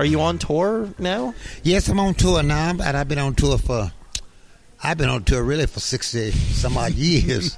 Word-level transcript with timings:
are 0.00 0.04
you 0.06 0.20
on 0.22 0.38
tour 0.38 0.88
now? 0.98 1.34
Yes, 1.62 1.88
I'm 1.88 2.00
on 2.00 2.14
tour 2.14 2.42
now, 2.42 2.70
and 2.70 2.82
I've 2.96 3.06
been 3.08 3.18
on 3.18 3.34
tour 3.34 3.58
for. 3.58 3.92
I've 4.82 4.96
been 4.96 5.10
on 5.10 5.24
tour 5.24 5.42
really 5.42 5.66
for 5.66 5.78
sixty 5.80 6.30
some 6.30 6.78
odd 6.78 6.92
years. 6.94 7.54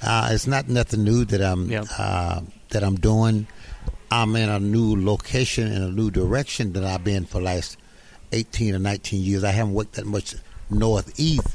uh, 0.00 0.28
it's 0.30 0.46
not 0.46 0.68
nothing 0.68 1.02
new 1.02 1.24
that 1.24 1.42
I'm 1.42 1.68
Yeah. 1.68 1.84
uh, 1.98 2.42
that 2.70 2.84
I'm 2.84 2.94
doing. 2.94 3.48
I'm 4.12 4.36
in 4.36 4.48
a 4.48 4.60
new 4.60 4.94
location 5.04 5.72
in 5.72 5.82
a 5.82 5.88
new 5.90 6.10
direction 6.12 6.72
that 6.74 6.84
I've 6.84 7.02
been 7.02 7.24
for 7.24 7.38
the 7.38 7.44
last 7.46 7.78
eighteen 8.30 8.76
or 8.76 8.78
nineteen 8.78 9.22
years. 9.24 9.42
I 9.42 9.50
haven't 9.50 9.74
worked 9.74 9.94
that 9.94 10.06
much 10.06 10.36
northeast, 10.70 11.48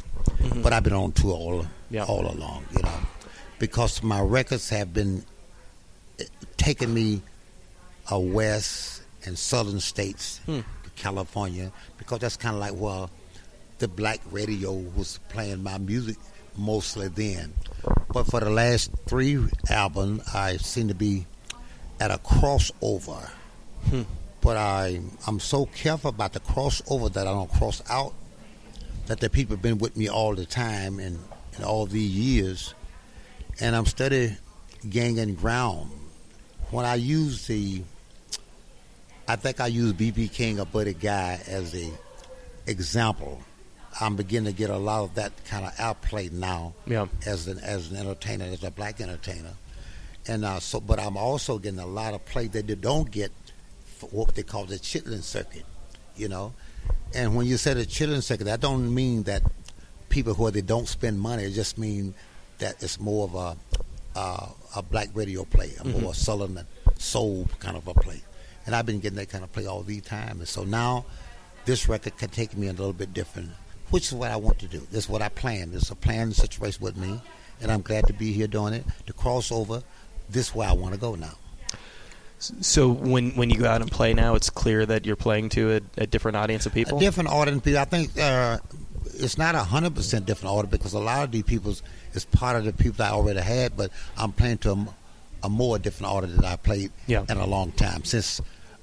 but 0.61 0.73
I've 0.73 0.83
been 0.83 0.91
on 0.93 1.13
tour 1.13 1.31
all 1.31 1.65
Yeah. 1.89 2.03
all 2.03 2.29
along. 2.29 2.65
You 2.75 2.83
know, 2.83 2.99
because 3.59 4.03
my 4.03 4.19
records 4.19 4.69
have 4.71 4.93
been 4.93 5.23
eh, 6.19 6.25
taking 6.57 6.93
me 6.93 7.21
a 8.11 8.19
west 8.19 8.96
and 9.27 9.37
southern 9.37 9.79
states, 9.79 10.39
Hmm. 10.45 10.61
California, 10.95 11.71
because 11.97 12.19
that's 12.19 12.37
kind 12.37 12.55
of 12.55 12.59
like 12.59 12.73
well, 12.73 13.11
the 13.77 13.87
black 13.87 14.19
radio 14.31 14.73
was 14.73 15.19
playing 15.29 15.61
my 15.61 15.77
music 15.77 16.17
mostly 16.57 17.07
then. 17.09 17.53
But 18.11 18.23
for 18.25 18.39
the 18.39 18.49
last 18.49 18.89
three 19.05 19.37
albums, 19.69 20.23
I 20.33 20.57
seem 20.57 20.87
to 20.87 20.95
be 20.95 21.27
at 21.99 22.09
a 22.09 22.17
crossover. 22.17 23.29
Hmm. 23.89 24.03
But 24.41 24.57
I 24.57 25.01
I'm 25.27 25.39
so 25.39 25.65
careful 25.67 26.09
about 26.09 26.33
the 26.33 26.39
crossover 26.39 27.11
that 27.13 27.27
I 27.27 27.31
don't 27.31 27.51
cross 27.51 27.81
out. 27.89 28.13
That 29.07 29.19
the 29.19 29.29
people 29.29 29.55
have 29.55 29.61
been 29.61 29.77
with 29.77 29.95
me 29.95 30.09
all 30.09 30.35
the 30.35 30.45
time 30.45 30.99
and, 30.99 31.19
and 31.55 31.63
all 31.63 31.85
these 31.85 32.11
years, 32.11 32.73
and 33.61 33.75
I'm 33.75 33.85
steady 33.85 34.35
gaining 34.89 35.35
ground. 35.35 35.91
When 36.71 36.85
I 36.85 36.95
use 36.95 37.47
the, 37.47 37.83
I 39.27 39.35
think 39.35 39.59
I 39.59 39.67
use 39.67 39.93
BB 39.93 40.31
King 40.31 40.59
a 40.59 40.65
Buddy 40.65 40.93
Guy 40.93 41.39
as 41.47 41.75
a 41.75 41.91
example. 42.65 43.41
I'm 43.99 44.15
beginning 44.15 44.53
to 44.53 44.57
get 44.57 44.69
a 44.69 44.77
lot 44.77 45.03
of 45.03 45.15
that 45.15 45.31
kind 45.45 45.65
of 45.65 45.73
outplay 45.79 46.29
now 46.29 46.73
Yeah. 46.85 47.07
as 47.25 47.47
an 47.47 47.59
as 47.59 47.89
an 47.91 47.97
entertainer, 47.97 48.45
as 48.45 48.63
a 48.63 48.69
black 48.71 49.01
entertainer, 49.01 49.53
and 50.27 50.45
uh, 50.45 50.59
so. 50.59 50.79
But 50.79 50.99
I'm 50.99 51.17
also 51.17 51.57
getting 51.57 51.79
a 51.79 51.85
lot 51.87 52.13
of 52.13 52.23
play 52.25 52.47
that 52.47 52.67
they 52.67 52.75
don't 52.75 53.09
get 53.09 53.31
for 53.97 54.07
what 54.07 54.35
they 54.35 54.43
call 54.43 54.65
the 54.65 54.75
chitlin 54.75 55.23
circuit, 55.23 55.65
you 56.15 56.27
know. 56.29 56.53
And 57.15 57.35
when 57.35 57.47
you 57.47 57.57
say 57.57 57.73
the 57.73 57.85
chitlin 57.85 58.21
circuit, 58.21 58.43
that 58.45 58.59
don't 58.61 58.93
mean 58.93 59.23
that 59.23 59.41
people 60.09 60.35
who 60.35 60.45
are, 60.47 60.51
they 60.51 60.61
don't 60.61 60.87
spend 60.87 61.19
money. 61.19 61.43
It 61.45 61.51
just 61.51 61.77
mean 61.79 62.13
that 62.59 62.81
it's 62.83 62.99
more 62.99 63.23
of 63.25 63.33
a 63.35 63.57
uh, 64.15 64.47
a 64.75 64.81
black 64.83 65.09
radio 65.15 65.43
play, 65.43 65.71
a 65.79 65.85
more 65.85 66.13
southern 66.13 66.59
soul 66.99 67.47
kind 67.59 67.75
of 67.75 67.87
a 67.87 67.93
play. 67.95 68.21
And 68.67 68.75
I've 68.75 68.85
been 68.85 68.99
getting 68.99 69.17
that 69.17 69.29
kind 69.29 69.43
of 69.43 69.51
play 69.51 69.65
all 69.65 69.81
the 69.81 69.99
time. 70.01 70.39
And 70.39 70.47
so 70.47 70.63
now 70.63 71.05
this 71.65 71.87
record 71.89 72.17
can 72.17 72.29
take 72.29 72.55
me 72.55 72.67
a 72.67 72.71
little 72.71 72.93
bit 72.93 73.13
different, 73.13 73.49
which 73.89 74.07
is 74.07 74.13
what 74.13 74.29
I 74.29 74.35
want 74.35 74.59
to 74.59 74.67
do. 74.67 74.79
This 74.91 75.05
is 75.05 75.09
what 75.09 75.21
I 75.23 75.29
plan. 75.29 75.71
It's 75.73 75.89
a 75.89 75.95
planned 75.95 76.35
situation 76.35 76.83
with 76.83 76.97
me, 76.97 77.19
and 77.61 77.71
I'm 77.71 77.81
glad 77.81 78.05
to 78.07 78.13
be 78.13 78.31
here 78.33 78.45
doing 78.47 78.73
it. 78.73 78.85
To 79.07 79.13
cross 79.13 79.51
over, 79.51 79.81
this 80.29 80.49
is 80.49 80.55
where 80.55 80.67
I 80.69 80.73
want 80.73 80.93
to 80.93 80.99
go 80.99 81.15
now. 81.15 81.33
So 82.39 82.89
when 82.89 83.31
when 83.31 83.49
you 83.49 83.57
go 83.57 83.67
out 83.67 83.81
and 83.81 83.89
play 83.89 84.13
now, 84.13 84.35
it's 84.35 84.49
clear 84.51 84.85
that 84.85 85.05
you're 85.07 85.15
playing 85.15 85.49
to 85.49 85.77
a, 85.97 86.03
a 86.03 86.05
different 86.07 86.37
audience 86.37 86.65
of 86.67 86.73
people. 86.73 86.97
A 86.97 86.99
different 87.01 87.29
audience 87.29 87.63
people. 87.63 87.79
I 87.79 87.85
think 87.85 88.11
uh, 88.19 88.59
it's 89.15 89.39
not 89.39 89.55
a 89.55 89.63
hundred 89.63 89.95
percent 89.95 90.25
different 90.27 90.53
audience 90.53 90.71
because 90.71 90.93
a 90.93 90.99
lot 90.99 91.23
of 91.23 91.31
these 91.31 91.43
people 91.43 91.73
is 92.13 92.25
part 92.25 92.55
of 92.55 92.65
the 92.65 92.73
people 92.73 93.03
I 93.03 93.09
already 93.09 93.39
had, 93.39 93.75
but 93.75 93.91
I'm 94.17 94.33
playing 94.33 94.59
to 94.59 94.87
a 95.43 95.49
more 95.49 95.79
different 95.79 96.11
audience 96.13 96.35
than 96.35 96.45
I 96.45 96.57
played 96.57 96.91
Yeah. 97.07 97.25
in 97.27 97.37
a 97.37 97.45
long 97.47 97.71
time 97.71 98.03
since 98.03 98.39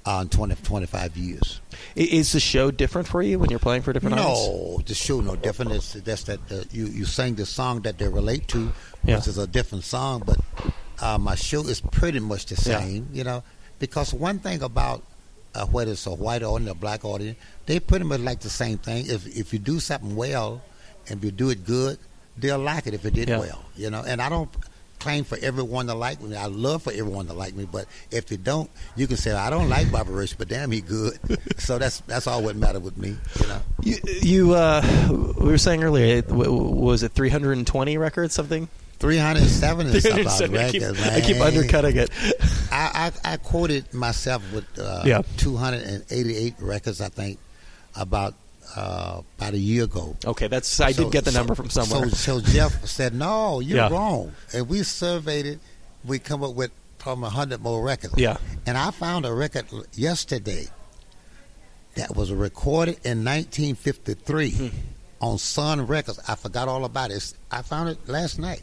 uh, 0.07 0.25
20, 0.25 0.55
25 0.57 1.17
years. 1.17 1.61
Is 1.95 2.33
the 2.33 2.41
show 2.41 2.71
different 2.71 3.09
for 3.09 3.23
you 3.23 3.39
when 3.39 3.51
you're 3.51 3.59
playing 3.59 3.83
for 3.83 3.91
a 3.91 3.95
different 3.95 4.19
audience? 4.19 4.39
No, 4.49 4.81
the 4.85 4.95
show 4.95 5.21
no 5.21 5.37
different. 5.37 5.73
It's 5.73 5.95
that's 5.95 6.25
that 6.25 6.41
uh, 6.53 6.65
you 6.73 6.87
you 6.87 7.05
sing 7.05 7.35
the 7.37 7.47
song 7.47 7.81
that 7.83 7.99
they 7.99 8.09
relate 8.09 8.47
to, 8.49 8.73
Yeah. 9.05 9.17
which 9.17 9.29
is 9.29 9.39
a 9.39 9.47
different 9.47 9.85
song. 9.85 10.23
But 10.27 10.39
uh, 11.01 11.19
my 11.19 11.35
show 11.37 11.63
is 11.63 11.81
pretty 11.81 12.21
much 12.21 12.47
the 12.47 12.55
Yeah. 12.69 12.81
same, 12.81 13.09
you 13.13 13.25
know. 13.25 13.43
Because 13.79 14.13
one 14.13 14.39
thing 14.41 14.63
about 14.63 15.03
uh, 15.55 15.67
whether 15.67 15.93
it's 15.93 16.07
a 16.07 16.11
white 16.15 16.43
audience 16.43 16.71
or 16.71 16.75
black 16.75 17.05
audience, 17.05 17.39
they 17.67 17.81
pretty 17.81 18.05
much 18.05 18.21
like 18.21 18.41
the 18.41 18.51
same 18.51 18.79
thing. 18.79 19.07
If 19.09 19.27
if 19.37 19.53
you 19.53 19.59
do 19.59 19.81
something 19.81 20.15
well, 20.17 20.61
and 21.09 21.19
if 21.19 21.25
you 21.25 21.31
do 21.31 21.49
it 21.51 21.65
good, 21.65 21.99
they'll 22.37 22.59
like 22.59 22.87
it 22.87 22.95
if 22.95 23.05
it 23.07 23.15
did 23.15 23.29
Yeah. 23.29 23.39
well, 23.39 23.65
you 23.77 23.89
know. 23.91 24.03
And 24.07 24.21
I 24.21 24.29
don't 24.29 24.51
claim 25.05 25.23
for 25.25 25.37
everyone 25.43 25.87
to 25.89 25.95
like 25.95 26.21
me. 26.23 26.35
I 26.35 26.47
love 26.47 26.83
for 26.85 26.91
everyone 26.91 27.27
to 27.27 27.35
like 27.35 27.55
me, 27.55 27.67
but 27.71 27.85
if 28.11 28.25
they 28.27 28.39
don't, 28.39 28.71
you 28.97 29.07
can 29.07 29.19
say 29.19 29.33
I 29.33 29.51
don't 29.51 29.69
like 29.69 29.93
Bobby 29.93 30.13
Rush, 30.13 30.33
but 30.33 30.49
damn, 30.49 30.71
he 30.71 30.81
good. 30.81 31.19
so 31.61 31.79
that's 31.79 32.01
that's 32.07 32.27
all 32.27 32.43
what 32.43 32.57
matters 32.57 32.81
with 32.83 32.97
me, 32.97 33.15
you 33.41 33.47
know. 33.47 33.61
You, 33.83 33.97
you 34.23 34.55
uh, 34.55 34.83
we 35.39 35.51
were 35.51 35.59
saying 35.59 35.85
earlier, 35.85 36.17
it- 36.17 36.29
w- 36.29 36.45
w- 36.51 36.71
was 36.75 37.03
it 37.03 37.13
320 37.13 37.99
records 37.99 38.35
something? 38.35 38.67
307 39.01 39.87
is 39.89 40.03
something 40.03 40.25
370. 40.25 40.59
I 40.59 40.71
keep, 40.71 40.81
records, 40.83 41.03
I 41.03 41.21
keep 41.21 41.41
undercutting 41.41 41.97
it. 41.99 42.11
I, 42.73 43.13
I, 43.25 43.33
I 43.35 43.37
quoted 43.37 43.93
myself 43.93 44.43
with 44.55 44.65
uh, 44.79 45.03
Yeah. 45.05 45.21
288 45.37 46.55
records, 46.61 47.01
I 47.03 47.09
think, 47.11 47.39
about 47.97 48.35
uh, 48.77 49.23
about 49.39 49.55
a 49.55 49.59
year 49.59 49.85
ago. 49.85 50.17
Okay, 50.25 50.49
that's 50.49 50.81
I 50.81 50.93
So- 50.93 51.05
did 51.05 51.13
get 51.13 51.25
the 51.25 51.33
so- 51.33 51.39
number 51.39 51.55
from 51.55 51.71
somewhere. 51.71 52.09
So, 52.11 52.41
so 52.41 52.41
Jeff 52.41 52.87
said, 52.87 53.15
"No, 53.15 53.61
you're 53.61 53.79
Yeah. 53.79 53.89
wrong." 53.89 54.33
And 54.53 54.69
we 54.69 54.83
surveyed 54.83 55.47
it. 55.47 55.61
We 56.05 56.19
come 56.19 56.43
up 56.43 56.55
with 56.55 56.71
probably 56.99 57.25
100 57.25 57.61
more 57.63 57.83
records. 57.83 58.15
Yeah. 58.17 58.37
And 58.67 58.77
I 58.77 58.91
found 58.91 59.27
a 59.27 59.33
record 59.33 59.67
yesterday 59.95 60.69
that 61.95 62.17
was 62.17 62.33
recorded 62.33 62.99
in 63.05 63.23
1953 63.25 64.51
Hmm. 64.51 64.69
on 65.21 65.39
Sun 65.39 65.87
Records. 65.87 66.19
I 66.27 66.35
forgot 66.35 66.67
all 66.69 66.85
about 66.85 67.11
it. 67.11 67.33
I 67.51 67.63
found 67.63 67.89
it 67.91 68.09
last 68.09 68.39
night, 68.39 68.63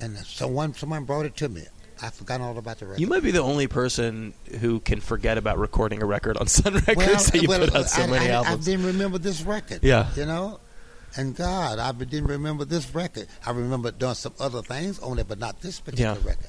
and 0.00 0.16
someone 0.26 0.74
someone 0.74 1.04
brought 1.04 1.24
it 1.26 1.36
to 1.38 1.48
me. 1.48 1.64
I 2.04 2.10
forgot 2.10 2.40
all 2.40 2.56
about 2.58 2.78
the 2.78 2.86
record. 2.86 3.00
You 3.00 3.06
might 3.06 3.22
be 3.22 3.30
the 3.30 3.40
only 3.42 3.66
person 3.66 4.34
who 4.60 4.80
can 4.80 5.00
forget 5.00 5.38
about 5.38 5.58
recording 5.58 6.02
a 6.02 6.06
record 6.06 6.36
on 6.36 6.46
Sun 6.48 6.74
Records 6.74 6.96
well, 6.96 7.16
that 7.24 7.42
you 7.42 7.48
well, 7.48 7.60
put 7.60 7.74
out 7.74 7.86
so 7.88 8.02
I, 8.02 8.06
many 8.06 8.26
I, 8.26 8.32
albums. 8.34 8.68
I 8.68 8.70
didn't 8.70 8.86
remember 8.86 9.18
this 9.18 9.42
record. 9.42 9.80
Yeah. 9.82 10.08
You 10.14 10.26
know? 10.26 10.60
And 11.16 11.34
God, 11.34 11.78
I 11.78 11.92
didn't 11.92 12.26
remember 12.26 12.64
this 12.64 12.94
record. 12.94 13.28
I 13.46 13.52
remember 13.52 13.90
doing 13.90 14.14
some 14.14 14.34
other 14.38 14.62
things 14.62 14.98
on 14.98 15.18
it, 15.18 15.28
but 15.28 15.38
not 15.38 15.60
this 15.60 15.80
particular 15.80 16.18
Yeah. 16.20 16.28
record. 16.28 16.48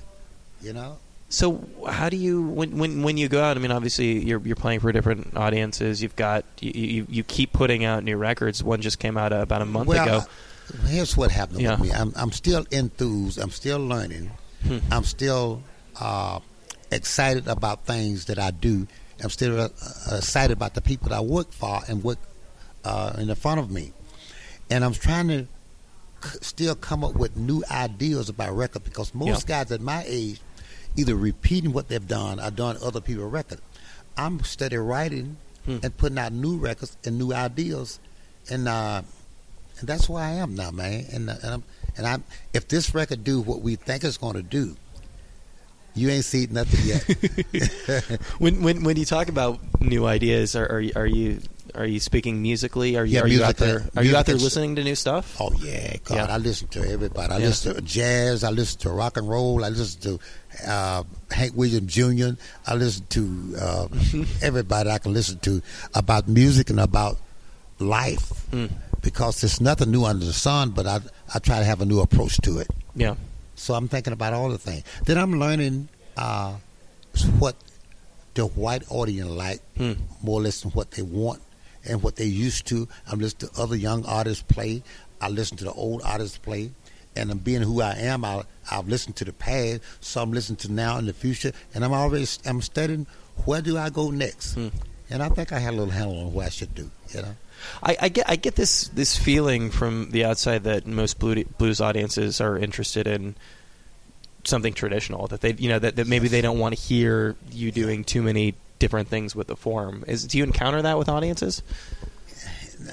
You 0.61 0.73
know? 0.73 0.97
So 1.29 1.63
how 1.87 2.09
do 2.09 2.17
you 2.17 2.43
when 2.43 2.77
when 2.77 3.01
when 3.03 3.17
you 3.17 3.27
go 3.27 3.43
out? 3.43 3.57
I 3.57 3.59
mean, 3.59 3.72
obviously 3.72 4.23
you're 4.23 4.39
you're 4.41 4.55
playing 4.55 4.79
for 4.79 4.91
different 4.91 5.35
audiences. 5.35 6.01
You've 6.01 6.16
got 6.16 6.45
you 6.61 6.72
you, 6.72 7.07
you 7.09 7.23
keep 7.23 7.51
putting 7.53 7.83
out 7.83 8.03
new 8.03 8.17
records. 8.17 8.63
One 8.63 8.81
just 8.81 8.99
came 8.99 9.17
out 9.17 9.33
about 9.33 9.61
a 9.61 9.66
month 9.66 9.87
well, 9.87 10.03
ago. 10.03 10.17
uh, 10.17 10.87
here's 10.87 11.16
what 11.17 11.31
happened 11.31 11.61
Yeah. 11.61 11.72
with 11.79 11.89
me. 11.89 11.91
I'm, 11.91 12.13
I'm 12.16 12.31
still 12.31 12.66
enthused. 12.72 13.39
I'm 13.39 13.49
still 13.49 13.79
learning. 13.79 14.31
Hmm. 14.67 14.79
I'm 14.91 15.03
still 15.03 15.61
uh, 15.99 16.39
excited 16.91 17.47
about 17.47 17.85
things 17.85 18.25
that 18.25 18.39
I 18.39 18.51
do. 18.51 18.87
I'm 19.23 19.29
still 19.29 19.59
uh, 19.59 19.69
excited 20.11 20.51
about 20.53 20.73
the 20.73 20.81
people 20.81 21.09
that 21.09 21.15
I 21.15 21.21
work 21.21 21.51
for 21.51 21.79
and 21.87 22.03
work 22.03 22.17
uh, 22.83 23.13
in 23.17 23.27
the 23.27 23.35
front 23.35 23.59
of 23.59 23.69
me. 23.71 23.93
And 24.69 24.83
I'm 24.83 24.93
trying 24.93 25.27
to 25.29 25.47
c- 26.23 26.39
still 26.41 26.75
come 26.75 27.03
up 27.03 27.15
with 27.15 27.37
new 27.37 27.63
ideas 27.69 28.29
about 28.29 28.55
record 28.55 28.83
because 28.83 29.13
most 29.13 29.47
guys 29.47 29.71
at 29.71 29.81
my 29.81 30.03
age 30.07 30.39
either 30.97 31.15
repeating 31.15 31.71
what 31.73 31.87
they've 31.89 32.07
done 32.07 32.39
or 32.39 32.49
done 32.51 32.77
other 32.81 33.01
people's 33.01 33.31
record. 33.31 33.59
I'm 34.17 34.43
steady 34.43 34.77
writing 34.77 35.37
Hmm. 35.65 35.77
and 35.81 35.97
putting 35.97 36.19
out 36.19 36.31
new 36.31 36.57
records 36.57 36.95
and 37.05 37.17
new 37.17 37.33
ideas, 37.33 37.99
and 38.51 38.67
uh, 38.67 39.01
and 39.79 39.90
that's 39.90 40.07
where 40.07 40.23
I 40.23 40.34
am 40.34 40.53
now, 40.53 40.69
man. 40.69 41.05
And 41.11 41.28
uh, 41.28 41.35
and 41.41 41.53
I'm, 41.55 41.63
and 41.97 42.05
I'm 42.07 42.23
if 42.53 42.67
this 42.67 42.93
record 42.95 43.23
do 43.23 43.41
what 43.41 43.61
we 43.61 43.75
think 43.75 44.03
it's 44.03 44.17
going 44.17 44.35
to 44.35 44.43
do, 44.43 44.75
you 45.95 46.09
ain't 46.09 46.25
seen 46.25 46.53
nothing 46.53 46.81
yet. 46.85 48.19
When 48.39 48.61
when 48.63 48.83
when 48.83 48.97
you 48.97 49.05
talk 49.05 49.29
about 49.29 49.59
new 49.81 50.05
ideas, 50.05 50.55
are 50.55 50.69
are, 50.71 50.79
you- 50.81 50.93
are 50.95 51.05
you 51.07 51.39
are 51.73 51.85
you 51.85 51.99
speaking 51.99 52.41
musically? 52.41 52.95
Are 52.95 53.03
you 53.05 53.15
Yeah, 53.15 53.21
are 53.21 53.27
you 53.27 53.43
out 53.43 53.57
there? 53.57 53.83
Are 53.97 54.03
you 54.03 54.15
out 54.15 54.25
there 54.25 54.35
listening 54.35 54.75
to 54.77 54.83
new 54.83 54.95
stuff? 54.95 55.35
Oh 55.41 55.51
yeah, 55.59 55.97
God! 56.05 56.15
Yeah. 56.15 56.33
I 56.35 56.37
listen 56.37 56.67
to 56.69 56.87
everybody. 56.89 57.33
I 57.33 57.37
Yeah. 57.39 57.47
listen 57.47 57.75
to 57.75 57.81
jazz. 57.81 58.43
I 58.43 58.49
listen 58.51 58.79
to 58.81 58.89
rock 58.89 59.17
and 59.17 59.27
roll. 59.27 59.63
I 59.65 59.69
listen 59.69 59.99
to 60.01 60.19
uh, 60.71 61.03
Hank 61.31 61.53
Williams 61.55 61.91
Jr. 61.93 62.39
I 62.67 62.75
listen 62.75 63.05
to 63.09 63.55
uh, 63.59 63.87
everybody 64.41 64.89
I 64.89 64.99
can 64.99 65.13
listen 65.13 65.39
to 65.39 65.61
about 65.93 66.27
music 66.27 66.69
and 66.69 66.79
about 66.79 67.17
life 67.79 68.31
Mm. 68.51 68.69
Because 69.05 69.40
there's 69.41 69.61
nothing 69.61 69.91
new 69.91 70.03
under 70.03 70.25
the 70.25 70.34
sun. 70.34 70.72
But 70.72 70.85
I 70.87 70.99
I 71.34 71.40
try 71.40 71.59
to 71.59 71.66
have 71.72 71.79
a 71.79 71.85
new 71.85 72.02
approach 72.02 72.35
to 72.41 72.59
it. 72.59 72.67
Yeah. 72.96 73.16
So 73.55 73.73
I'm 73.75 73.87
thinking 73.87 74.11
about 74.11 74.34
all 74.34 74.49
the 74.49 74.57
things. 74.57 74.84
Then 75.05 75.17
I'm 75.17 75.40
learning 75.40 75.87
uh, 76.17 76.55
what 77.40 77.55
the 78.34 78.46
white 78.47 78.84
audience 78.90 79.29
like, 79.29 79.61
Hmm. 79.78 79.93
more 80.22 80.40
or 80.40 80.43
less 80.43 80.61
than 80.61 80.72
what 80.72 80.91
they 80.91 81.03
want 81.03 81.41
and 81.87 82.03
what 82.03 82.16
they 82.17 82.25
used 82.25 82.66
to. 82.67 82.87
I'm 83.09 83.19
listening 83.19 83.49
to 83.53 83.61
other 83.61 83.78
young 83.78 84.03
artists 84.05 84.43
play. 84.43 84.84
I 85.22 85.29
listen 85.29 85.55
to 85.57 85.63
the 85.66 85.72
old 85.73 86.02
artists 86.03 86.37
play. 86.37 86.72
And 87.17 87.31
I'm 87.31 87.37
being 87.37 87.61
who 87.61 87.79
I 87.81 87.93
am, 87.93 88.25
I, 88.25 88.43
I've 88.69 88.90
listened 88.90 89.16
to 89.17 89.25
the 89.25 89.31
past, 89.31 89.79
so 90.02 90.22
I'm 90.22 90.34
listening 90.34 90.57
to 90.57 90.72
now 90.72 90.97
and 90.97 91.07
the 91.07 91.13
future. 91.13 91.53
And 91.73 91.85
I'm 91.85 91.93
always 91.93 92.40
I'm 92.46 92.61
studying 92.61 93.07
where 93.46 93.61
do 93.61 93.78
I 93.78 93.90
go 93.90 94.09
next? 94.11 94.55
Hmm. 94.55 94.67
and 95.09 95.23
I 95.23 95.29
think 95.29 95.53
I 95.53 95.59
had 95.59 95.73
a 95.75 95.78
little 95.78 95.93
handle 95.93 96.17
on 96.19 96.34
what 96.34 96.46
I 96.47 96.49
should 96.49 96.73
do. 96.75 96.91
You 97.13 97.22
know. 97.22 97.35
I, 97.84 97.97
I 98.02 98.09
get 98.09 98.29
I 98.29 98.35
get 98.35 98.56
this 98.56 98.88
this 98.90 99.17
feeling 99.17 99.72
from 99.72 100.12
the 100.12 100.26
outside 100.26 100.64
that 100.64 100.85
most 100.88 101.20
blues 101.20 101.82
audiences 101.82 102.41
are 102.41 102.58
interested 102.58 103.08
in 103.08 103.35
something 104.44 104.73
traditional 104.73 105.28
that 105.28 105.41
they 105.41 105.53
you 105.53 105.70
know 105.70 105.79
that, 105.79 105.96
that 105.96 106.08
maybe 106.08 106.28
they 106.28 106.41
don't 106.41 106.59
want 106.59 106.76
to 106.76 106.82
hear 106.82 107.35
you 107.52 107.72
doing 107.72 108.03
too 108.03 108.22
many 108.22 108.53
different 108.79 109.08
things 109.09 109.35
with 109.35 109.47
the 109.47 109.56
form. 109.56 110.03
Is 110.08 110.26
do 110.26 110.38
you 110.38 110.44
encounter 110.44 110.82
that 110.82 110.97
with 110.97 111.09
audiences? 111.09 111.64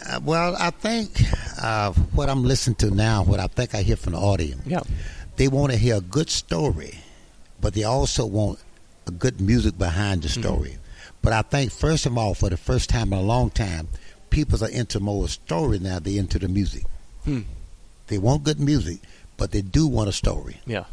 Uh, 0.08 0.20
well, 0.24 0.56
I 0.58 0.70
think 0.70 1.10
uh, 1.60 1.92
what 2.14 2.30
I'm 2.30 2.44
listening 2.44 2.76
to 2.76 2.90
now, 2.90 3.24
what 3.24 3.40
I 3.40 3.48
think 3.48 3.74
I 3.74 3.82
hear 3.82 3.96
from 3.96 4.12
the 4.12 4.18
audience, 4.20 4.62
yeah, 4.64 4.80
they 5.36 5.48
want 5.48 5.72
to 5.72 5.78
hear 5.78 5.96
a 5.96 6.00
good 6.00 6.30
story, 6.30 6.98
but 7.60 7.74
they 7.74 7.84
also 7.84 8.24
want 8.24 8.60
a 9.06 9.10
good 9.10 9.40
music 9.40 9.76
behind 9.76 10.22
the 10.22 10.28
Mm-hmm. 10.28 10.40
story. 10.40 10.68
Mm-hmm. 10.70 10.78
But 11.20 11.32
I 11.32 11.42
think 11.42 11.72
first 11.72 12.06
of 12.06 12.16
all, 12.16 12.34
for 12.34 12.48
the 12.48 12.56
first 12.56 12.88
time 12.90 13.12
in 13.12 13.18
a 13.18 13.22
long 13.22 13.50
time, 13.50 13.88
people 14.32 14.64
are 14.64 14.68
into 14.70 14.98
more 14.98 15.28
story 15.28 15.78
now. 15.78 15.98
They're 16.00 16.18
into 16.18 16.38
the 16.38 16.48
music. 16.48 16.84
Hmm. 17.24 17.42
They 18.08 18.18
want 18.18 18.42
good 18.44 18.58
music, 18.58 18.98
but 19.36 19.52
they 19.52 19.62
do 19.62 19.86
want 19.86 20.08
a 20.08 20.12
story. 20.12 20.56
yeah, 20.66 20.84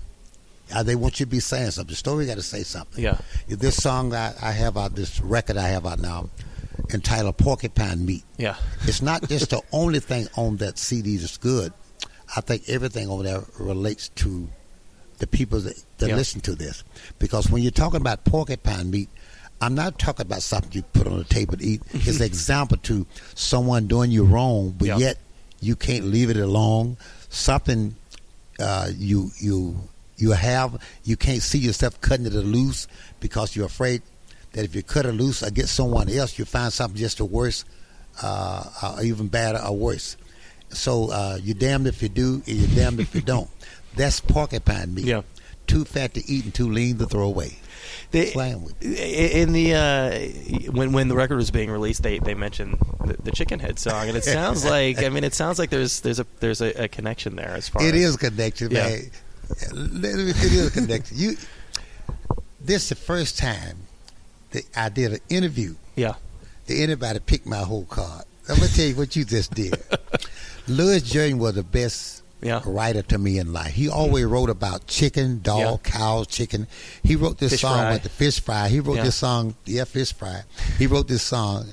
Uh, 0.73 0.83
they 0.83 0.95
want 0.95 1.19
you 1.19 1.25
to 1.25 1.29
be 1.31 1.39
saying 1.39 1.71
something. 1.71 1.89
The 1.91 1.95
story 1.97 2.25
got 2.27 2.35
to 2.35 2.43
say 2.43 2.63
something. 2.63 3.03
yeah, 3.03 3.17
This 3.47 3.81
song 3.81 4.13
I, 4.13 4.33
I 4.41 4.51
have 4.51 4.77
out, 4.77 4.93
this 4.95 5.19
record 5.19 5.57
I 5.57 5.69
have 5.69 5.85
out 5.87 5.99
now, 5.99 6.29
entitled 6.93 7.37
Porcupine 7.37 8.05
Meat. 8.05 8.23
yeah, 8.37 8.55
It's 8.83 9.01
not 9.01 9.27
just 9.27 9.49
the 9.49 9.61
only 9.71 9.99
thing 9.99 10.27
on 10.35 10.57
that 10.57 10.77
CD 10.77 11.17
that's 11.17 11.37
good. 11.37 11.73
I 12.37 12.41
think 12.41 12.63
everything 12.69 13.09
on 13.09 13.23
there 13.23 13.41
relates 13.57 14.09
to 14.23 14.47
the 15.17 15.27
people 15.27 15.59
that, 15.61 15.75
that 15.97 16.09
Yeah. 16.09 16.15
listen 16.15 16.41
to 16.41 16.55
this. 16.55 16.83
Because 17.17 17.49
when 17.49 17.63
you're 17.63 17.71
talking 17.83 17.99
about 18.01 18.23
porcupine 18.23 18.91
meat, 18.91 19.09
I'm 19.61 19.75
not 19.75 19.99
talking 19.99 20.25
about 20.25 20.41
something 20.41 20.71
you 20.71 20.81
put 20.83 21.05
on 21.07 21.17
the 21.17 21.23
table 21.25 21.57
to 21.57 21.63
eat. 21.63 21.81
It's 21.93 22.17
an 22.19 22.25
example 22.25 22.77
to 22.83 23.05
someone 23.35 23.87
doing 23.87 24.09
you 24.11 24.23
wrong, 24.23 24.73
but 24.77 24.87
Yeah. 24.87 24.97
yet 24.97 25.17
you 25.59 25.75
can't 25.75 26.05
leave 26.05 26.29
it 26.29 26.37
alone. 26.37 26.97
Something 27.29 27.95
uh, 28.59 28.89
you 28.97 29.31
you 29.39 29.77
you 30.17 30.31
have 30.31 30.81
you 31.03 31.15
can't 31.15 31.41
see 31.41 31.59
yourself 31.59 31.99
cutting 32.01 32.25
it 32.25 32.33
loose 32.33 32.87
because 33.19 33.55
you're 33.55 33.65
afraid 33.65 34.01
that 34.53 34.65
if 34.65 34.75
you 34.75 34.83
cut 34.83 35.05
it 35.05 35.11
loose 35.13 35.43
or 35.43 35.51
get 35.51 35.67
someone 35.69 36.09
else, 36.09 36.39
you 36.39 36.45
find 36.45 36.71
something 36.73 36.97
just 36.97 37.19
a 37.19 37.25
worse, 37.25 37.65
uh, 38.23 38.63
uh, 38.81 38.99
even 39.03 39.27
better 39.27 39.59
or 39.59 39.75
worse. 39.77 40.17
So 40.71 41.11
uh, 41.11 41.37
you're 41.41 41.55
damned 41.55 41.87
if 41.87 42.01
you 42.01 42.09
do, 42.09 42.35
and 42.47 42.55
you're 42.57 42.75
damned 42.75 42.99
if 42.99 43.13
you 43.15 43.21
don't. 43.21 43.49
That's 43.95 44.19
porcupine 44.19 44.93
meat. 44.93 45.05
Yeah. 45.05 45.21
Too 45.67 45.85
fat 45.85 46.13
to 46.15 46.27
eat 46.31 46.45
and 46.45 46.53
too 46.53 46.69
lean 46.69 46.97
to 46.97 47.05
throw 47.05 47.25
away. 47.27 47.57
They, 48.11 48.31
in 49.41 49.51
the 49.53 49.73
uh, 49.75 50.71
when 50.71 50.91
when 50.93 51.07
the 51.07 51.15
record 51.15 51.35
was 51.37 51.51
being 51.51 51.69
released, 51.69 52.01
they 52.03 52.19
they 52.19 52.33
mentioned 52.33 52.77
the, 53.05 53.13
the 53.23 53.31
Chicken 53.31 53.59
Head 53.59 53.77
song, 53.79 54.07
and 54.07 54.17
it 54.17 54.23
sounds 54.37 54.65
like 54.65 55.03
I 55.03 55.09
mean 55.09 55.23
it 55.23 55.33
sounds 55.33 55.59
like 55.59 55.69
there's 55.69 56.01
there's 56.01 56.19
a 56.19 56.25
there's 56.39 56.61
a, 56.61 56.83
a 56.83 56.87
connection 56.87 57.35
there 57.35 57.49
as 57.51 57.69
far 57.69 57.83
It 57.83 57.93
as 57.95 58.01
is 58.01 58.17
connected, 58.17 58.71
Yeah. 58.71 58.87
man. 58.87 59.11
It 59.49 60.03
is 60.53 60.69
connected. 60.71 61.17
You. 61.17 61.35
This 62.61 62.83
is 62.83 62.89
the 62.89 62.95
first 62.95 63.37
time 63.37 63.77
that 64.51 64.63
I 64.75 64.89
did 64.89 65.13
an 65.13 65.19
interview. 65.29 65.75
yeah 65.95 66.15
That 66.67 66.75
anybody 66.75 67.19
picked 67.19 67.45
my 67.45 67.57
whole 67.59 67.85
card. 67.85 68.25
I'm 68.49 68.55
gonna 68.57 68.67
tell 68.69 68.85
you 68.85 68.95
what 68.95 69.15
you 69.15 69.23
just 69.25 69.53
did. 69.53 69.75
Louis 70.67 71.01
Jordan 71.01 71.39
was 71.39 71.55
the 71.55 71.63
best 71.63 72.18
yeah 72.41 72.61
writer 72.65 73.01
to 73.03 73.17
me 73.17 73.37
in 73.37 73.51
life. 73.53 73.73
He 73.73 73.89
always 73.89 74.25
wrote 74.25 74.49
about 74.49 74.87
chicken, 74.87 75.41
dog, 75.41 75.83
cow, 75.83 76.23
chicken. 76.23 76.67
He 77.03 77.15
wrote 77.15 77.37
this 77.39 77.51
Fish 77.53 77.61
song 77.61 77.79
about 77.79 78.03
the 78.03 78.09
fish 78.09 78.39
fry. 78.39 78.69
He 78.69 78.79
wrote 78.79 78.97
Yeah. 78.97 79.03
this 79.03 79.15
song, 79.15 79.55
yeah, 79.65 79.83
fish 79.85 80.13
fry. 80.13 80.43
He 80.77 80.87
wrote 80.87 81.07
this 81.07 81.23
song 81.23 81.65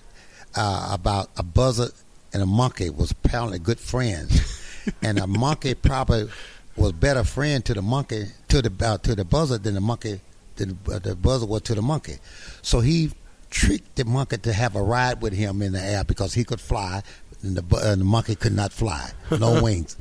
uh, 0.56 0.88
about 0.92 1.30
a 1.36 1.42
buzzard 1.42 1.92
and 2.32 2.42
a 2.42 2.46
monkey 2.46 2.90
was 2.90 3.10
apparently 3.12 3.58
good 3.58 3.78
friends, 3.80 4.60
and 5.02 5.18
a 5.18 5.26
monkey 5.26 5.74
probably 5.74 6.28
was 6.76 6.92
better 6.92 7.24
friend 7.24 7.64
to 7.64 7.72
the 7.74 7.80
monkey 7.82 8.26
to 8.48 8.60
the 8.60 8.86
uh, 8.86 8.98
to 8.98 9.14
the 9.14 9.24
buzzard 9.24 9.62
than 9.62 9.74
the 9.74 9.80
monkey 9.80 10.20
than 10.56 10.78
uh, 10.92 10.98
the 10.98 11.14
buzzard 11.14 11.48
was 11.48 11.62
to 11.62 11.74
the 11.74 11.82
monkey. 11.82 12.16
So 12.62 12.80
he 12.80 13.12
tricked 13.50 13.94
the 13.96 14.04
monkey 14.04 14.38
to 14.38 14.52
have 14.52 14.74
a 14.76 14.82
ride 14.82 15.22
with 15.22 15.32
him 15.32 15.62
in 15.62 15.72
the 15.72 15.80
air 15.80 16.02
because 16.04 16.34
he 16.34 16.44
could 16.44 16.60
fly, 16.60 17.02
and 17.42 17.56
the, 17.56 17.76
uh, 17.76 17.94
the 17.94 18.04
monkey 18.04 18.34
could 18.34 18.52
not 18.54 18.72
fly, 18.72 19.10
no 19.30 19.62
wings. 19.66 19.96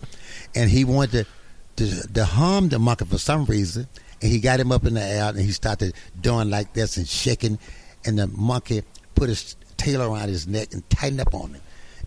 And 0.56 0.70
he 0.70 0.86
wanted 0.86 1.28
to, 1.76 1.86
to, 1.86 2.08
to 2.14 2.26
harm 2.26 2.70
the 2.70 2.80
monkey 2.80 3.06
for 3.06 3.18
some 3.18 3.46
reason, 3.46 3.88
and 4.22 4.32
he 4.32 4.40
got 4.40 4.60
him 4.60 4.72
up 4.72 4.86
in 4.86 4.94
the 4.94 5.02
air, 5.04 5.30
and 5.30 5.40
he 5.40 5.52
started 5.52 5.94
doing 6.20 6.50
like 6.50 6.74
this 6.74 6.98
and 6.98 7.08
shaking, 7.08 7.60
and 8.06 8.18
the 8.18 8.28
monkey 8.28 8.84
put 9.16 9.30
his 9.30 9.56
tail 9.78 10.02
around 10.02 10.30
his 10.30 10.48
neck 10.48 10.74
and 10.74 10.90
tightened 10.90 11.22
up 11.22 11.34
on 11.34 11.54
him. 11.54 11.62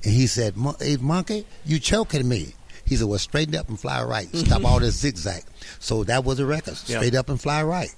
And 0.04 0.12
he 0.12 0.26
said, 0.26 0.56
"Mon- 0.56 0.76
"Hey, 0.78 0.96
monkey, 0.96 1.44
you 1.66 1.78
choking 1.78 2.26
me." 2.28 2.54
He 2.84 2.96
said, 2.96 3.06
"Well, 3.08 3.18
straighten 3.18 3.54
up 3.56 3.68
and 3.68 3.78
fly 3.78 4.02
right. 4.02 4.28
Stop 4.34 4.64
all 4.64 4.80
this 4.80 4.96
zigzag." 4.96 5.42
So 5.78 6.04
that 6.04 6.24
was 6.24 6.38
a 6.40 6.46
record. 6.46 6.78
Yeah. 6.86 6.98
Straight 6.98 7.14
up 7.14 7.28
and 7.28 7.40
fly 7.40 7.62
right. 7.62 7.94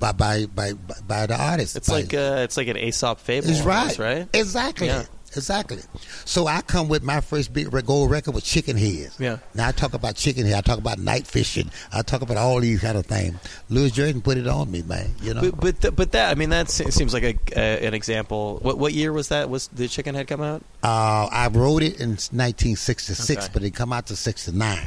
By 0.00 0.12
by 0.12 0.46
by 0.46 0.74
by, 0.74 0.94
by 1.06 1.26
the 1.26 1.40
artist. 1.40 1.76
it's 1.76 1.88
by- 1.88 2.00
like 2.00 2.14
uh, 2.14 2.40
it's 2.40 2.56
like 2.56 2.68
an 2.68 2.76
Aesop 2.76 3.20
fable 3.20 3.48
it's 3.48 3.62
right. 3.62 3.78
almost, 3.78 3.98
right 3.98 4.28
Exactly. 4.32 4.88
Yeah. 4.88 5.04
Exactly. 5.36 5.78
So 6.24 6.46
I 6.46 6.62
come 6.62 6.88
with 6.88 7.02
my 7.02 7.20
first 7.20 7.52
big 7.52 7.70
gold 7.86 8.10
record 8.10 8.34
with 8.34 8.44
chicken 8.44 8.76
heads. 8.76 9.16
Yeah. 9.20 9.38
Now 9.54 9.68
I 9.68 9.72
talk 9.72 9.94
about 9.94 10.16
chicken 10.16 10.46
head. 10.46 10.54
I 10.54 10.60
talk 10.62 10.78
about 10.78 10.98
night 10.98 11.26
fishing. 11.26 11.70
I 11.92 12.02
talk 12.02 12.22
about 12.22 12.36
all 12.36 12.60
these 12.60 12.80
kind 12.80 12.96
of 12.96 13.06
things. 13.06 13.36
Louis 13.68 13.90
Jordan 13.90 14.22
put 14.22 14.38
it 14.38 14.46
on 14.46 14.70
me, 14.70 14.82
man. 14.82 15.14
You 15.22 15.34
know. 15.34 15.40
but 15.42 15.60
but, 15.60 15.80
th- 15.82 15.96
but 15.96 16.12
that 16.12 16.30
I 16.30 16.34
mean 16.34 16.50
that 16.50 16.70
seems 16.70 17.12
like 17.12 17.22
a 17.24 17.34
uh, 17.56 17.60
an 17.86 17.94
example. 17.94 18.58
What 18.62 18.78
what 18.78 18.92
year 18.94 19.12
was 19.12 19.28
that? 19.28 19.50
Was 19.50 19.68
the 19.68 19.86
Chicken 19.88 20.14
Head 20.14 20.28
come 20.28 20.40
out? 20.40 20.62
Uh, 20.82 21.28
I 21.30 21.48
wrote 21.48 21.82
it 21.82 22.00
in 22.00 22.10
1966, 22.10 23.30
Okay. 23.30 23.50
but 23.52 23.62
it 23.62 23.74
come 23.74 23.92
out 23.92 24.06
to 24.06 24.16
69. 24.16 24.78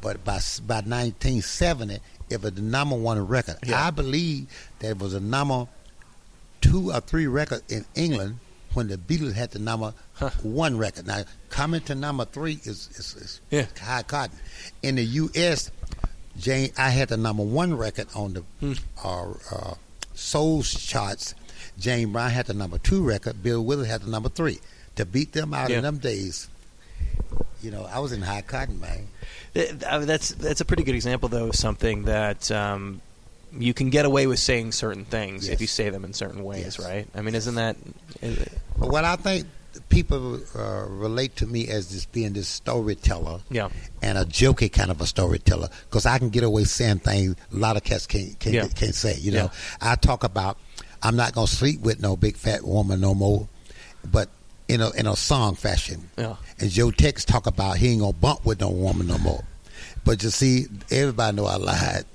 But 0.00 0.24
by 0.24 0.38
by 0.66 0.82
1970, 0.82 1.98
it 2.30 2.42
was 2.42 2.52
the 2.52 2.62
number 2.62 2.96
one 2.96 3.26
record. 3.26 3.56
Yeah. 3.64 3.86
I 3.86 3.90
believe 3.90 4.46
that 4.78 4.90
it 4.90 4.98
was 4.98 5.14
a 5.14 5.20
number 5.20 5.66
two 6.60 6.92
or 6.92 7.00
three 7.00 7.26
record 7.26 7.62
in 7.68 7.84
England 7.94 8.38
when 8.74 8.88
the 8.88 8.96
Beatles 8.96 9.34
had 9.34 9.50
the 9.52 9.58
number 9.58 9.94
Huh. 10.14 10.30
one 10.42 10.76
record. 10.78 11.06
Now 11.06 11.24
coming 11.48 11.80
to 11.82 11.94
number 11.94 12.24
three 12.24 12.60
is 12.64 12.88
is, 12.98 13.14
is 13.16 13.40
Yeah. 13.50 13.66
high 13.80 14.02
cotton. 14.02 14.36
In 14.82 14.96
the 14.96 15.04
U.S., 15.04 15.70
Jane, 16.38 16.70
I 16.76 16.90
had 16.90 17.08
the 17.08 17.16
number 17.16 17.42
one 17.42 17.74
record 17.76 18.08
on 18.14 18.34
the 18.34 18.40
Hmm. 18.60 18.72
uh, 19.02 19.30
uh, 19.52 19.74
soul 20.14 20.62
charts. 20.62 21.34
James 21.78 22.12
Brown 22.12 22.30
had 22.30 22.46
the 22.46 22.54
number 22.54 22.78
two 22.78 23.02
record. 23.02 23.42
Bill 23.42 23.64
Withers 23.64 23.86
had 23.88 24.02
the 24.02 24.10
number 24.10 24.28
three. 24.28 24.60
To 24.96 25.04
beat 25.04 25.32
them 25.32 25.52
out 25.54 25.70
Yeah. 25.70 25.78
in 25.78 25.82
them 25.82 25.98
days, 25.98 26.46
you 27.62 27.70
know, 27.72 27.84
I 27.84 27.98
was 27.98 28.12
in 28.12 28.22
high 28.22 28.42
cotton, 28.42 28.78
man. 28.80 29.08
Th- 29.54 29.72
I 29.88 29.98
mean, 29.98 30.06
that's 30.06 30.30
that's 30.30 30.60
a 30.60 30.64
pretty 30.64 30.84
good 30.84 30.94
example 30.94 31.28
though 31.28 31.46
of 31.48 31.56
something 31.56 32.04
that 32.04 32.50
um, 32.52 33.00
you 33.58 33.74
can 33.74 33.90
get 33.90 34.04
away 34.04 34.26
with 34.26 34.38
saying 34.38 34.72
certain 34.72 35.04
things 35.04 35.48
if 35.48 35.60
you 35.60 35.66
say 35.66 35.90
them 35.90 36.04
in 36.04 36.12
certain 36.12 36.42
ways, 36.44 36.64
Yes. 36.64 36.78
right? 36.78 37.06
I 37.14 37.22
mean, 37.22 37.34
isn't 37.34 37.54
that? 37.54 37.76
Is 38.22 38.38
it- 38.38 38.52
what 38.76 39.04
I 39.04 39.16
think 39.16 39.46
people 39.88 40.40
uh, 40.56 40.84
relate 40.88 41.34
to 41.36 41.46
me 41.46 41.68
as 41.68 41.88
just 41.90 42.12
being 42.12 42.32
this 42.32 42.46
storyteller 42.48 43.40
yeah, 43.50 43.68
and 44.02 44.16
a 44.18 44.24
jokey 44.24 44.70
kind 44.72 44.90
of 44.90 45.00
a 45.00 45.06
storyteller 45.06 45.68
because 45.88 46.06
I 46.06 46.18
can 46.18 46.28
get 46.30 46.44
away 46.44 46.62
saying 46.64 47.00
things 47.00 47.34
a 47.52 47.56
lot 47.56 47.76
of 47.76 47.82
cats 47.84 48.06
can't 48.06 48.38
can't, 48.38 48.54
Yeah. 48.54 48.68
can't 48.68 48.94
say. 48.94 49.16
You 49.18 49.32
know, 49.32 49.50
I 49.80 49.96
talk 49.96 50.22
about 50.24 50.58
I'm 51.02 51.16
not 51.16 51.34
gonna 51.34 51.46
sleep 51.48 51.80
with 51.80 52.00
no 52.00 52.16
big 52.16 52.36
fat 52.36 52.62
woman 52.64 53.00
no 53.00 53.14
more, 53.14 53.48
but 54.10 54.28
in 54.68 54.80
a 54.80 54.90
in 54.92 55.06
a 55.06 55.16
song 55.16 55.54
fashion. 55.56 56.08
yeah. 56.16 56.36
And 56.60 56.70
Joe 56.70 56.90
Tex 56.92 57.24
talk 57.24 57.46
about 57.46 57.76
he 57.78 57.88
ain't 57.90 58.00
gonna 58.00 58.12
bump 58.12 58.46
with 58.46 58.60
no 58.60 58.70
woman 58.70 59.06
no 59.08 59.18
more. 59.18 59.42
But 60.04 60.22
you 60.22 60.28
see, 60.30 60.66
everybody 60.90 61.36
know 61.36 61.46
I 61.46 61.56
lied. 61.56 62.04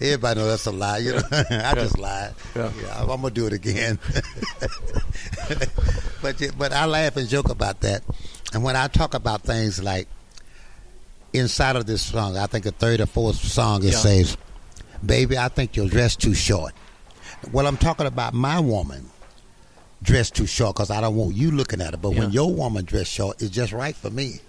everybody 0.00 0.40
know 0.40 0.46
that's 0.48 0.66
a 0.66 0.72
lie. 0.72 0.98
You 0.98 1.12
know, 1.12 1.22
I 1.32 1.74
just 1.74 1.98
lied. 1.98 2.34
Yeah. 2.56 2.70
I'm 2.98 3.06
gonna 3.06 3.30
do 3.30 3.46
it 3.46 3.52
again. 3.52 3.98
but 6.22 6.40
but 6.58 6.72
I 6.72 6.86
laugh 6.86 7.16
and 7.16 7.28
joke 7.28 7.48
about 7.48 7.80
that. 7.82 8.02
And 8.52 8.62
when 8.62 8.76
I 8.76 8.88
talk 8.88 9.14
about 9.14 9.42
things 9.42 9.82
like 9.82 10.08
inside 11.32 11.76
of 11.76 11.86
this 11.86 12.02
song, 12.02 12.36
I 12.36 12.46
think 12.46 12.64
the 12.64 12.72
third 12.72 13.00
or 13.00 13.06
fourth 13.06 13.36
song 13.36 13.82
it 13.84 13.92
Yeah. 13.92 13.98
says, 13.98 14.36
"Baby, 15.04 15.38
I 15.38 15.48
think 15.48 15.76
your 15.76 15.88
dress 15.88 16.16
too 16.16 16.34
short." 16.34 16.72
Well, 17.52 17.66
I'm 17.66 17.76
talking 17.76 18.06
about 18.06 18.34
my 18.34 18.60
woman 18.60 19.10
dressed 20.02 20.34
too 20.34 20.46
short 20.46 20.74
because 20.74 20.90
I 20.90 21.00
don't 21.00 21.14
want 21.16 21.34
you 21.36 21.50
looking 21.52 21.80
at 21.80 21.92
her. 21.92 21.96
But 21.96 22.10
when 22.10 22.32
your 22.32 22.52
woman 22.52 22.84
dressed 22.84 23.10
short, 23.12 23.40
it's 23.40 23.50
just 23.50 23.72
right 23.72 23.94
for 23.96 24.10
me. 24.10 24.40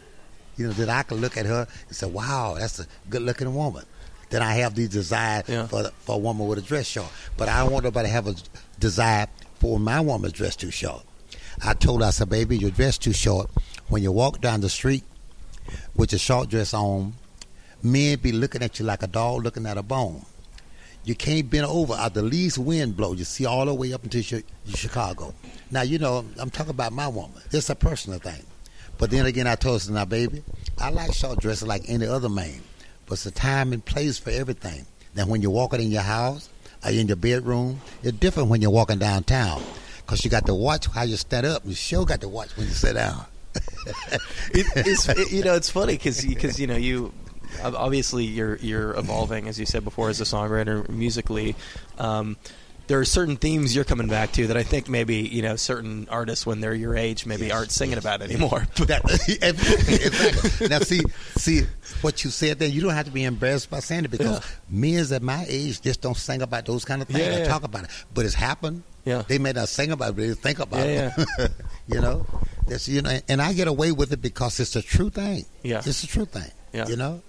You 0.57 0.67
know, 0.67 0.73
that 0.73 0.89
I 0.89 1.03
can 1.03 1.17
look 1.17 1.35
at 1.37 1.45
her 1.45 1.67
and 1.87 1.95
say, 1.95 2.05
"Wow, 2.07 2.55
that's 2.59 2.79
a 2.79 2.87
good-looking 3.09 3.53
woman." 3.53 3.85
Then 4.29 4.41
I 4.41 4.53
have 4.55 4.75
the 4.75 4.87
desire 4.87 5.43
Yeah. 5.47 5.67
for 5.67 5.91
for 6.05 6.15
a 6.15 6.17
woman 6.19 6.47
with 6.47 6.59
a 6.59 6.61
dress 6.61 6.85
short, 6.87 7.09
but 7.37 7.49
I 7.49 7.59
don't 7.63 7.71
want 7.71 7.83
nobody 7.85 8.07
to 8.07 8.13
have 8.13 8.27
a 8.27 8.35
desire 8.79 9.27
for 9.59 9.79
my 9.79 9.99
woman's 9.99 10.33
dress 10.33 10.55
too 10.55 10.71
short. 10.71 11.03
I 11.63 11.73
told 11.73 12.01
her, 12.01 12.07
I 12.07 12.11
said, 12.11 12.29
"Baby, 12.29 12.57
your 12.57 12.71
dress 12.71 12.97
too 12.97 13.13
short. 13.13 13.49
When 13.87 14.01
you 14.03 14.11
walk 14.11 14.41
down 14.41 14.61
the 14.61 14.69
street 14.69 15.03
with 15.95 16.11
your 16.11 16.19
short 16.19 16.49
dress 16.49 16.73
on, 16.73 17.13
men 17.81 18.17
be 18.19 18.31
looking 18.31 18.61
at 18.63 18.79
you 18.79 18.85
like 18.85 19.03
a 19.03 19.07
dog 19.07 19.43
looking 19.43 19.65
at 19.65 19.77
a 19.77 19.83
bone. 19.83 20.25
You 21.05 21.15
can't 21.15 21.49
bend 21.49 21.65
over. 21.65 21.93
At 21.95 22.13
the 22.13 22.21
least 22.21 22.57
wind 22.57 22.95
blow, 22.95 23.13
you 23.13 23.25
see 23.25 23.45
all 23.45 23.65
the 23.65 23.73
way 23.73 23.91
up 23.93 24.03
into 24.05 24.23
Chi- 24.23 24.43
Chicago. 24.73 25.33
Now 25.69 25.81
you 25.81 25.99
know 25.99 26.25
I'm 26.37 26.49
talking 26.49 26.71
about 26.71 26.93
my 26.93 27.07
woman. 27.07 27.41
It's 27.51 27.69
a 27.69 27.75
personal 27.75 28.19
thing. 28.19 28.43
But 28.97 29.11
then 29.11 29.25
again, 29.25 29.47
I 29.47 29.55
told 29.55 29.83
her, 29.83 29.91
now, 29.91 30.05
baby, 30.05 30.43
I 30.77 30.89
like 30.89 31.13
short 31.13 31.39
dresses 31.39 31.67
like 31.67 31.83
any 31.87 32.05
other 32.05 32.29
man. 32.29 32.61
But 33.05 33.13
it's 33.13 33.25
a 33.25 33.31
time 33.31 33.73
and 33.73 33.83
place 33.83 34.17
for 34.17 34.29
everything. 34.29 34.85
Now, 35.15 35.25
when 35.27 35.41
you're 35.41 35.51
walking 35.51 35.81
in 35.81 35.91
your 35.91 36.01
house 36.01 36.49
or 36.83 36.91
in 36.91 37.07
your 37.07 37.17
bedroom, 37.17 37.81
it's 38.01 38.17
different 38.17 38.49
when 38.49 38.61
you're 38.61 38.71
walking 38.71 38.99
downtown. 38.99 39.61
Because 39.97 40.23
you 40.23 40.31
got 40.31 40.45
to 40.47 40.55
watch 40.55 40.87
how 40.87 41.03
you 41.03 41.15
stand 41.17 41.45
up. 41.45 41.63
You 41.65 41.75
sure 41.75 42.05
got 42.05 42.21
to 42.21 42.27
watch 42.27 42.55
when 42.57 42.67
you 42.67 42.73
sit 42.73 42.93
down. 42.93 43.25
it, 44.51 44.65
it's 44.75 45.07
it, 45.09 45.31
you 45.31 45.43
know 45.43 45.53
it's 45.53 45.69
funny 45.69 45.93
because 45.93 46.25
because 46.25 46.59
you 46.59 46.65
know 46.65 46.75
you 46.75 47.13
obviously 47.63 48.25
you're 48.25 48.55
you're 48.57 48.97
evolving 48.97 49.47
as 49.47 49.59
you 49.59 49.65
said 49.67 49.83
before 49.83 50.09
as 50.09 50.19
a 50.19 50.23
songwriter 50.23 50.87
musically. 50.89 51.55
Um, 51.99 52.37
there 52.93 52.99
are 52.99 53.05
certain 53.05 53.37
themes 53.37 53.75
you're 53.75 53.83
coming 53.83 54.05
back 54.07 54.31
to 54.33 54.45
that 54.45 54.55
I 54.55 54.61
think 54.61 54.87
maybe 54.87 55.15
you 55.15 55.41
know 55.41 55.55
certain 55.55 56.07
artists 56.11 56.45
when 56.45 56.61
they're 56.61 56.75
your 56.75 56.95
age 56.95 57.25
maybe 57.25 57.47
Yes, 57.47 57.55
aren't 57.55 57.71
singing 57.71 57.95
yes, 57.95 58.03
about 58.03 58.21
anymore. 58.21 58.67
That, 58.85 59.01
exactly. 59.41 60.67
Now, 60.67 60.77
see, 60.77 61.01
see 61.35 61.61
what 62.01 62.23
you 62.23 62.29
said 62.29 62.59
there. 62.59 62.69
You 62.69 62.81
don't 62.81 62.93
have 62.93 63.05
to 63.07 63.11
be 63.11 63.23
embarrassed 63.23 63.71
by 63.71 63.79
saying 63.79 64.05
it 64.05 64.11
because 64.11 64.45
men 64.69 65.03
at 65.11 65.23
my 65.23 65.43
age 65.49 65.81
just 65.81 66.01
don't 66.01 66.15
sing 66.15 66.43
about 66.43 66.67
those 66.67 66.85
kind 66.85 67.01
of 67.01 67.07
things. 67.07 67.17
Yeah, 67.17 67.37
yeah. 67.39 67.45
talk 67.45 67.63
about 67.63 67.85
it, 67.85 67.89
but 68.13 68.25
it's 68.25 68.35
happened. 68.35 68.83
Yeah. 69.05 69.23
they 69.27 69.39
may 69.39 69.53
not 69.53 69.69
sing 69.69 69.91
about 69.91 70.09
it, 70.11 70.15
but 70.15 70.21
they 70.21 70.33
think 70.35 70.59
about 70.59 70.87
Yeah, 70.87 71.15
it. 71.39 71.51
you 71.87 71.99
know, 71.99 72.27
that's 72.67 72.87
you 72.87 73.01
know, 73.01 73.19
and 73.27 73.41
I 73.41 73.53
get 73.53 73.67
away 73.67 73.91
with 73.91 74.13
it 74.13 74.21
because 74.21 74.59
it's 74.59 74.75
a 74.75 74.83
true 74.83 75.09
thing. 75.09 75.45
Yeah. 75.63 75.81
it's 75.83 76.03
a 76.03 76.07
true 76.07 76.25
thing. 76.25 76.51
Yeah. 76.73 76.87
you 76.87 76.95
know. 76.97 77.23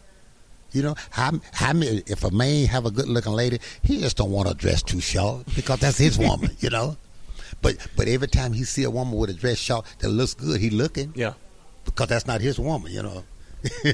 You 0.74 0.82
know 0.82 0.94
how 1.10 1.40
how 1.52 1.72
many, 1.72 2.02
if 2.06 2.24
a 2.24 2.30
man 2.30 2.66
have 2.66 2.84
a 2.84 2.90
good 2.90 3.08
looking 3.08 3.32
lady, 3.32 3.60
he 3.82 4.00
just 4.00 4.16
don't 4.16 4.30
want 4.30 4.48
to 4.48 4.54
dress 4.54 4.82
too 4.82 5.00
short 5.00 5.46
because 5.54 5.80
that's 5.80 5.98
his 5.98 6.18
woman. 6.28 6.50
You 6.58 6.70
know, 6.70 6.96
but 7.62 7.76
but 7.96 8.08
every 8.08 8.28
time 8.28 8.52
he 8.52 8.64
see 8.64 8.82
a 8.82 8.90
woman 8.90 9.16
with 9.16 9.30
a 9.30 9.34
dress 9.34 9.58
short 9.58 9.86
that 10.00 10.08
looks 10.08 10.34
good, 10.34 10.60
he 10.60 10.70
looking 10.70 11.12
yeah. 11.14 11.34
because 11.84 12.08
that's 12.08 12.26
not 12.26 12.40
his 12.40 12.58
woman, 12.58 12.92
you 12.92 13.02
know. 13.02 13.24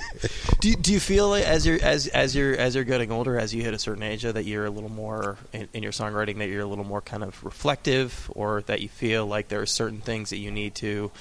Do 0.61 0.69
you, 0.69 0.75
do 0.75 0.93
you 0.93 0.99
feel 0.99 1.33
as 1.35 1.65
you're 1.65 1.81
as 1.81 2.09
as 2.09 2.35
you're 2.35 2.57
as 2.57 2.75
you're 2.75 2.83
getting 2.83 3.13
older, 3.13 3.39
as 3.39 3.55
you 3.55 3.63
hit 3.63 3.73
a 3.73 3.79
certain 3.79 4.03
age, 4.03 4.23
that 4.23 4.45
you're 4.45 4.67
a 4.67 4.71
little 4.71 4.91
more 4.91 5.39
in, 5.53 5.69
in 5.73 5.85
your 5.85 5.93
songwriting, 5.93 6.39
that 6.39 6.49
you're 6.49 6.63
a 6.63 6.67
little 6.67 6.85
more 6.85 7.01
kind 7.01 7.23
of 7.23 7.43
reflective, 7.45 8.29
or 8.35 8.63
that 8.63 8.81
you 8.81 8.89
feel 8.89 9.27
like 9.27 9.47
there 9.47 9.61
are 9.61 9.67
certain 9.67 10.01
things 10.01 10.31
that 10.31 10.39
you 10.39 10.51
need 10.51 10.75
to 10.77 11.13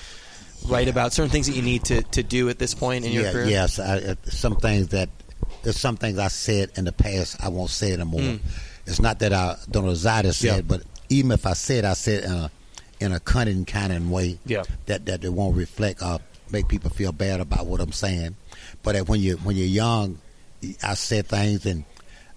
write 0.67 0.87
about, 0.87 1.13
certain 1.13 1.29
things 1.29 1.47
that 1.47 1.55
you 1.55 1.61
need 1.61 1.83
to, 1.85 2.01
to 2.03 2.23
do 2.23 2.49
at 2.49 2.59
this 2.59 2.73
point 2.73 3.05
in 3.05 3.11
your 3.11 3.23
yeah, 3.23 3.31
career? 3.31 3.45
yes, 3.45 3.79
I, 3.79 3.97
uh, 3.97 4.15
some 4.25 4.55
things 4.55 4.89
that 4.89 5.09
there's 5.63 5.77
some 5.77 5.97
things 5.97 6.17
I 6.17 6.27
said 6.29 6.71
in 6.75 6.85
the 6.85 6.91
past 6.91 7.37
I 7.43 7.49
won't 7.49 7.69
say 7.69 7.91
it 7.91 7.99
anymore. 7.99 8.21
Mm. 8.21 8.39
It's 8.85 8.99
not 9.01 9.19
that 9.19 9.33
I 9.33 9.55
don't 9.69 9.85
desire 9.85 10.23
to 10.23 10.33
say 10.33 10.59
it, 10.59 10.67
but 10.67 10.81
even 11.09 11.31
if 11.31 11.45
I 11.45 11.53
said, 11.53 11.85
I 11.85 11.93
said 11.93 12.23
in 12.23 12.31
a 12.31 12.51
in 12.99 13.11
a 13.13 13.19
cunning 13.19 13.63
kind 13.65 13.93
of 13.93 14.09
way 14.09 14.39
Yeah. 14.45 14.63
that 14.87 15.05
that 15.05 15.23
it 15.23 15.31
won't 15.33 15.55
reflect 15.55 16.01
or 16.01 16.19
make 16.51 16.67
people 16.67 16.89
feel 16.89 17.11
bad 17.11 17.39
about 17.39 17.65
what 17.67 17.79
I'm 17.81 17.91
saying. 17.91 18.35
But 18.83 18.93
that 18.93 19.07
when 19.07 19.19
you 19.21 19.37
when 19.37 19.55
you're 19.55 19.67
young, 19.67 20.19
I 20.83 20.95
said 20.95 21.27
things 21.27 21.65
and 21.65 21.85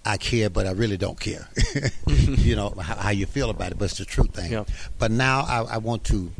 I 0.05 0.17
care, 0.17 0.49
but 0.49 0.67
I 0.67 0.71
really 0.71 0.97
don't 0.97 1.19
care. 1.19 1.47
you 2.07 2.55
know 2.55 2.69
how, 2.79 2.95
how 2.95 3.09
you 3.09 3.25
feel 3.25 3.49
about 3.49 3.71
it, 3.71 3.79
but 3.79 3.85
it's 3.85 3.97
the 3.97 4.05
true 4.05 4.25
thing. 4.25 4.51
Yeah. 4.51 4.65
But 4.99 5.11
now 5.11 5.41
I, 5.41 5.75
I 5.75 5.77
want 5.77 6.03
to, 6.05 6.31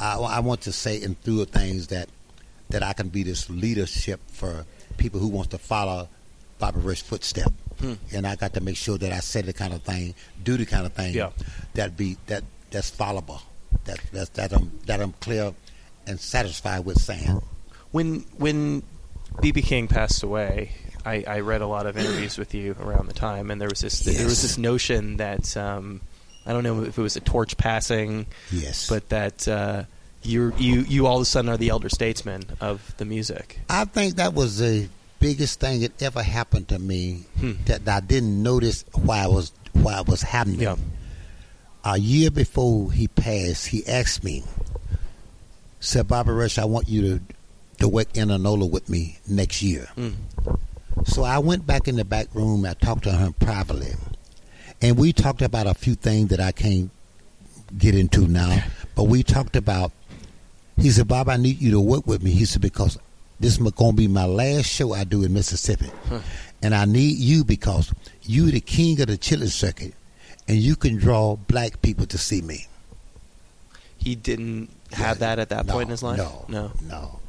I, 0.00 0.16
I 0.18 0.40
want 0.40 0.62
to 0.62 0.72
say 0.72 1.02
and 1.02 1.20
through 1.22 1.44
things 1.46 1.88
that 1.88 2.08
that 2.70 2.82
I 2.82 2.92
can 2.94 3.08
be 3.08 3.22
this 3.22 3.50
leadership 3.50 4.20
for 4.28 4.64
people 4.96 5.20
who 5.20 5.28
wants 5.28 5.50
to 5.50 5.58
follow 5.58 6.08
Bobby 6.58 6.80
Rush's 6.80 7.02
footstep. 7.06 7.52
Hmm. 7.80 7.94
And 8.12 8.26
I 8.26 8.36
got 8.36 8.54
to 8.54 8.60
make 8.60 8.76
sure 8.76 8.98
that 8.98 9.12
I 9.12 9.20
say 9.20 9.40
the 9.42 9.52
kind 9.52 9.72
of 9.72 9.82
thing, 9.82 10.14
do 10.42 10.56
the 10.56 10.66
kind 10.66 10.86
of 10.86 10.92
thing 10.92 11.14
Yeah. 11.14 11.30
that 11.74 11.96
be 11.96 12.16
that 12.26 12.44
that's 12.70 12.90
followable, 12.90 13.40
that 13.84 13.98
that 14.12 14.34
that 14.34 14.52
I'm 14.52 14.70
that 14.86 15.00
I'm 15.00 15.12
clear 15.20 15.54
and 16.06 16.20
satisfied 16.20 16.84
with 16.84 17.00
saying. 17.00 17.42
When 17.90 18.20
when 18.38 18.82
BB 19.38 19.64
King 19.64 19.88
passed 19.88 20.22
away, 20.22 20.72
I, 21.04 21.24
I 21.26 21.40
read 21.40 21.62
a 21.62 21.66
lot 21.66 21.86
of 21.86 21.96
interviews 21.98 22.38
with 22.38 22.54
you 22.54 22.76
around 22.80 23.06
the 23.08 23.14
time, 23.14 23.50
and 23.50 23.60
there 23.60 23.68
was 23.68 23.80
this 23.80 24.00
there 24.00 24.24
was 24.26 24.42
this 24.42 24.56
notion 24.58 25.16
that 25.16 25.56
um, 25.56 26.00
I 26.46 26.52
don't 26.52 26.62
know 26.62 26.82
if 26.84 26.96
it 26.98 27.02
was 27.02 27.16
a 27.16 27.20
torch 27.20 27.56
passing, 27.56 28.26
Yes, 28.52 28.88
but 28.88 29.08
that 29.08 29.48
uh, 29.48 29.84
you 30.22 30.52
you 30.58 30.80
you 30.82 31.06
all 31.06 31.16
of 31.16 31.22
a 31.22 31.24
sudden 31.24 31.48
are 31.50 31.56
the 31.56 31.68
elder 31.70 31.88
statesman 31.88 32.44
of 32.60 32.94
the 32.98 33.04
music. 33.04 33.58
I 33.68 33.84
think 33.84 34.16
that 34.16 34.34
was 34.34 34.58
the 34.58 34.88
biggest 35.20 35.60
thing 35.60 35.80
that 35.80 36.00
ever 36.02 36.22
happened 36.22 36.68
to 36.68 36.78
me 36.78 37.24
Hmm. 37.38 37.52
that 37.66 37.86
I 37.88 38.00
didn't 38.00 38.42
notice 38.42 38.84
why 38.94 39.24
it 39.24 39.30
was 39.32 39.52
why 39.72 40.00
it 40.00 40.06
was 40.06 40.22
happening. 40.22 40.60
Yeah. 40.60 40.76
A 41.84 41.98
year 41.98 42.30
before 42.30 42.92
he 42.92 43.08
passed, 43.08 43.66
he 43.68 43.84
asked 43.88 44.22
me, 44.22 44.44
said, 45.80 46.06
Bobby 46.06 46.30
Rush, 46.30 46.56
I 46.58 46.64
want 46.64 46.88
you 46.88 47.02
to, 47.18 47.20
to 47.78 47.88
work 47.88 48.08
in 48.14 48.22
Indianola 48.30 48.66
with 48.66 48.88
me 48.88 49.18
next 49.26 49.62
year. 49.62 49.88
Mm. 49.96 50.14
So 51.06 51.24
I 51.24 51.38
went 51.38 51.66
back 51.66 51.88
in 51.88 51.96
the 51.96 52.04
back 52.04 52.32
room. 52.34 52.64
I 52.66 52.74
talked 52.74 53.02
to 53.04 53.12
him 53.12 53.32
privately, 53.32 53.94
and 54.80 54.96
we 54.96 55.12
talked 55.12 55.42
about 55.42 55.66
a 55.66 55.74
few 55.74 55.96
things 55.96 56.28
that 56.28 56.38
I 56.38 56.52
can't 56.52 56.90
get 57.76 57.96
into 57.96 58.28
now. 58.28 58.62
But 58.94 59.04
we 59.04 59.22
talked 59.24 59.56
about. 59.56 59.90
He 60.82 60.90
said, 60.90 61.08
"Bob, 61.08 61.28
I 61.28 61.36
need 61.36 61.60
you 61.60 61.70
to 61.72 61.80
work 61.80 62.06
with 62.06 62.22
me." 62.22 62.32
He 62.32 62.44
said, 62.44 62.60
"Because 62.60 62.98
this 63.40 63.52
is 63.52 63.58
going 63.58 63.92
to 63.92 63.96
be 63.96 64.08
my 64.08 64.24
last 64.26 64.66
show 64.66 64.92
I 64.92 65.04
do 65.04 65.22
in 65.24 65.32
Mississippi, 65.32 65.90
and 66.62 66.74
I 66.74 66.84
need 66.84 67.16
you 67.18 67.44
because 67.44 67.92
you 68.22 68.50
the 68.50 68.60
king 68.60 69.00
of 69.00 69.06
the 69.06 69.16
chitlin 69.16 69.48
circuit, 69.48 69.94
and 70.48 70.58
you 70.58 70.74
can 70.76 70.96
draw 70.96 71.36
black 71.36 71.80
people 71.82 72.06
to 72.06 72.18
see 72.18 72.42
me." 72.42 72.66
He 73.98 74.16
didn't 74.16 74.70
have 74.92 75.20
that 75.20 75.38
at 75.38 75.48
that 75.50 75.66
No, 75.66 75.72
point 75.74 75.84
in 75.86 75.90
his 75.90 76.02
life. 76.02 76.18
No, 76.18 76.44
no. 76.48 76.72
no. 76.88 77.20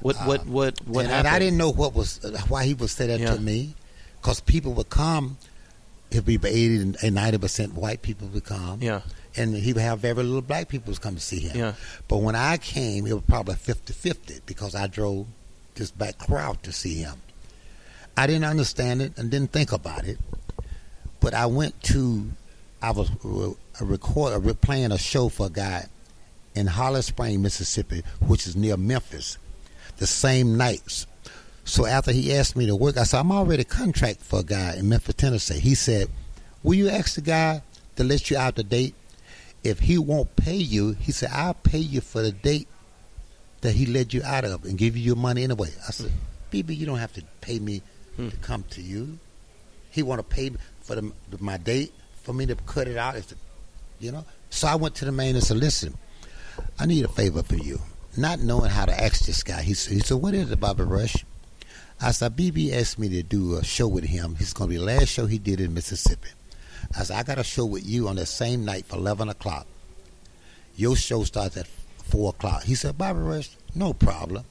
What 0.00 0.16
what 0.26 0.40
Um, 0.42 0.52
what 0.52 0.74
what 0.86 1.06
and, 1.06 1.26
I 1.26 1.38
didn't 1.38 1.56
know 1.56 1.70
what 1.72 1.94
was 1.94 2.20
why 2.48 2.66
he 2.66 2.74
would 2.74 2.90
say 2.90 3.06
that 3.06 3.20
Yeah. 3.20 3.34
to 3.34 3.40
me, 3.40 3.74
because 4.20 4.40
people 4.40 4.74
would 4.74 4.90
come. 4.90 5.38
It'd 6.10 6.26
be 6.26 6.34
eighty 6.44 6.76
and 7.02 7.14
ninety 7.14 7.38
percent 7.38 7.72
white 7.74 8.02
people 8.02 8.28
would 8.28 8.44
come, 8.44 8.82
Yeah. 8.82 9.00
And 9.36 9.54
he 9.54 9.72
would 9.72 9.82
have 9.82 10.00
very 10.00 10.14
little 10.14 10.42
black 10.42 10.68
people 10.68 10.94
come 10.94 11.14
to 11.14 11.20
see 11.20 11.40
him. 11.40 11.56
Yeah. 11.56 11.74
But 12.08 12.18
when 12.18 12.34
I 12.34 12.56
came, 12.58 13.06
it 13.06 13.12
was 13.12 13.22
probably 13.22 13.54
50-50 13.54 14.42
because 14.46 14.74
I 14.74 14.86
drove 14.86 15.26
this 15.74 15.90
black 15.90 16.18
crowd 16.18 16.62
to 16.64 16.72
see 16.72 16.94
him. 16.94 17.14
I 18.16 18.26
didn't 18.26 18.44
understand 18.44 19.00
it 19.00 19.16
and 19.16 19.30
didn't 19.30 19.52
think 19.52 19.72
about 19.72 20.04
it, 20.04 20.18
but 21.20 21.34
I 21.34 21.46
went 21.46 21.82
to. 21.84 22.30
I 22.82 22.90
was 22.90 23.10
uh, 23.24 23.54
a 23.80 23.84
record, 23.84 24.34
uh, 24.34 24.54
playing 24.54 24.92
a 24.92 24.98
show 24.98 25.28
for 25.28 25.46
a 25.46 25.50
guy 25.50 25.86
in 26.54 26.66
Holly 26.66 27.00
Spring, 27.00 27.40
Mississippi, 27.40 28.02
which 28.20 28.46
is 28.46 28.56
near 28.56 28.76
Memphis, 28.76 29.38
the 29.98 30.06
same 30.06 30.56
nights. 30.56 31.06
So 31.64 31.86
after 31.86 32.10
he 32.12 32.34
asked 32.34 32.56
me 32.56 32.66
to 32.66 32.76
work, 32.76 32.96
I 32.96 33.04
said, 33.04 33.20
I'm 33.20 33.32
already 33.32 33.64
contract 33.64 34.20
for 34.20 34.40
a 34.40 34.42
guy 34.42 34.74
in 34.76 34.88
Memphis, 34.88 35.14
Tennessee. 35.14 35.60
He 35.60 35.74
said, 35.74 36.08
Will 36.62 36.74
you 36.74 36.88
ask 36.88 37.14
the 37.14 37.20
guy 37.20 37.62
to 37.96 38.04
let 38.04 38.30
you 38.30 38.36
out 38.36 38.56
the 38.56 38.64
date? 38.64 38.94
If 39.64 39.78
he 39.80 39.96
won't 39.98 40.34
pay 40.36 40.56
you, 40.56 40.92
he 40.92 41.12
said, 41.12 41.30
I'll 41.32 41.54
pay 41.54 41.78
you 41.78 42.00
for 42.00 42.20
the 42.22 42.32
date 42.32 42.68
that 43.60 43.74
he 43.74 43.86
led 43.86 44.12
you 44.12 44.22
out 44.24 44.44
of 44.44 44.64
and 44.64 44.76
give 44.76 44.96
you 44.96 45.02
your 45.04 45.16
money 45.16 45.44
anyway. 45.44 45.68
I 45.86 45.92
said, 45.92 46.10
BB, 46.50 46.76
you 46.76 46.84
don't 46.86 46.98
have 46.98 47.12
to 47.14 47.22
pay 47.40 47.58
me 47.58 47.82
Hmm. 48.16 48.28
to 48.28 48.36
come 48.36 48.62
to 48.70 48.82
you. 48.82 49.18
He 49.90 50.02
want 50.02 50.18
to 50.18 50.22
pay 50.22 50.50
me 50.50 50.56
for 50.82 50.96
the, 50.96 51.12
my 51.40 51.56
date 51.56 51.94
for 52.22 52.34
me 52.34 52.44
to 52.44 52.54
cut 52.56 52.86
it 52.88 52.98
out. 52.98 53.16
You 54.00 54.12
know. 54.12 54.26
So 54.50 54.68
I 54.68 54.74
went 54.74 54.94
to 54.96 55.06
the 55.06 55.12
man 55.12 55.34
and 55.34 55.42
said, 55.42 55.56
"Listen, 55.56 55.96
I 56.78 56.84
need 56.84 57.06
a 57.06 57.08
favor 57.08 57.42
for 57.42 57.56
you." 57.56 57.80
Not 58.18 58.40
knowing 58.40 58.68
how 58.70 58.84
to 58.84 58.92
ask 59.02 59.24
this 59.24 59.42
guy, 59.42 59.62
he 59.62 59.72
said, 59.72 59.94
"He 59.94 60.00
said, 60.00 60.18
what 60.18 60.34
is 60.34 60.50
it, 60.50 60.60
Bobby 60.60 60.82
Rush?" 60.82 61.24
I 62.02 62.10
said, 62.10 62.36
"BB 62.36 62.74
asked 62.74 62.98
me 62.98 63.08
to 63.08 63.22
do 63.22 63.54
a 63.56 63.64
show 63.64 63.88
with 63.88 64.04
him. 64.04 64.34
He's 64.34 64.52
going 64.52 64.68
to 64.68 64.74
be 64.74 64.78
the 64.78 64.84
last 64.84 65.08
show 65.08 65.24
he 65.24 65.38
did 65.38 65.58
in 65.58 65.72
Mississippi." 65.72 66.28
I 66.98 67.04
said, 67.04 67.16
"I 67.16 67.22
got 67.22 67.38
a 67.38 67.44
show 67.44 67.64
with 67.64 67.86
you 67.86 68.08
on 68.08 68.16
the 68.16 68.26
same 68.26 68.64
night 68.64 68.86
for 68.86 68.96
eleven 68.96 69.28
o'clock. 69.28 69.66
Your 70.76 70.96
show 70.96 71.24
starts 71.24 71.56
at 71.56 71.66
four 71.66 72.30
o'clock." 72.30 72.64
He 72.64 72.74
said, 72.74 72.98
"Bobby 72.98 73.20
Rush, 73.20 73.50
no 73.74 73.92
problem. 73.92 74.44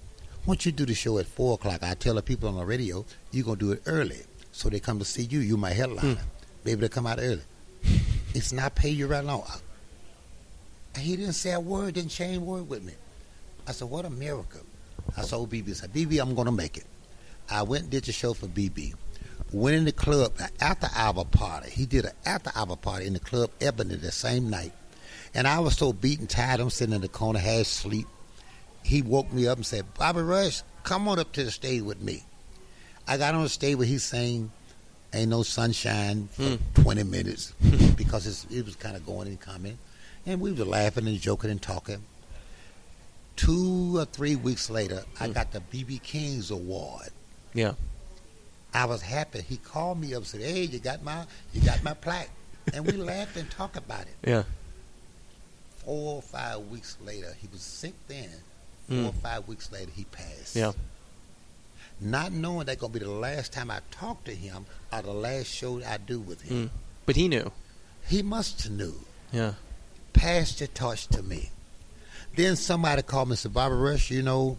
Once 0.45 0.65
you 0.65 0.71
do 0.71 0.85
the 0.85 0.95
show 0.95 1.17
at 1.19 1.27
four 1.27 1.55
o'clock, 1.55 1.83
I 1.83 1.93
tell 1.93 2.15
the 2.15 2.21
people 2.21 2.49
on 2.49 2.55
the 2.55 2.65
radio 2.65 3.05
you're 3.31 3.45
gonna 3.45 3.57
do 3.57 3.71
it 3.71 3.83
early, 3.85 4.21
so 4.51 4.69
they 4.69 4.79
come 4.79 4.99
to 4.99 5.05
see 5.05 5.23
you. 5.23 5.39
You 5.39 5.57
my 5.57 5.71
headliner. 5.71 6.15
Hmm. 6.15 6.25
Be 6.63 6.71
able 6.71 6.81
to 6.81 6.89
come 6.89 7.07
out 7.07 7.19
early. 7.19 7.43
It's 8.33 8.53
not 8.53 8.75
pay 8.75 8.89
you 8.89 9.07
right 9.07 9.25
now." 9.25 9.45
He 10.97 11.15
didn't 11.15 11.33
say 11.33 11.51
a 11.53 11.59
word, 11.59 11.93
didn't 11.93 12.11
change 12.11 12.37
a 12.37 12.41
word 12.41 12.67
with 12.67 12.83
me. 12.83 12.93
I 13.67 13.71
said, 13.71 13.89
"What 13.89 14.05
a 14.05 14.09
miracle!" 14.09 14.61
I 15.17 15.23
told 15.23 15.49
BB, 15.49 15.71
I 15.71 15.73
said, 15.73 15.91
oh, 15.93 15.97
"BB, 15.97 16.21
I'm 16.21 16.35
gonna 16.35 16.51
make 16.51 16.77
it." 16.77 16.85
I 17.49 17.63
went 17.63 17.83
and 17.83 17.91
did 17.91 18.05
the 18.05 18.11
show 18.11 18.33
for 18.33 18.47
BB. 18.47 18.93
Went 19.51 19.75
in 19.75 19.85
the 19.85 19.91
club 19.91 20.33
after 20.61 20.87
hour 20.95 21.25
party. 21.25 21.69
He 21.71 21.85
did 21.85 22.05
an 22.05 22.11
after 22.25 22.51
hour 22.55 22.75
party 22.77 23.05
in 23.05 23.13
the 23.13 23.19
club 23.19 23.51
Ebony 23.59 23.95
the 23.95 24.11
same 24.11 24.49
night. 24.49 24.71
And 25.33 25.47
I 25.47 25.59
was 25.59 25.77
so 25.77 25.91
beaten, 25.93 26.27
tired. 26.27 26.59
I'm 26.59 26.69
sitting 26.69 26.95
in 26.95 27.01
the 27.01 27.07
corner, 27.09 27.39
half 27.39 27.61
asleep. 27.61 28.07
He 28.83 29.01
woke 29.01 29.31
me 29.31 29.47
up 29.47 29.57
and 29.57 29.65
said, 29.65 29.93
Bobby 29.93 30.21
Rush, 30.21 30.61
come 30.83 31.07
on 31.07 31.19
up 31.19 31.31
to 31.33 31.43
the 31.43 31.51
stage 31.51 31.81
with 31.81 32.01
me. 32.01 32.23
I 33.07 33.17
got 33.17 33.33
on 33.35 33.43
the 33.43 33.49
stage 33.49 33.75
where 33.77 33.87
he 33.87 33.97
sang 33.97 34.51
Ain't 35.13 35.29
no 35.29 35.43
sunshine 35.43 36.29
for 36.31 36.43
Mm. 36.43 36.59
20 36.75 37.03
minutes 37.03 37.51
because 37.97 38.25
it's, 38.25 38.45
it 38.49 38.63
was 38.63 38.77
kind 38.77 38.95
of 38.95 39.05
going 39.05 39.27
and 39.27 39.37
coming. 39.37 39.77
And 40.25 40.39
we 40.39 40.53
were 40.53 40.63
laughing 40.63 41.05
and 41.05 41.19
joking 41.19 41.49
and 41.49 41.61
talking. 41.61 42.01
Two 43.35 43.97
or 43.97 44.05
three 44.05 44.35
weeks 44.37 44.69
later, 44.69 45.03
I 45.19 45.27
Mm. 45.27 45.33
got 45.33 45.51
the 45.51 45.59
BB 45.59 46.01
King's 46.03 46.49
Award. 46.51 47.09
Yeah. 47.53 47.73
I 48.73 48.85
was 48.85 49.01
happy. 49.01 49.41
He 49.41 49.57
called 49.57 49.99
me 49.99 50.13
up 50.13 50.19
and 50.19 50.27
said, 50.27 50.41
"Hey, 50.41 50.63
you 50.63 50.79
got 50.79 51.03
my 51.03 51.25
you 51.53 51.61
got 51.61 51.83
my 51.83 51.93
plaque," 51.93 52.29
and 52.73 52.85
we 52.85 52.93
laughed 52.97 53.35
and 53.37 53.49
talked 53.51 53.77
about 53.77 54.01
it. 54.01 54.15
Yeah. 54.25 54.43
Four 55.85 56.15
or 56.17 56.21
five 56.21 56.59
weeks 56.67 56.97
later, 57.03 57.33
he 57.41 57.47
was 57.51 57.61
sick 57.61 57.93
then. 58.07 58.29
Four 58.87 58.97
Mm. 58.97 59.09
or 59.09 59.13
five 59.13 59.47
weeks 59.47 59.71
later, 59.71 59.91
he 59.95 60.03
passed. 60.05 60.55
Yeah. 60.55 60.73
Not 61.99 62.31
knowing 62.31 62.65
that 62.65 62.79
gonna 62.79 62.91
be 62.93 62.99
the 62.99 63.09
last 63.09 63.53
time 63.53 63.69
I 63.71 63.79
talk 63.91 64.23
to 64.25 64.33
him 64.35 64.65
or 64.91 65.01
the 65.01 65.11
last 65.13 65.47
show 65.47 65.81
I 65.83 65.97
do 65.97 66.19
with 66.19 66.41
him. 66.41 66.65
Mm. 66.67 66.69
But 67.05 67.15
he 67.15 67.27
knew. 67.27 67.51
He 68.07 68.21
must 68.23 68.63
have 68.63 68.71
knew. 68.73 68.95
Yeah. 69.31 69.53
Passed 70.13 70.59
the 70.59 70.67
torch 70.67 71.07
to 71.07 71.21
me. 71.23 71.51
Then 72.35 72.55
somebody 72.55 73.01
called 73.01 73.29
me 73.29 73.33
and 73.33 73.39
said, 73.39 73.53
Bobby 73.53 73.75
Rush, 73.75 74.09
you 74.11 74.23
know, 74.23 74.57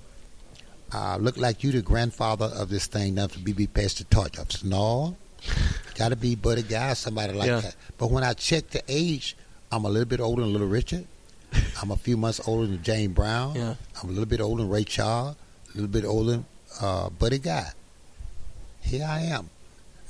uh, 0.94 1.16
look 1.20 1.36
like 1.36 1.62
you 1.64 1.72
the 1.72 1.82
grandfather 1.82 2.46
of 2.46 2.68
this 2.68 2.86
thing 2.86 3.14
now 3.14 3.28
for 3.28 3.38
BB 3.38 3.72
passed 3.72 3.98
the 3.98 4.04
torch. 4.04 4.38
I 4.38 4.44
said, 4.48 4.64
no, 4.68 5.16
got 5.96 6.10
to 6.10 6.16
be 6.16 6.34
Buddy 6.34 6.62
Guy, 6.62 6.92
somebody 6.94 7.32
like 7.32 7.48
Yeah. 7.48 7.60
that. 7.60 7.76
But 7.98 8.10
when 8.10 8.24
I 8.24 8.32
check 8.34 8.68
the 8.70 8.82
age, 8.88 9.36
I'm 9.70 9.84
a 9.84 9.88
little 9.88 10.08
bit 10.08 10.20
older 10.20 10.42
than 10.42 10.52
Little 10.52 10.68
Richard. 10.68 11.06
I'm 11.82 11.90
a 11.90 11.96
few 11.96 12.16
months 12.16 12.40
older 12.46 12.66
than 12.66 12.82
James 12.82 13.14
Brown. 13.14 13.54
Yeah. 13.54 13.74
I'm 14.02 14.08
a 14.08 14.12
little 14.12 14.26
bit 14.26 14.40
older 14.40 14.62
than 14.62 14.70
Ray 14.70 14.84
Charles, 14.84 15.36
a 15.70 15.74
little 15.76 15.88
bit 15.90 16.04
older 16.04 16.30
than 16.32 16.44
uh, 16.80 17.08
Buddy 17.10 17.38
Guy. 17.38 17.68
Here 18.82 19.06
I 19.08 19.20
am. 19.20 19.48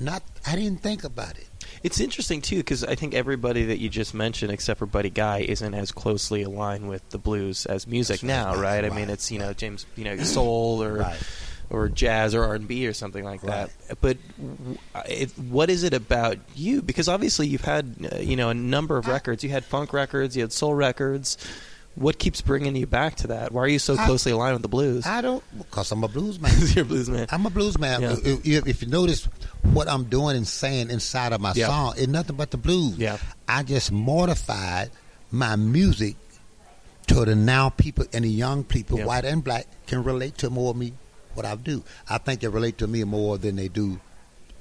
Not, 0.00 0.22
I 0.46 0.56
didn't 0.56 0.82
think 0.82 1.04
about 1.04 1.36
it. 1.38 1.46
It's 1.82 2.00
interesting 2.00 2.40
too 2.40 2.58
because 2.58 2.84
I 2.84 2.94
think 2.94 3.14
everybody 3.14 3.64
that 3.66 3.78
you 3.78 3.88
just 3.88 4.14
mentioned, 4.14 4.52
except 4.52 4.78
for 4.78 4.86
Buddy 4.86 5.10
Guy, 5.10 5.40
isn't 5.40 5.74
as 5.74 5.90
closely 5.92 6.42
aligned 6.42 6.88
with 6.88 7.08
the 7.10 7.18
blues 7.18 7.66
as 7.66 7.86
music 7.86 8.20
That's 8.20 8.22
now, 8.22 8.54
right, 8.54 8.82
right? 8.82 8.84
I 8.84 8.94
mean, 8.94 9.10
it's 9.10 9.30
you 9.32 9.38
know. 9.38 9.52
James, 9.52 9.84
you 9.96 10.04
know, 10.04 10.16
soul 10.18 10.82
or 10.82 10.94
Right. 10.98 11.18
or 11.70 11.88
jazz 11.88 12.34
or 12.34 12.44
R 12.44 12.54
and 12.54 12.68
B 12.68 12.86
or 12.86 12.92
something 12.92 13.24
like 13.24 13.42
Right. 13.42 13.68
that. 13.88 14.00
But 14.00 14.18
it, 15.08 15.30
what 15.38 15.70
is 15.70 15.82
it 15.82 15.92
about 15.94 16.38
you? 16.54 16.82
Because 16.82 17.08
obviously 17.08 17.48
you've 17.48 17.64
had 17.64 18.08
uh, 18.12 18.16
you 18.18 18.36
know 18.36 18.48
a 18.50 18.54
number 18.54 18.96
of 18.96 19.08
records. 19.08 19.42
You 19.42 19.50
had 19.50 19.64
funk 19.64 19.92
records, 19.92 20.36
you 20.36 20.42
had 20.42 20.52
soul 20.52 20.74
records. 20.74 21.36
What 21.94 22.18
keeps 22.18 22.40
bringing 22.40 22.74
you 22.74 22.86
back 22.86 23.16
to 23.16 23.26
that? 23.28 23.52
Why 23.52 23.62
are 23.62 23.68
you 23.68 23.78
so 23.78 23.96
I- 23.98 24.06
closely 24.06 24.32
aligned 24.32 24.54
with 24.54 24.62
the 24.62 24.68
blues? 24.68 25.06
I 25.06 25.20
don't, 25.20 25.44
because 25.58 25.92
I'm 25.92 26.02
a 26.04 26.08
blues 26.08 26.40
man. 26.40 26.52
You're 26.74 26.84
a 26.84 26.88
blues 26.88 27.10
man. 27.10 27.26
I'm 27.30 27.44
a 27.44 27.50
blues 27.50 27.78
man. 27.78 28.00
Yeah. 28.00 28.16
If, 28.24 28.66
if- 28.66 28.82
you 28.82 28.88
notice 28.88 29.26
what 29.62 29.88
I'm 29.88 30.04
doing 30.04 30.36
and 30.36 30.46
saying 30.48 30.90
inside 30.90 31.32
of 31.34 31.40
my 31.42 31.52
Yeah. 31.54 31.66
song, 31.66 31.94
it's 31.98 32.08
nothing 32.08 32.36
but 32.36 32.50
the 32.50 32.56
blues. 32.56 32.96
Yeah. 32.96 33.18
I 33.46 33.62
just 33.62 33.92
mortified 33.92 34.90
my 35.30 35.56
music 35.56 36.16
to 37.08 37.24
the 37.26 37.34
now 37.34 37.68
people 37.68 38.06
and 38.12 38.24
the 38.24 38.28
young 38.30 38.64
people, 38.64 38.98
Yeah. 38.98 39.04
white 39.06 39.24
and 39.26 39.44
black, 39.44 39.66
can 39.86 40.02
relate 40.02 40.38
to 40.38 40.48
more 40.50 40.70
of 40.70 40.76
me 40.76 40.94
what 41.34 41.44
I 41.44 41.54
do. 41.56 41.82
I 42.08 42.16
think 42.18 42.40
they 42.40 42.48
relate 42.48 42.78
to 42.78 42.86
me 42.86 43.04
more 43.04 43.36
than 43.38 43.56
they 43.56 43.68
do 43.68 44.00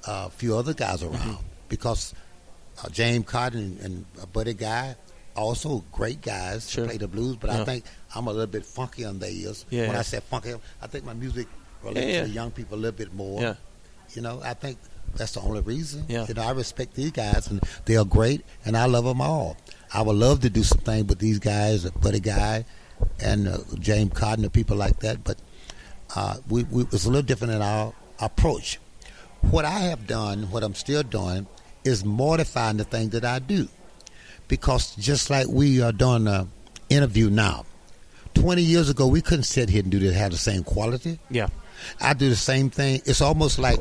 uh, 0.05 0.25
a 0.27 0.29
few 0.31 0.57
other 0.57 0.73
guys 0.73 1.01
around 1.03 1.15
Mm-hmm. 1.15 1.45
because 1.69 2.13
uh, 2.83 2.89
James 2.89 3.25
Cotton 3.25 3.77
and, 3.81 4.05
and 4.19 4.33
Buddy 4.33 4.53
Guy, 4.53 4.95
also 5.41 5.83
great 5.91 6.21
guys 6.21 6.69
Sure. 6.69 6.83
to 6.85 6.89
play 6.89 6.97
the 6.97 7.07
blues, 7.07 7.35
but 7.37 7.49
Yeah. 7.49 7.61
I 7.61 7.65
think 7.65 7.85
I'm 8.15 8.27
a 8.27 8.31
little 8.31 8.47
bit 8.47 8.65
funky 8.65 9.05
on 9.05 9.19
their 9.19 9.29
ears. 9.31 9.65
Yeah, 9.69 9.81
when 9.83 9.91
yeah. 9.93 9.99
I 9.99 10.03
say 10.03 10.19
funky, 10.19 10.53
I 10.81 10.87
think 10.87 11.05
my 11.05 11.13
music 11.13 11.47
relates 11.83 12.17
to 12.19 12.23
the 12.25 12.29
young 12.29 12.51
people 12.51 12.77
a 12.77 12.81
little 12.81 12.97
bit 12.97 13.13
more. 13.13 13.41
Yeah. 13.41 13.55
You 14.13 14.21
know, 14.21 14.41
I 14.43 14.53
think 14.53 14.77
that's 15.15 15.33
the 15.33 15.41
only 15.41 15.61
reason. 15.61 16.05
Yeah. 16.07 16.25
You 16.27 16.33
know, 16.33 16.43
I 16.43 16.51
respect 16.51 16.93
these 16.95 17.11
guys, 17.11 17.47
and 17.47 17.61
they 17.85 17.95
are 17.97 18.05
great, 18.05 18.45
and 18.65 18.77
I 18.77 18.85
love 18.85 19.05
them 19.05 19.21
all. 19.21 19.57
I 19.93 20.01
would 20.01 20.15
love 20.15 20.41
to 20.41 20.49
do 20.49 20.63
something 20.63 21.07
with 21.07 21.19
these 21.19 21.39
guys, 21.39 21.89
Buddy 21.91 22.19
Guy, 22.19 22.65
and 23.19 23.47
uh, 23.47 23.57
James 23.79 24.11
Cotton, 24.13 24.43
and 24.43 24.53
people 24.53 24.77
like 24.77 24.99
that. 24.99 25.23
But 25.23 25.39
uh, 26.15 26.37
we, 26.49 26.63
we 26.63 26.83
it's 26.83 27.05
a 27.05 27.09
little 27.09 27.21
different 27.23 27.53
in 27.53 27.61
our 27.61 27.93
approach. 28.19 28.79
What 29.41 29.65
I 29.65 29.79
have 29.79 30.05
done, 30.07 30.51
what 30.51 30.63
I'm 30.63 30.75
still 30.75 31.03
doing, 31.03 31.47
is 31.83 32.05
mortifying 32.05 32.77
the 32.77 32.83
thing 32.83 33.09
that 33.09 33.25
I 33.25 33.39
do, 33.39 33.67
because 34.51 34.93
just 34.97 35.29
like 35.29 35.47
we 35.47 35.81
are 35.81 35.93
doing 35.93 36.27
an 36.27 36.51
interview 36.89 37.29
now, 37.29 37.65
20 38.33 38.61
years 38.61 38.89
ago 38.89 39.07
we 39.07 39.21
couldn't 39.21 39.45
sit 39.45 39.69
here 39.69 39.81
and 39.81 39.89
do 39.89 39.97
this 39.97 40.13
have 40.13 40.31
the 40.31 40.37
same 40.37 40.61
quality. 40.63 41.17
yeah. 41.29 41.47
I 41.99 42.13
do 42.13 42.29
the 42.29 42.35
same 42.35 42.69
thing. 42.69 43.01
It's 43.05 43.21
almost 43.21 43.57
like 43.57 43.79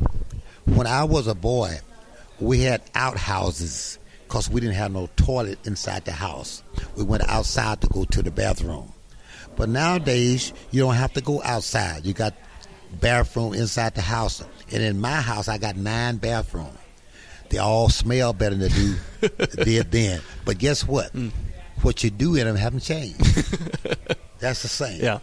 when 0.65 0.87
I 0.87 1.05
was 1.05 1.27
a 1.27 1.35
boy, 1.35 1.81
we 2.39 2.61
had 2.61 2.81
outhouses 2.95 3.99
because 4.27 4.49
we 4.49 4.61
didn't 4.61 4.77
have 4.77 4.93
no 4.93 5.11
toilet 5.17 5.59
inside 5.67 6.05
the 6.07 6.13
house. 6.13 6.63
We 6.97 7.03
went 7.03 7.29
outside 7.29 7.81
to 7.83 7.89
go 7.89 8.05
to 8.05 8.23
the 8.23 8.31
bathroom. 8.31 8.93
But 9.57 9.69
nowadays, 9.69 10.55
you 10.71 10.81
don't 10.81 10.95
have 10.95 11.13
to 11.15 11.21
go 11.21 11.43
outside. 11.43 12.07
You 12.07 12.15
got 12.15 12.33
bathroom 13.01 13.53
inside 13.53 13.97
the 13.97 14.01
house. 14.03 14.43
And 14.73 14.83
in 14.83 14.99
my 14.99 15.21
house, 15.21 15.49
I 15.49 15.59
got 15.59 15.77
nine 15.77 16.17
bathrooms. 16.17 16.79
They 17.51 17.59
all 17.59 17.89
smell 17.89 18.33
better 18.33 18.55
than 18.55 18.69
they 18.71 19.29
do 19.29 19.65
did 19.65 19.91
then. 19.91 20.21
But 20.45 20.59
guess 20.59 20.87
what? 20.87 21.13
Mm. 21.13 21.31
What 21.83 22.03
you 22.05 22.11
do 22.11 22.35
in 22.37 22.47
them 22.47 22.57
haven't 22.57 22.81
changed. 22.81 23.21
That's 24.39 24.63
the 24.63 24.69
same. 24.69 25.03
Yeah. 25.03 25.19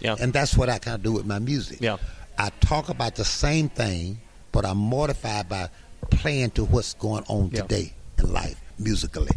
Yeah. 0.00 0.16
And 0.20 0.32
that's 0.32 0.56
what 0.56 0.68
I 0.68 0.78
kind 0.78 0.94
of 0.94 1.02
do 1.02 1.12
with 1.12 1.26
my 1.26 1.38
music. 1.40 1.78
Yeah. 1.80 1.96
I 2.38 2.50
talk 2.60 2.88
about 2.88 3.16
the 3.16 3.24
same 3.24 3.68
thing, 3.68 4.20
but 4.52 4.64
I'm 4.64 4.76
mortified 4.78 5.48
by 5.48 5.70
playing 6.10 6.50
to 6.52 6.64
what's 6.64 6.94
going 6.94 7.24
on 7.28 7.50
Yeah. 7.52 7.62
today 7.62 7.94
in 8.18 8.32
life 8.32 8.60
musically. 8.78 9.30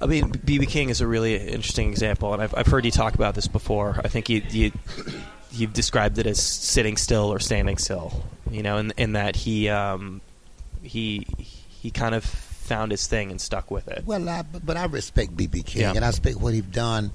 I 0.00 0.06
mean, 0.06 0.30
BB 0.32 0.68
King 0.68 0.88
is 0.90 1.00
a 1.00 1.06
really 1.06 1.36
interesting 1.36 1.90
example, 1.90 2.32
and 2.32 2.42
I've, 2.42 2.54
I've 2.56 2.66
heard 2.66 2.84
you 2.84 2.90
talk 2.90 3.14
about 3.14 3.34
this 3.34 3.46
before. 3.48 4.00
I 4.04 4.08
think 4.08 4.28
you, 4.28 4.42
you 4.50 4.72
you've 5.52 5.72
described 5.72 6.18
it 6.18 6.26
as 6.26 6.42
sitting 6.42 6.96
still 6.96 7.32
or 7.32 7.38
standing 7.40 7.78
still. 7.78 8.24
You 8.50 8.62
know, 8.62 8.78
in, 8.78 8.92
in 8.96 9.12
that 9.12 9.34
he 9.36 9.68
um, 9.68 10.20
he 10.82 11.26
he 11.68 11.90
kind 11.90 12.14
of 12.14 12.24
found 12.24 12.90
his 12.90 13.06
thing 13.06 13.30
and 13.30 13.40
stuck 13.40 13.70
with 13.70 13.88
it. 13.88 14.02
Well, 14.06 14.28
I, 14.28 14.42
but 14.42 14.76
I 14.76 14.84
respect 14.86 15.36
BB 15.36 15.64
King, 15.64 15.82
Yeah. 15.82 15.92
and 15.94 16.04
I 16.04 16.08
respect 16.08 16.36
what 16.38 16.52
he's 16.54 16.62
done. 16.64 17.12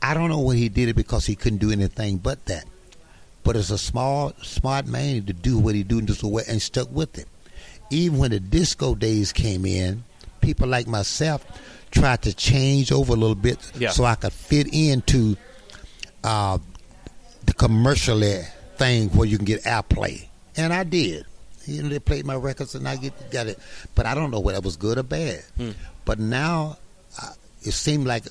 I 0.00 0.14
don't 0.14 0.28
know 0.30 0.38
what 0.40 0.56
he 0.56 0.68
did 0.68 0.88
it 0.88 0.96
because 0.96 1.26
he 1.26 1.34
couldn't 1.36 1.58
do 1.58 1.70
anything 1.70 2.18
but 2.18 2.44
that. 2.46 2.64
But 3.42 3.56
it's 3.56 3.70
a 3.70 3.76
small, 3.78 4.32
smart 4.42 4.86
man 4.86 5.24
to 5.26 5.32
do 5.34 5.58
what 5.58 5.74
he 5.74 5.82
do 5.82 5.98
and 5.98 6.08
just 6.08 6.22
and 6.22 6.62
stuck 6.62 6.90
with 6.90 7.18
it. 7.18 7.26
Even 7.90 8.18
when 8.18 8.30
the 8.30 8.40
disco 8.40 8.94
days 8.94 9.32
came 9.32 9.66
in, 9.66 10.04
people 10.40 10.66
like 10.68 10.86
myself 10.86 11.44
tried 11.90 12.22
to 12.22 12.32
change 12.34 12.90
over 12.90 13.12
a 13.12 13.16
little 13.16 13.34
bit 13.34 13.58
Yeah. 13.78 13.90
so 13.90 14.04
I 14.04 14.14
could 14.14 14.32
fit 14.32 14.72
into 14.72 15.36
uh, 16.22 16.58
the 17.44 17.52
commercially 17.52 18.40
thing 18.76 19.10
where 19.10 19.26
you 19.28 19.36
can 19.36 19.44
get 19.44 19.62
airplay, 19.64 20.26
and 20.56 20.72
I 20.72 20.84
did. 20.84 21.26
You 21.66 21.82
know, 21.82 21.88
they 21.88 21.98
played 21.98 22.24
my 22.26 22.34
records 22.36 22.74
and 22.74 22.86
I 22.88 22.96
get 22.96 23.30
got 23.30 23.46
it, 23.46 23.58
but 23.94 24.06
I 24.06 24.14
don't 24.14 24.30
know 24.30 24.40
whether 24.40 24.58
it 24.58 24.64
was 24.64 24.76
good 24.76 24.98
or 24.98 25.02
bad. 25.02 25.42
Hmm. 25.56 25.70
But 26.04 26.18
now, 26.18 26.78
uh, 27.22 27.32
it 27.62 27.72
seemed 27.72 28.06
like 28.06 28.24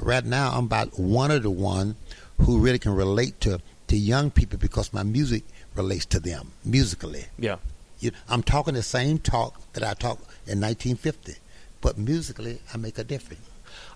right 0.00 0.24
now 0.24 0.52
I'm 0.52 0.64
about 0.66 0.98
one 0.98 1.30
of 1.30 1.42
the 1.42 1.50
one 1.50 1.96
who 2.40 2.58
really 2.58 2.78
can 2.78 2.94
relate 2.94 3.40
to 3.42 3.60
to 3.88 3.96
young 3.96 4.30
people 4.30 4.58
because 4.58 4.92
my 4.92 5.02
music 5.02 5.44
relates 5.74 6.04
to 6.06 6.20
them 6.20 6.52
musically. 6.64 7.24
Yeah. 7.38 7.56
You, 8.00 8.10
I'm 8.28 8.42
talking 8.42 8.74
the 8.74 8.82
same 8.82 9.18
talk 9.18 9.60
that 9.72 9.82
I 9.82 9.94
talked 9.94 10.22
in 10.46 10.60
1950, 10.60 11.34
but 11.80 11.96
musically 11.98 12.60
I 12.72 12.76
make 12.76 12.98
a 12.98 13.04
difference. 13.04 13.42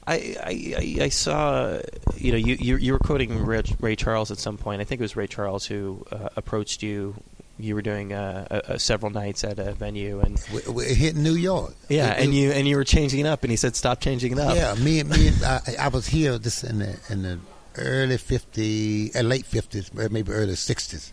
I, 0.07 0.15
I, 0.43 0.75
I- 0.79 1.05
I 1.05 1.09
saw, 1.11 1.79
you 2.17 2.33
know, 2.33 2.39
you, 2.39 2.57
you, 2.59 2.77
you 2.77 2.93
were 2.95 2.99
quoting 2.99 3.45
Ray, 3.45 3.63
Ray 3.81 3.95
Charles 3.97 4.31
at 4.33 4.39
some 4.39 4.57
point. 4.57 4.81
I 4.81 4.85
think 4.85 5.01
it 5.01 5.05
was 5.05 5.15
Ray 5.15 5.27
Charles 5.29 5.67
who 5.67 6.05
uh, 6.11 6.31
approached 6.37 6.83
you. 6.83 7.15
You 7.63 7.77
were 7.77 7.83
doing 7.83 8.13
uh, 8.13 8.47
uh, 8.51 8.77
several 8.79 9.11
nights 9.13 9.45
at 9.45 9.59
a 9.61 9.73
venue, 9.73 10.19
and 10.21 10.37
We, 10.75 10.85
hit 10.95 11.15
New 11.15 11.35
York. 11.35 11.75
yeah, 11.89 12.17
We- 12.17 12.23
and 12.25 12.31
we- 12.33 12.41
you 12.41 12.51
and 12.51 12.67
you 12.67 12.77
were 12.77 12.85
changing 12.85 13.21
it 13.21 13.27
up, 13.27 13.43
and 13.45 13.51
he 13.53 13.57
said, 13.57 13.77
"Stop 13.77 14.01
changing 14.01 14.33
it 14.33 14.39
up." 14.39 14.57
Yeah, 14.57 14.75
me 14.83 14.99
and 15.01 15.09
me 15.09 15.29
and 15.29 15.43
I, 15.45 15.61
I 15.79 15.89
was 15.89 16.07
here 16.09 16.39
this 16.39 16.65
in 16.65 16.81
the 16.81 16.99
in 17.09 17.23
the 17.23 17.39
early 17.77 18.17
50s, 18.17 19.15
uh, 19.17 19.21
late 19.21 19.47
50s, 19.47 20.11
maybe 20.11 20.31
early 20.33 20.55
60s, 20.55 21.13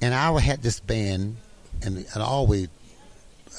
and 0.00 0.14
I 0.14 0.38
had 0.40 0.62
this 0.62 0.78
band, 0.80 1.36
and, 1.82 1.98
and 1.98 2.22
I 2.22 2.26
always 2.26 2.68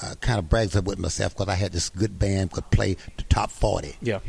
uh, 0.02 0.16
kind 0.22 0.40
of 0.40 0.48
brags 0.50 0.76
up 0.78 0.86
with 0.86 0.98
myself 1.00 1.36
because 1.36 1.50
I 1.50 1.56
had 1.56 1.72
this 1.74 1.90
good 1.90 2.18
band 2.18 2.52
could 2.54 2.70
play 2.72 2.96
the 3.18 3.24
top 3.24 3.52
40. 3.52 3.96
yeah, 4.02 4.20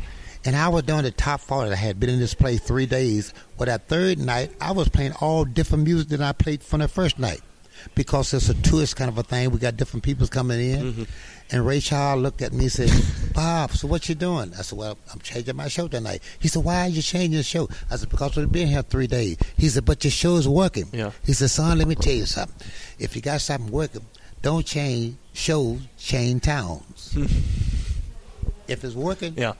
And 0.45 0.55
I 0.55 0.67
was 0.67 0.83
doing 0.83 1.03
the 1.03 1.11
top 1.11 1.39
40. 1.39 1.71
I 1.71 1.75
had 1.75 1.99
been 1.99 2.09
in 2.09 2.19
this 2.19 2.33
place 2.33 2.59
three 2.59 2.85
days. 2.85 3.33
But 3.57 3.65
that 3.67 3.87
third 3.87 4.19
night, 4.19 4.51
I 4.59 4.71
was 4.73 4.89
playing 4.89 5.13
all 5.21 5.45
different 5.45 5.85
music 5.85 6.09
than 6.09 6.21
I 6.21 6.33
played 6.33 6.61
from 6.61 6.81
the 6.81 6.87
first 6.89 7.17
night. 7.17 7.39
Because 7.95 8.33
it's 8.33 8.49
a 8.49 8.53
tourist 8.61 8.95
kind 8.95 9.09
of 9.09 9.17
a 9.17 9.23
thing. 9.23 9.49
We 9.51 9.59
got 9.59 9.77
different 9.77 10.03
people 10.03 10.27
coming 10.27 10.59
in. 10.59 11.07
And 11.53 11.65
Ray 11.65 11.81
Charles 11.81 12.21
looked 12.21 12.41
at 12.41 12.53
me 12.53 12.63
and 12.65 12.71
said, 12.71 12.89
Bob, 13.33 13.71
so 13.71 13.87
what 13.87 14.07
you 14.07 14.15
doing? 14.15 14.53
I 14.57 14.61
said, 14.61 14.77
well, 14.79 14.97
I'm 15.11 15.19
changing 15.19 15.55
my 15.57 15.67
show 15.67 15.87
tonight. 15.89 16.21
He 16.39 16.47
said, 16.47 16.63
why 16.63 16.81
are 16.85 16.87
you 16.87 17.01
changing 17.01 17.37
the 17.37 17.43
show? 17.43 17.67
I 17.89 17.97
said, 17.97 18.09
because 18.09 18.37
we've 18.37 18.49
been 18.51 18.69
here 18.69 18.81
three 18.83 19.07
days. 19.07 19.37
He 19.57 19.67
said, 19.67 19.83
but 19.83 20.03
your 20.05 20.11
show 20.11 20.37
is 20.37 20.47
working. 20.47 20.85
Yeah. 20.93 21.11
He 21.25 21.33
said, 21.33 21.49
son, 21.49 21.77
let 21.77 21.87
me 21.89 21.95
tell 21.95 22.13
you 22.13 22.25
something. 22.25 22.55
If 22.99 23.15
you 23.17 23.21
got 23.21 23.41
something 23.41 23.69
working, 23.71 24.05
don't 24.41 24.65
change 24.65 25.15
shows, 25.33 25.81
change 25.97 26.43
towns. 26.43 27.17
if 28.67 28.83
it's 28.83 28.95
working, 28.95 29.33
Yeah. 29.37 29.53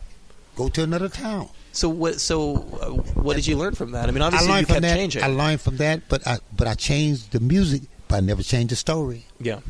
go 0.55 0.69
to 0.69 0.83
another 0.83 1.09
town. 1.09 1.49
So 1.73 1.87
what? 1.89 2.19
So 2.19 2.55
uh, 2.81 2.89
what 3.21 3.35
did 3.35 3.47
you 3.47 3.55
learn 3.57 3.75
from 3.75 3.91
that? 3.91 4.09
I 4.09 4.11
mean, 4.11 4.21
obviously 4.21 4.47
I 4.47 4.51
you 4.51 4.55
learned 4.55 4.67
kept 4.67 4.75
from 4.77 4.81
that. 4.83 4.95
changing. 4.95 5.23
I 5.23 5.27
learned 5.27 5.61
from 5.61 5.77
that, 5.77 6.01
but 6.09 6.25
I 6.27 6.39
but 6.55 6.67
I 6.67 6.73
changed 6.73 7.31
the 7.31 7.39
music, 7.39 7.83
but 8.11 8.17
I 8.17 8.19
never 8.19 8.43
change 8.43 8.69
the 8.69 8.75
story. 8.75 9.25
yeah. 9.39 9.61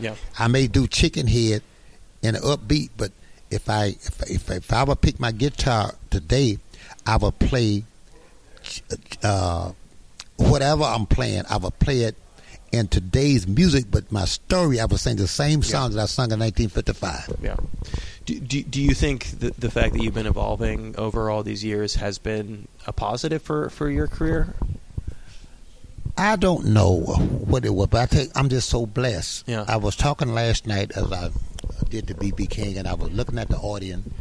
Yeah. 0.00 0.14
I 0.38 0.46
may 0.46 0.68
do 0.68 0.86
chicken 0.86 1.26
head 1.26 1.62
in 2.22 2.36
an 2.36 2.42
upbeat, 2.42 2.90
but 2.96 3.10
if 3.50 3.68
I 3.68 3.86
if 3.86 4.22
if, 4.30 4.48
if 4.48 4.72
I 4.72 4.84
would 4.84 5.00
pick 5.00 5.18
my 5.18 5.32
guitar 5.32 5.96
today, 6.08 6.58
I 7.04 7.16
would 7.16 7.36
play 7.40 7.82
uh, 9.24 9.72
whatever 10.36 10.84
I'm 10.84 11.06
playing. 11.06 11.42
I 11.50 11.56
would 11.56 11.76
play 11.80 12.02
it 12.02 12.14
in 12.70 12.86
today's 12.86 13.48
music, 13.48 13.86
but 13.90 14.12
my 14.12 14.24
story 14.24 14.78
I 14.78 14.84
would 14.84 15.00
sing 15.00 15.16
the 15.16 15.26
same 15.26 15.64
song 15.64 15.90
that 15.92 16.02
I 16.02 16.06
sung 16.06 16.30
in 16.30 16.38
1955. 16.38 17.38
Yeah. 17.42 17.56
Do, 18.24 18.38
do, 18.38 18.62
do 18.62 18.80
you 18.80 18.94
think 18.94 19.40
that 19.40 19.56
the 19.58 19.70
fact 19.70 19.94
that 19.94 20.02
you've 20.02 20.14
been 20.14 20.26
evolving 20.26 20.94
over 20.96 21.28
all 21.28 21.42
these 21.42 21.64
years 21.64 21.96
has 21.96 22.18
been 22.18 22.68
a 22.86 22.92
positive 22.92 23.42
for, 23.42 23.68
for 23.68 23.90
your 23.90 24.06
career? 24.06 24.54
I 26.18 26.34
don't 26.34 26.66
know 26.66 26.96
what 26.96 27.64
it 27.64 27.70
was, 27.70 27.86
but 27.86 28.00
I 28.00 28.06
think 28.06 28.32
I'm 28.34 28.48
just 28.48 28.68
so 28.68 28.86
blessed. 28.86 29.44
Yeah. 29.46 29.64
I 29.68 29.76
was 29.76 29.94
talking 29.94 30.34
last 30.34 30.66
night 30.66 30.90
as 30.96 31.12
I 31.12 31.30
did 31.90 32.08
the 32.08 32.14
BB 32.14 32.50
King, 32.50 32.76
and 32.76 32.88
I 32.88 32.94
was 32.94 33.12
looking 33.12 33.38
at 33.38 33.48
the 33.48 33.56
audience, 33.56 34.12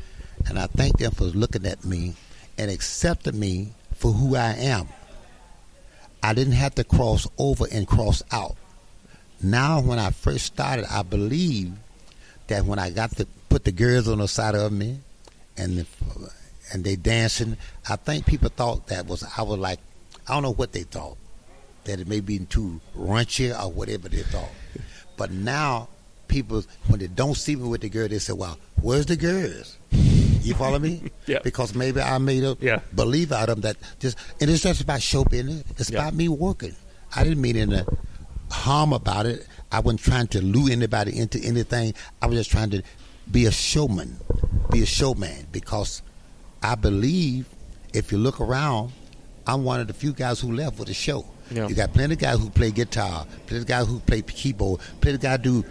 and 0.46 0.60
I 0.60 0.68
thank 0.68 1.00
them 1.00 1.12
for 1.12 1.24
looking 1.24 1.66
at 1.66 1.84
me 1.84 2.14
and 2.56 2.70
accepting 2.70 3.40
me 3.40 3.70
for 3.96 4.12
who 4.12 4.36
I 4.36 4.52
am. 4.52 4.90
I 6.22 6.36
didn't 6.36 6.54
have 6.54 6.76
to 6.76 6.84
cross 6.84 7.28
over 7.40 7.66
and 7.72 7.88
cross 7.88 8.22
out. 8.32 8.56
Now, 9.42 9.82
when 9.82 9.98
I 9.98 10.12
first 10.12 10.46
started, 10.46 10.86
I 10.92 11.02
believe 11.02 11.74
that 12.46 12.64
when 12.66 12.78
I 12.78 12.92
got 12.92 13.18
to 13.18 13.26
put 13.50 13.64
the 13.64 13.72
girls 13.72 14.08
on 14.08 14.20
the 14.20 14.28
side 14.28 14.54
of 14.54 14.72
me, 14.72 15.00
and 15.58 15.80
the, 15.80 15.88
and 16.72 16.84
they 16.84 16.96
dancing, 16.96 17.58
I 17.90 17.96
think 17.96 18.28
people 18.28 18.50
thought 18.50 18.86
that 18.88 19.08
was 19.08 19.26
I 19.36 19.42
was 19.42 19.58
like, 19.58 19.80
I 20.28 20.36
don't 20.36 20.44
know 20.44 20.54
what 20.54 20.74
they 20.74 20.84
thought 20.84 21.18
that 21.88 22.00
it 22.00 22.08
may 22.08 22.20
be 22.20 22.40
too 22.40 22.80
raunchy 22.96 23.52
or 23.52 23.72
whatever 23.72 24.08
they 24.10 24.22
thought. 24.24 24.50
But 25.18 25.32
now 25.32 25.90
people, 26.28 26.64
when 26.88 27.00
they 27.00 27.08
don't 27.08 27.36
see 27.36 27.56
me 27.56 27.68
with 27.68 27.82
the 27.82 27.90
girl, 27.90 28.08
they 28.08 28.20
say, 28.20 28.34
"Well, 28.34 28.58
where's 28.82 29.06
the 29.08 29.16
girls?" 29.16 29.78
You 29.92 30.54
follow 30.54 30.80
me? 30.80 31.02
Yeah. 31.26 31.40
Because 31.44 31.76
maybe 31.76 32.00
I 32.00 32.18
made 32.20 32.44
a 32.46 32.56
Yeah. 32.62 32.80
believe 32.96 33.32
out 33.34 33.50
of 33.50 33.62
them 33.62 33.62
that 33.62 33.78
just 34.00 34.18
and 34.40 34.50
it's 34.50 34.64
just 34.64 34.80
about 34.82 35.02
show 35.02 35.24
business. 35.26 35.64
It's 35.78 35.90
Yeah. 35.90 36.00
about 36.00 36.14
me 36.14 36.30
working. 36.30 36.76
I 37.16 37.24
didn't 37.24 37.42
mean 37.42 37.58
any 37.58 37.82
harm 38.52 38.94
about 38.94 39.26
it. 39.26 39.46
I 39.72 39.80
wasn't 39.82 40.02
trying 40.02 40.28
to 40.28 40.42
lure 40.42 40.72
anybody 40.72 41.18
into 41.18 41.40
anything. 41.44 41.94
I 42.22 42.28
was 42.28 42.38
just 42.38 42.52
trying 42.52 42.70
to 42.70 42.82
be 43.30 43.46
a 43.46 43.52
showman, 43.52 44.18
be 44.72 44.84
a 44.84 44.86
showman 44.86 45.48
because 45.52 46.02
I 46.64 46.76
believe 46.76 47.48
if 47.94 48.12
you 48.14 48.18
look 48.18 48.40
around, 48.40 48.92
I'm 49.46 49.64
one 49.66 49.82
of 49.82 49.88
the 49.88 49.94
few 49.94 50.14
guys 50.14 50.40
who 50.40 50.54
left 50.54 50.80
with 50.80 50.88
a 50.90 50.94
show. 50.94 51.26
Yeah. 51.52 51.68
You 51.68 51.76
got 51.76 51.94
plenty 51.94 52.14
of 52.14 52.20
guys 52.20 52.40
who 52.40 52.50
play 52.50 52.72
guitar, 52.72 53.26
plenty 53.46 53.62
of 53.62 53.68
guys 53.68 53.88
who 53.88 54.00
play 54.00 54.22
keyboard, 54.22 54.82
plenty 55.02 55.16
of 55.16 55.22
guys 55.22 55.40
do 55.40 55.64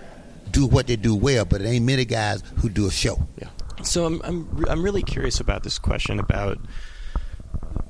do 0.51 0.67
what 0.67 0.87
they 0.87 0.97
do 0.97 1.15
well, 1.15 1.45
but 1.45 1.61
it 1.61 1.67
ain't 1.67 1.85
many 1.85 2.05
guys 2.05 2.43
who 2.59 2.69
do 2.69 2.87
a 2.87 2.91
show. 2.91 3.27
Yeah. 3.41 3.49
So 3.83 4.07
I'm 4.07 4.21
I'm 4.23 4.65
I'm 4.69 4.83
really 4.83 5.03
curious 5.03 5.41
about 5.41 5.63
this 5.63 5.79
question 5.79 6.19
about 6.19 6.59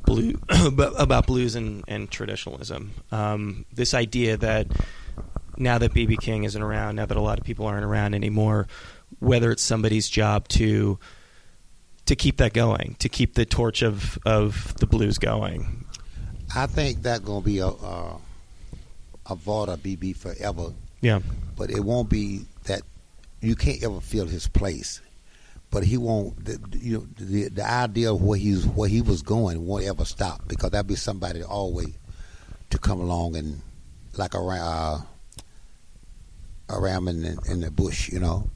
blue 0.04 0.38
about 0.48 1.00
about 1.00 1.26
blues 1.26 1.54
and, 1.54 1.84
and 1.86 2.10
traditionalism. 2.10 2.92
Um, 3.12 3.66
this 3.72 3.94
idea 3.94 4.36
that 4.36 4.68
now 5.56 5.78
that 5.78 5.92
BB 5.92 6.20
King 6.20 6.44
isn't 6.44 6.60
around, 6.60 6.96
now 6.96 7.06
that 7.06 7.16
a 7.16 7.20
lot 7.20 7.38
of 7.38 7.44
people 7.44 7.66
aren't 7.66 7.84
around 7.84 8.14
anymore, 8.14 8.66
whether 9.20 9.50
it's 9.50 9.62
somebody's 9.62 10.08
job 10.08 10.48
to 10.48 10.98
to 12.06 12.14
keep 12.16 12.36
that 12.38 12.52
going, 12.52 12.96
to 13.00 13.08
keep 13.08 13.34
the 13.34 13.44
torch 13.44 13.82
of, 13.82 14.18
of 14.24 14.74
the 14.76 14.86
blues 14.86 15.18
going. 15.18 15.84
I 16.54 16.66
think 16.66 17.02
that's 17.02 17.20
gonna 17.20 17.40
be 17.40 17.58
a 17.58 17.66
a, 17.68 18.18
a 19.26 19.32
of 19.32 19.40
BB 19.44 20.16
forever, 20.16 20.72
Yeah. 21.00 21.20
but 21.56 21.70
it 21.70 21.80
won't 21.80 22.08
be 22.08 22.46
that 22.64 22.82
you 23.40 23.56
can't 23.56 23.82
ever 23.82 24.00
fill 24.00 24.26
his 24.26 24.46
place. 24.48 25.00
But 25.70 25.82
he 25.84 25.96
won't. 25.96 26.44
The, 26.44 26.60
you 26.78 26.98
know, 26.98 27.06
the 27.18 27.48
the 27.48 27.68
idea 27.68 28.12
of 28.12 28.22
where 28.22 28.38
he's 28.38 28.64
where 28.66 28.88
he 28.88 29.02
was 29.02 29.22
going 29.22 29.66
won't 29.66 29.84
ever 29.84 30.04
stop 30.04 30.46
because 30.46 30.70
there'll 30.70 30.86
be 30.86 30.94
somebody 30.94 31.42
always 31.42 31.92
to 32.70 32.78
come 32.78 33.00
along 33.00 33.36
and 33.36 33.60
like 34.16 34.34
around 34.34 34.60
uh, 34.60 34.98
around 36.70 37.08
in 37.08 37.22
the, 37.22 37.38
in 37.50 37.60
the 37.60 37.70
bush, 37.70 38.08
you 38.10 38.20
know. 38.20 38.48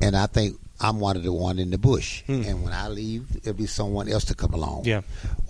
And 0.00 0.16
I 0.16 0.26
think 0.26 0.58
I'm 0.80 1.00
one 1.00 1.16
of 1.16 1.22
the 1.24 1.32
one 1.32 1.58
in 1.58 1.70
the 1.70 1.78
bush. 1.78 2.22
Hmm. 2.26 2.42
And 2.46 2.62
when 2.64 2.72
I 2.72 2.88
leave, 2.88 3.42
there'll 3.42 3.56
be 3.58 3.66
someone 3.66 4.08
else 4.08 4.24
to 4.26 4.34
come 4.34 4.54
along. 4.54 4.84
Yeah. 4.84 5.02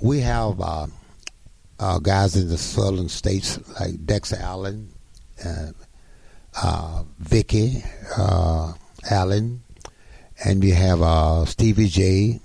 We 0.03 0.21
have 0.21 0.61
uh, 0.61 0.87
uh, 1.79 1.99
guys 1.99 2.37
in 2.37 2.49
the 2.49 2.59
southern 2.59 3.09
states 3.09 3.59
like 3.81 4.05
Dexter 4.07 4.37
Allen, 4.41 4.91
uh, 5.45 5.73
uh, 6.63 7.05
Vicky 7.19 7.83
uh, 8.17 8.73
Allen, 9.11 9.63
and 10.45 10.63
you 10.65 10.75
have 10.75 11.03
uh, 11.03 11.45
Stevie 11.45 11.89
J, 11.89 12.41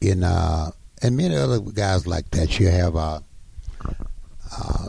in 0.00 0.22
uh, 0.24 0.70
and 1.02 1.16
many 1.16 1.36
other 1.36 1.60
guys 1.60 2.06
like 2.06 2.30
that. 2.30 2.58
You 2.58 2.68
have 2.68 2.96
uh, 2.96 3.20
uh, 4.56 4.86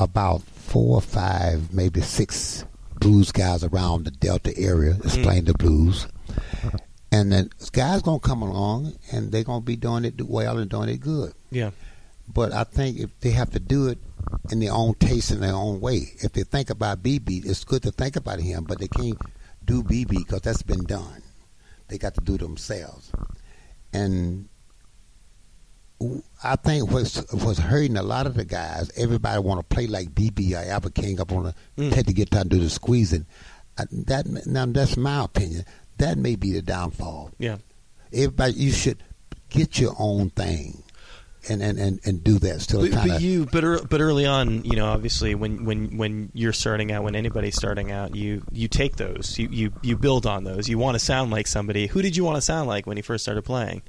about 0.00 0.42
four 0.42 0.96
or 0.96 1.00
five, 1.02 1.72
maybe 1.72 2.00
six 2.00 2.64
blues 3.00 3.30
guys 3.32 3.62
around 3.62 4.04
the 4.04 4.10
Delta 4.10 4.56
area 4.58 4.94
that's 4.94 5.16
Mm. 5.16 5.22
playing 5.22 5.44
the 5.44 5.54
blues. 5.54 6.06
And 7.14 7.32
the 7.32 7.50
guys 7.72 8.02
gonna 8.02 8.18
come 8.18 8.42
along 8.42 8.94
and 9.12 9.30
they're 9.30 9.44
gonna 9.44 9.60
be 9.60 9.76
doing 9.76 10.04
it 10.04 10.20
well 10.22 10.58
and 10.58 10.68
doing 10.70 10.88
it 10.88 11.00
good. 11.00 11.32
Yeah. 11.50 11.70
But 12.32 12.52
I 12.52 12.64
think 12.64 12.98
if 12.98 13.10
they 13.20 13.30
have 13.30 13.50
to 13.50 13.60
do 13.60 13.88
it 13.88 13.98
in 14.50 14.58
their 14.60 14.72
own 14.72 14.94
taste 14.94 15.30
in 15.30 15.40
their 15.40 15.54
own 15.54 15.80
way, 15.80 16.12
if 16.22 16.32
they 16.32 16.42
think 16.42 16.70
about 16.70 17.02
BB, 17.02 17.44
it's 17.46 17.62
good 17.64 17.82
to 17.82 17.92
think 17.92 18.16
about 18.16 18.40
him, 18.40 18.64
but 18.64 18.78
they 18.80 18.88
can't 18.88 19.18
do 19.64 19.82
BB 19.82 20.08
because 20.24 20.40
that's 20.40 20.62
been 20.62 20.84
done. 20.84 21.22
They 21.88 21.98
got 21.98 22.14
to 22.14 22.20
do 22.20 22.34
it 22.34 22.40
themselves. 22.40 23.12
And 23.92 24.48
I 26.42 26.56
think 26.56 26.90
what's 26.90 27.16
what's 27.32 27.58
hurting 27.60 27.96
a 27.96 28.02
lot 28.02 28.26
of 28.26 28.34
the 28.34 28.44
guys, 28.44 28.90
everybody 28.96 29.38
want 29.40 29.60
to 29.60 29.74
play 29.74 29.86
like 29.86 30.14
BB 30.14 30.54
or 30.54 30.68
Albert 30.70 30.94
King 30.94 31.20
up 31.20 31.32
on 31.32 31.44
the 31.44 31.54
Mm. 31.78 31.92
take 31.92 32.06
the 32.06 32.12
guitar 32.12 32.40
and 32.42 32.50
do 32.50 32.58
the 32.58 32.70
squeezing. 32.70 33.26
I, 33.78 33.84
that 34.06 34.46
now 34.46 34.66
that's 34.66 34.96
my 34.96 35.24
opinion. 35.24 35.64
That 35.98 36.18
may 36.18 36.36
be 36.36 36.52
the 36.52 36.62
downfall 36.62 37.30
Yeah. 37.38 37.58
everybody 38.12 38.54
you 38.54 38.70
should 38.72 39.02
get 39.48 39.78
your 39.78 39.94
own 39.98 40.30
thing 40.30 40.82
and 41.48 41.62
and 41.62 41.78
and, 41.78 42.00
and 42.04 42.24
do 42.24 42.38
that 42.38 42.60
still 42.62 42.80
But, 42.88 43.06
but 43.06 43.20
you, 43.20 43.44
but 43.46 43.62
ear- 43.64 43.82
but 43.88 44.00
early 44.00 44.24
on, 44.24 44.64
you 44.64 44.76
know, 44.76 44.86
obviously, 44.86 45.34
when, 45.34 45.64
when, 45.66 45.98
when 45.98 46.30
you're 46.32 46.54
starting 46.54 46.90
out, 46.90 47.04
when 47.04 47.14
anybody's 47.14 47.54
starting 47.54 47.92
out, 47.92 48.14
you 48.16 48.42
you 48.50 48.66
take 48.66 48.96
those, 48.96 49.38
you 49.38 49.48
you, 49.52 49.72
you 49.82 49.96
build 49.98 50.24
on 50.26 50.44
those. 50.44 50.68
You 50.70 50.78
want 50.78 50.94
to 50.94 50.98
sound 50.98 51.30
like 51.30 51.46
somebody. 51.46 51.86
Who 51.86 52.00
did 52.00 52.16
you 52.16 52.24
want 52.24 52.36
to 52.36 52.40
sound 52.40 52.66
like 52.66 52.86
when 52.86 52.96
you 52.96 53.02
first 53.02 53.24
started 53.24 53.42
playing? 53.42 53.82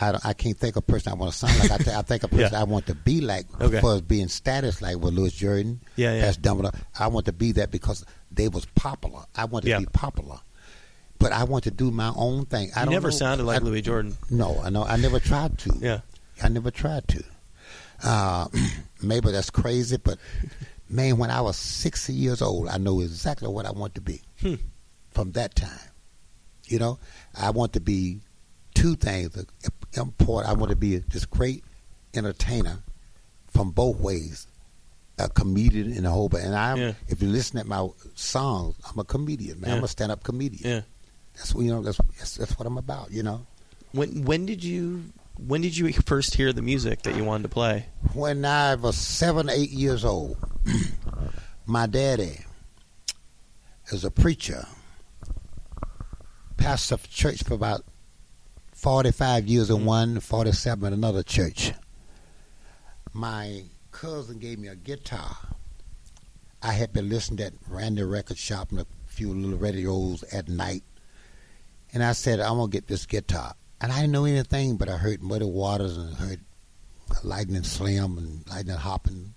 I, 0.00 0.16
I 0.24 0.32
can't 0.32 0.56
think 0.56 0.76
of 0.76 0.84
a 0.84 0.86
person 0.86 1.12
I 1.12 1.16
want 1.16 1.32
to 1.32 1.38
sound 1.38 1.58
like. 1.58 1.70
I, 1.70 1.76
th- 1.76 1.96
I 1.96 2.02
think 2.02 2.22
a 2.22 2.28
person 2.36 2.52
Yeah. 2.52 2.60
I 2.60 2.64
want 2.64 2.86
to 2.86 2.94
be 2.94 3.20
like 3.20 3.44
Okay. 3.60 3.80
for 3.80 4.00
being 4.00 4.28
status 4.28 4.80
like 4.80 4.96
with 4.96 5.12
Louis 5.12 5.32
Jordan. 5.32 5.80
Yeah, 5.96 6.14
yeah. 6.14 6.20
That's 6.22 6.36
dumb 6.38 6.60
enough. 6.60 6.76
I 6.98 7.08
want 7.08 7.26
to 7.26 7.32
be 7.32 7.52
that 7.52 7.70
because 7.70 8.06
they 8.30 8.48
was 8.48 8.64
popular. 8.74 9.24
I 9.36 9.44
want 9.46 9.64
to 9.64 9.70
Yeah. 9.72 9.80
be 9.80 9.86
popular, 9.86 10.38
but 11.18 11.32
I 11.32 11.44
want 11.44 11.64
to 11.64 11.70
do 11.70 11.90
my 11.90 12.12
own 12.16 12.46
thing. 12.46 12.70
I 12.76 12.84
never 12.84 13.08
know- 13.08 13.16
sounded 13.16 13.44
like 13.44 13.60
I- 13.60 13.64
Louis 13.64 13.82
Jordan. 13.82 14.16
No, 14.30 14.60
I 14.62 14.70
know. 14.70 14.84
I 14.84 14.96
never 14.96 15.18
tried 15.20 15.58
to. 15.58 15.76
Yeah. 15.80 16.00
I 16.42 16.48
never 16.48 16.70
tried 16.70 17.08
to. 17.08 17.24
Uh, 18.02 18.46
maybe 19.02 19.32
that's 19.32 19.50
crazy, 19.50 19.96
but 19.96 20.18
man, 20.88 21.18
when 21.18 21.30
I 21.30 21.40
was 21.40 21.56
60 21.56 22.12
years 22.12 22.40
old, 22.40 22.68
I 22.68 22.78
know 22.78 23.00
exactly 23.00 23.48
what 23.48 23.66
I 23.66 23.72
want 23.72 23.94
to 23.96 24.00
be 24.00 24.22
Hmm. 24.40 24.54
from 25.10 25.32
that 25.32 25.54
time. 25.56 25.90
You 26.66 26.78
know, 26.78 26.98
I 27.34 27.50
want 27.50 27.72
to 27.72 27.80
be 27.80 28.20
two 28.74 28.94
things 28.94 29.36
important. 29.96 30.50
I 30.50 30.56
want 30.58 30.70
to 30.70 30.76
be 30.76 30.98
this 30.98 31.24
great 31.24 31.64
entertainer 32.14 32.78
from 33.48 33.70
both 33.72 33.98
ways, 33.98 34.46
a 35.18 35.28
comedian 35.28 35.92
and 35.96 36.06
a 36.06 36.10
whole. 36.10 36.30
And 36.36 36.54
I'm, 36.54 36.76
Yeah. 36.76 36.92
if 37.08 37.20
you 37.22 37.28
listen 37.28 37.58
at 37.58 37.66
my 37.66 37.88
songs, 38.14 38.76
I'm 38.88 38.98
a 38.98 39.04
comedian, 39.04 39.60
man. 39.60 39.78
I'm 39.78 39.84
a 39.84 39.88
stand-up 39.88 40.22
comedian. 40.22 40.70
Yeah. 40.70 40.80
That's 41.38 41.54
what 41.54 41.64
you 41.64 41.70
know. 41.70 41.82
That's, 41.82 41.98
that's 42.18 42.36
that's 42.36 42.58
what 42.58 42.66
I'm 42.66 42.78
about. 42.78 43.10
You 43.10 43.22
know. 43.22 43.46
When 43.92 44.24
when 44.24 44.44
did 44.46 44.62
you 44.62 45.04
when 45.38 45.62
did 45.62 45.76
you 45.76 45.92
first 45.92 46.34
hear 46.34 46.52
the 46.52 46.62
music 46.62 47.02
that 47.02 47.16
you 47.16 47.24
wanted 47.24 47.44
to 47.44 47.48
play? 47.48 47.86
when 48.12 48.44
I 48.44 48.74
was 48.74 48.96
seven, 48.96 49.48
eight 49.48 49.70
years 49.70 50.04
old, 50.04 50.36
my 51.66 51.86
daddy 51.86 52.40
is 53.90 54.04
a 54.04 54.10
preacher, 54.10 54.66
pastor 56.56 56.94
of 56.94 57.08
church 57.10 57.42
for 57.42 57.54
about 57.54 57.84
45 58.72 59.46
years 59.46 59.70
in 59.70 59.84
one, 59.84 60.20
47 60.20 60.86
in 60.86 60.92
another 60.92 61.22
church. 61.22 61.72
My 63.12 63.64
cousin 63.90 64.38
gave 64.38 64.58
me 64.58 64.68
a 64.68 64.76
guitar 64.76 65.36
I 66.60 66.72
had 66.72 66.92
been 66.92 67.08
listening 67.08 67.46
at 67.46 67.52
Randy 67.68 68.02
Record 68.02 68.36
Shop 68.36 68.72
and 68.72 68.80
a 68.80 68.86
few 69.06 69.32
little 69.32 69.58
radios 69.58 70.24
at 70.24 70.48
night, 70.48 70.82
and 71.92 72.02
I 72.02 72.12
said, 72.12 72.40
I'm 72.40 72.56
gonna 72.56 72.68
get 72.68 72.86
this 72.86 73.06
guitar. 73.06 73.54
And 73.80 73.92
I 73.92 74.00
didn't 74.00 74.12
know 74.12 74.24
anything, 74.24 74.76
but 74.76 74.88
I 74.88 74.96
heard 74.96 75.22
Muddy 75.22 75.44
Waters 75.44 75.96
and 75.96 76.14
heard 76.14 76.40
Lightning 77.22 77.62
Slim 77.62 78.18
and 78.18 78.48
Lightning 78.48 78.76
Hopkins. 78.76 79.30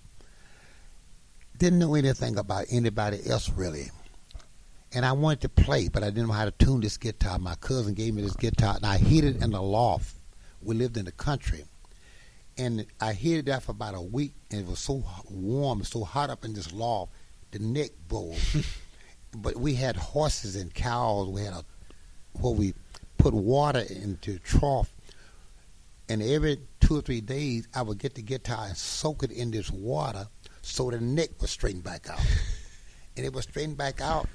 Didn't 1.56 1.78
know 1.78 1.94
anything 1.94 2.38
about 2.38 2.66
anybody 2.70 3.20
else 3.28 3.48
really. 3.50 3.90
And 4.94 5.06
I 5.06 5.12
wanted 5.12 5.42
to 5.42 5.48
play, 5.48 5.88
but 5.88 6.02
I 6.02 6.06
didn't 6.10 6.26
know 6.26 6.34
how 6.34 6.44
to 6.44 6.50
tune 6.50 6.80
this 6.80 6.98
guitar. 6.98 7.38
My 7.38 7.54
cousin 7.54 7.94
gave 7.94 8.14
me 8.14 8.22
this 8.22 8.36
guitar, 8.36 8.76
and 8.76 8.84
I 8.84 8.98
hid 8.98 9.24
it 9.24 9.42
in 9.42 9.52
the 9.52 9.62
loft. 9.62 10.14
We 10.60 10.74
lived 10.74 10.98
in 10.98 11.06
the 11.06 11.12
country. 11.12 11.64
And 12.58 12.84
I 13.00 13.14
hid 13.14 13.38
it 13.38 13.46
there 13.46 13.60
for 13.60 13.72
about 13.72 13.94
a 13.94 14.02
week, 14.02 14.34
and 14.50 14.60
it 14.60 14.66
was 14.66 14.80
so 14.80 15.02
warm 15.30 15.82
so 15.84 16.04
hot 16.04 16.28
up 16.28 16.44
in 16.44 16.52
this 16.52 16.72
loft, 16.72 17.12
the 17.52 17.58
neck 17.58 17.92
bowed. 18.06 18.36
but 19.36 19.56
we 19.56 19.74
had 19.74 19.96
horses 19.96 20.56
and 20.56 20.74
cows. 20.74 21.28
We 21.28 21.42
had 21.42 21.54
a 21.54 21.64
where 22.34 22.52
we 22.52 22.74
put 23.18 23.34
water 23.34 23.84
into 23.88 24.34
a 24.34 24.38
trough, 24.38 24.92
and 26.08 26.22
every 26.22 26.58
two 26.80 26.98
or 26.98 27.02
three 27.02 27.20
days 27.20 27.68
I 27.74 27.82
would 27.82 27.98
get 27.98 28.14
the 28.14 28.22
guitar 28.22 28.66
and 28.66 28.76
soak 28.76 29.22
it 29.22 29.30
in 29.30 29.50
this 29.50 29.70
water 29.70 30.28
so 30.62 30.90
the 30.90 31.00
neck 31.00 31.30
was 31.40 31.50
straightened 31.50 31.84
back 31.84 32.08
out. 32.08 32.20
and 33.16 33.26
it 33.26 33.32
was 33.32 33.44
straightened 33.44 33.76
back 33.76 34.00
out. 34.00 34.28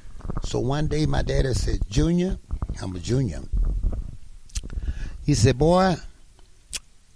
So 0.43 0.60
one 0.60 0.88
day 0.88 1.05
my 1.05 1.21
daddy 1.23 1.53
said, 1.53 1.79
Junior, 1.89 2.38
I'm 2.81 2.95
a 2.95 2.99
junior. 2.99 3.41
He 5.25 5.33
said, 5.33 5.57
Boy, 5.57 5.95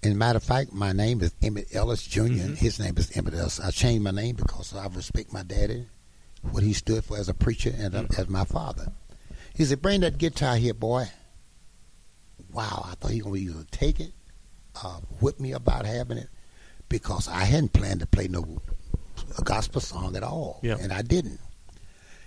and 0.04 0.18
matter 0.18 0.38
of 0.38 0.44
fact, 0.44 0.74
my 0.74 0.92
name 0.94 1.22
is 1.22 1.34
Emmett 1.42 1.68
Ellis 1.76 2.04
junior 2.04 2.46
Mhm. 2.46 2.58
His 2.58 2.80
name 2.80 2.98
is 2.98 3.16
Emmett 3.16 3.36
Ellis. 3.36 3.60
I 3.60 3.72
changed 3.72 4.04
my 4.04 4.12
name 4.12 4.36
because 4.36 4.74
I 4.74 4.88
respect 4.88 5.32
my 5.32 5.44
daddy, 5.44 5.86
what 6.42 6.64
he 6.64 6.74
stood 6.74 7.04
for 7.04 7.18
as 7.18 7.30
a 7.30 7.34
preacher 7.34 7.74
and 7.78 7.94
uh, 7.94 8.06
as 8.18 8.28
my 8.28 8.46
father. 8.46 8.92
He 9.54 9.66
said, 9.66 9.82
Bring 9.82 10.02
that 10.02 10.18
guitar 10.18 10.56
here, 10.56 10.74
boy. 10.74 11.08
Wow, 12.52 12.86
I 12.90 12.96
thought 12.96 13.12
he 13.12 13.22
was 13.22 13.42
going 13.42 13.66
to 13.66 13.72
take 13.72 14.00
it, 14.00 14.12
uh, 14.84 15.00
whip 15.20 15.40
me 15.40 15.54
about 15.54 15.86
having 15.86 16.18
it, 16.18 16.28
because 16.90 17.28
I 17.28 17.44
hadn't 17.44 17.74
planned 17.74 18.02
to 18.02 18.08
play 18.08 18.28
no 18.28 18.62
a 19.38 19.44
gospel 19.44 19.82
song 19.82 20.16
at 20.16 20.24
all. 20.24 20.60
Yeah. 20.64 20.78
And 20.80 20.92
I 20.92 21.02
didn't. 21.02 21.40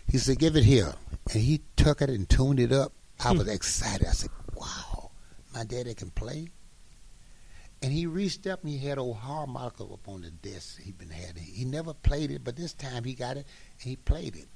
He 0.08 0.18
said, 0.18 0.38
Give 0.38 0.56
it 0.56 0.64
here. 0.64 0.94
And 1.32 1.42
he 1.42 1.62
took 1.76 2.02
it 2.02 2.10
and 2.10 2.28
tuned 2.28 2.60
it 2.60 2.72
up. 2.72 2.92
I 3.22 3.32
was 3.32 3.48
excited. 3.48 4.06
I 4.06 4.12
said, 4.12 4.30
Wow, 4.54 5.10
my 5.54 5.64
daddy 5.64 5.94
can 5.94 6.10
play. 6.10 6.48
And 7.82 7.92
he 7.92 8.06
reached 8.06 8.46
up 8.46 8.62
and 8.62 8.70
he 8.70 8.78
had 8.78 8.98
old 8.98 9.16
harmonica 9.16 9.84
up 9.84 10.08
on 10.08 10.22
the 10.22 10.30
desk 10.30 10.80
he'd 10.80 10.96
been 10.96 11.10
had. 11.10 11.36
He 11.36 11.64
never 11.66 11.92
played 11.92 12.30
it, 12.30 12.42
but 12.42 12.56
this 12.56 12.72
time 12.72 13.04
he 13.04 13.12
got 13.14 13.36
it 13.36 13.46
and 13.80 13.88
he 13.90 13.96
played 13.96 14.36
it. 14.36 14.48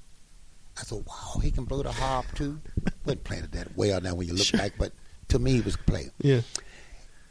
I 0.79 0.83
said, 0.83 1.03
Wow, 1.05 1.39
he 1.41 1.51
can 1.51 1.65
blow 1.65 1.83
the 1.83 1.91
harp 1.91 2.25
too. 2.35 2.59
Wasn't 3.05 3.23
playing 3.23 3.43
it 3.45 3.51
that 3.53 3.75
well 3.75 3.99
now 4.01 4.15
when 4.15 4.27
you 4.27 4.33
look 4.33 4.45
Sure. 4.45 4.59
back, 4.59 4.73
but 4.77 4.91
to 5.29 5.39
me 5.39 5.53
he 5.53 5.61
was 5.61 5.75
playing. 5.77 6.11
Yeah. 6.19 6.41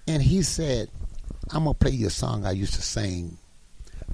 And 0.06 0.22
he 0.22 0.42
said, 0.42 0.90
I'm 1.50 1.64
gonna 1.64 1.74
play 1.74 1.90
you 1.92 2.06
a 2.06 2.11
song 2.11 2.44
I 2.46 2.50
used 2.52 2.74
to 2.74 2.82
sing 2.82 3.38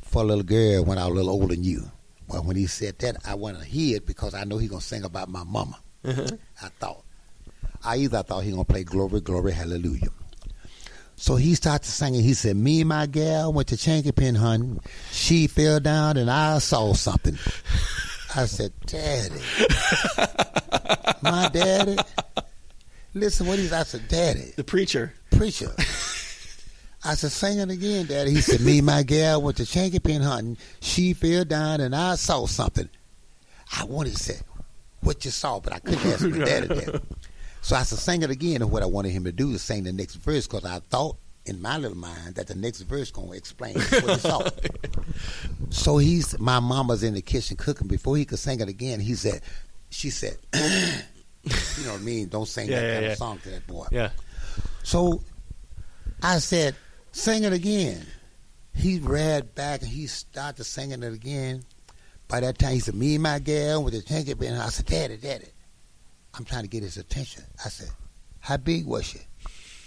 for 0.02 0.22
a 0.22 0.24
little 0.24 0.44
girl 0.44 0.84
when 0.84 0.98
I 0.98 1.04
was 1.06 1.12
a 1.12 1.16
little 1.16 1.30
older 1.32 1.54
than 1.54 1.64
you. 1.64 1.90
Well, 2.28 2.42
when 2.44 2.56
he 2.56 2.66
said 2.66 2.98
that, 3.00 3.16
I 3.26 3.34
went 3.34 3.58
to 3.58 3.64
hear 3.64 3.96
it 3.98 4.06
because 4.06 4.34
I 4.34 4.44
know 4.44 4.58
he 4.58 4.68
gonna 4.68 4.80
sing 4.80 5.04
about 5.04 5.28
my 5.28 5.44
mama. 5.44 5.78
Uh-huh. 6.04 6.26
I 6.62 6.68
thought. 6.80 7.04
I 7.84 7.96
either 7.98 8.22
thought 8.22 8.44
he 8.44 8.50
gonna 8.50 8.64
play 8.64 8.84
Glory, 8.84 9.20
Glory, 9.20 9.52
Hallelujah. 9.52 10.08
So 11.16 11.36
he 11.36 11.54
started 11.54 11.86
singing. 11.86 12.22
He 12.22 12.34
said, 12.34 12.56
"Me 12.56 12.80
and 12.80 12.88
my 12.88 13.06
gal 13.06 13.52
went 13.52 13.68
to 13.68 13.76
chinquapin 13.76 14.36
hunting. 14.36 14.80
She 15.12 15.46
fell 15.46 15.80
down 15.80 16.16
and 16.16 16.30
I 16.30 16.58
saw 16.58 16.92
something." 16.94 17.38
I 18.36 18.46
said, 18.46 18.72
"Daddy, 18.86 19.40
my 21.22 21.48
daddy." 21.52 21.96
Listen, 23.14 23.46
what 23.46 23.58
he 23.58 23.70
I 23.70 23.82
said, 23.84 24.08
"Daddy, 24.08 24.52
The 24.56 24.64
preacher. 24.64 25.14
preacher." 25.30 25.72
I 27.06 27.14
said, 27.14 27.32
"Sing 27.32 27.58
it 27.58 27.70
again, 27.70 28.06
Daddy." 28.06 28.30
He 28.32 28.40
said, 28.40 28.60
"Me 28.60 28.78
and 28.78 28.86
my 28.86 29.02
gal 29.02 29.40
went 29.42 29.58
to 29.58 29.64
chinquapin 29.64 30.22
hunting. 30.22 30.56
She 30.80 31.12
fell 31.12 31.44
down 31.44 31.80
and 31.80 31.94
I 31.94 32.16
saw 32.16 32.46
something." 32.46 32.88
I 33.78 33.84
wanted 33.84 34.16
to 34.16 34.22
say, 34.22 34.38
"What 35.00 35.24
you 35.24 35.30
saw?" 35.30 35.60
But 35.60 35.72
I 35.74 35.78
couldn't 35.78 36.06
ask 36.12 36.24
my 36.26 36.44
daddy 36.44 36.66
that. 36.68 37.02
So 37.62 37.76
I 37.76 37.82
said, 37.82 37.98
sing 37.98 38.20
it 38.20 38.28
again. 38.28 38.60
And 38.60 38.70
what 38.70 38.82
I 38.82 38.86
wanted 38.86 39.12
him 39.12 39.24
to 39.24 39.32
do 39.32 39.50
is 39.52 39.62
sing 39.62 39.84
the 39.84 39.92
next 39.94 40.16
verse 40.16 40.46
because 40.46 40.66
I 40.66 40.80
thought 40.80 41.16
in 41.46 41.60
my 41.60 41.76
little 41.76 41.96
mind 41.96 42.36
that 42.36 42.46
the 42.46 42.54
next 42.54 42.80
verse 42.82 43.10
going 43.10 43.28
to 43.30 43.36
explain 43.36 43.74
what 43.74 44.02
he 44.10 44.18
saw. 44.18 44.48
so 45.70 45.98
he's, 45.98 46.38
my 46.38 46.58
mama's 46.60 47.02
in 47.02 47.14
the 47.14 47.22
kitchen 47.22 47.56
cooking. 47.56 47.86
Before 47.88 48.16
he 48.16 48.24
could 48.24 48.38
sing 48.38 48.60
it 48.60 48.68
again, 48.68 49.00
he 49.00 49.14
said, 49.14 49.42
she 49.90 50.10
said, 50.10 50.36
you 50.54 50.60
know 51.84 51.92
what 51.92 52.00
I 52.00 52.04
mean? 52.04 52.28
Don't 52.28 52.46
sing 52.48 52.68
Yeah, 52.68 52.80
that 52.80 52.86
yeah, 52.86 52.92
kind 52.94 53.04
yeah. 53.06 53.12
of 53.12 53.18
song 53.18 53.38
to 53.40 53.50
that 53.50 53.66
boy. 53.66 53.86
Yeah. 53.90 54.10
So 54.82 55.22
I 56.22 56.38
said, 56.38 56.74
sing 57.12 57.44
it 57.44 57.52
again. 57.52 58.06
He 58.74 58.98
read 58.98 59.54
back 59.54 59.82
and 59.82 59.90
he 59.90 60.06
started 60.06 60.64
singing 60.64 61.02
it 61.02 61.12
again. 61.12 61.62
By 62.26 62.40
that 62.40 62.58
time, 62.58 62.72
he 62.72 62.80
said, 62.80 62.94
me 62.94 63.14
and 63.14 63.22
my 63.22 63.38
gal 63.38 63.84
with 63.84 63.92
the 63.94 64.00
tanky 64.00 64.36
bin. 64.36 64.54
I 64.54 64.68
said, 64.70 64.86
daddy, 64.86 65.16
daddy. 65.18 65.46
I'm 66.36 66.44
trying 66.44 66.62
to 66.62 66.68
get 66.68 66.82
his 66.82 66.96
attention. 66.96 67.44
I 67.64 67.68
said, 67.68 67.90
how 68.40 68.56
big 68.56 68.86
was 68.86 69.04
she? 69.04 69.20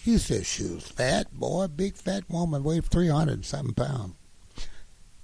He 0.03 0.17
said, 0.17 0.45
she 0.45 0.63
was 0.63 0.87
fat, 0.87 1.33
boy, 1.33 1.67
big 1.67 1.95
fat 1.95 2.29
woman, 2.29 2.63
weighed 2.63 2.85
300 2.85 3.33
and 3.33 3.45
something 3.45 3.73
pounds. 3.73 4.13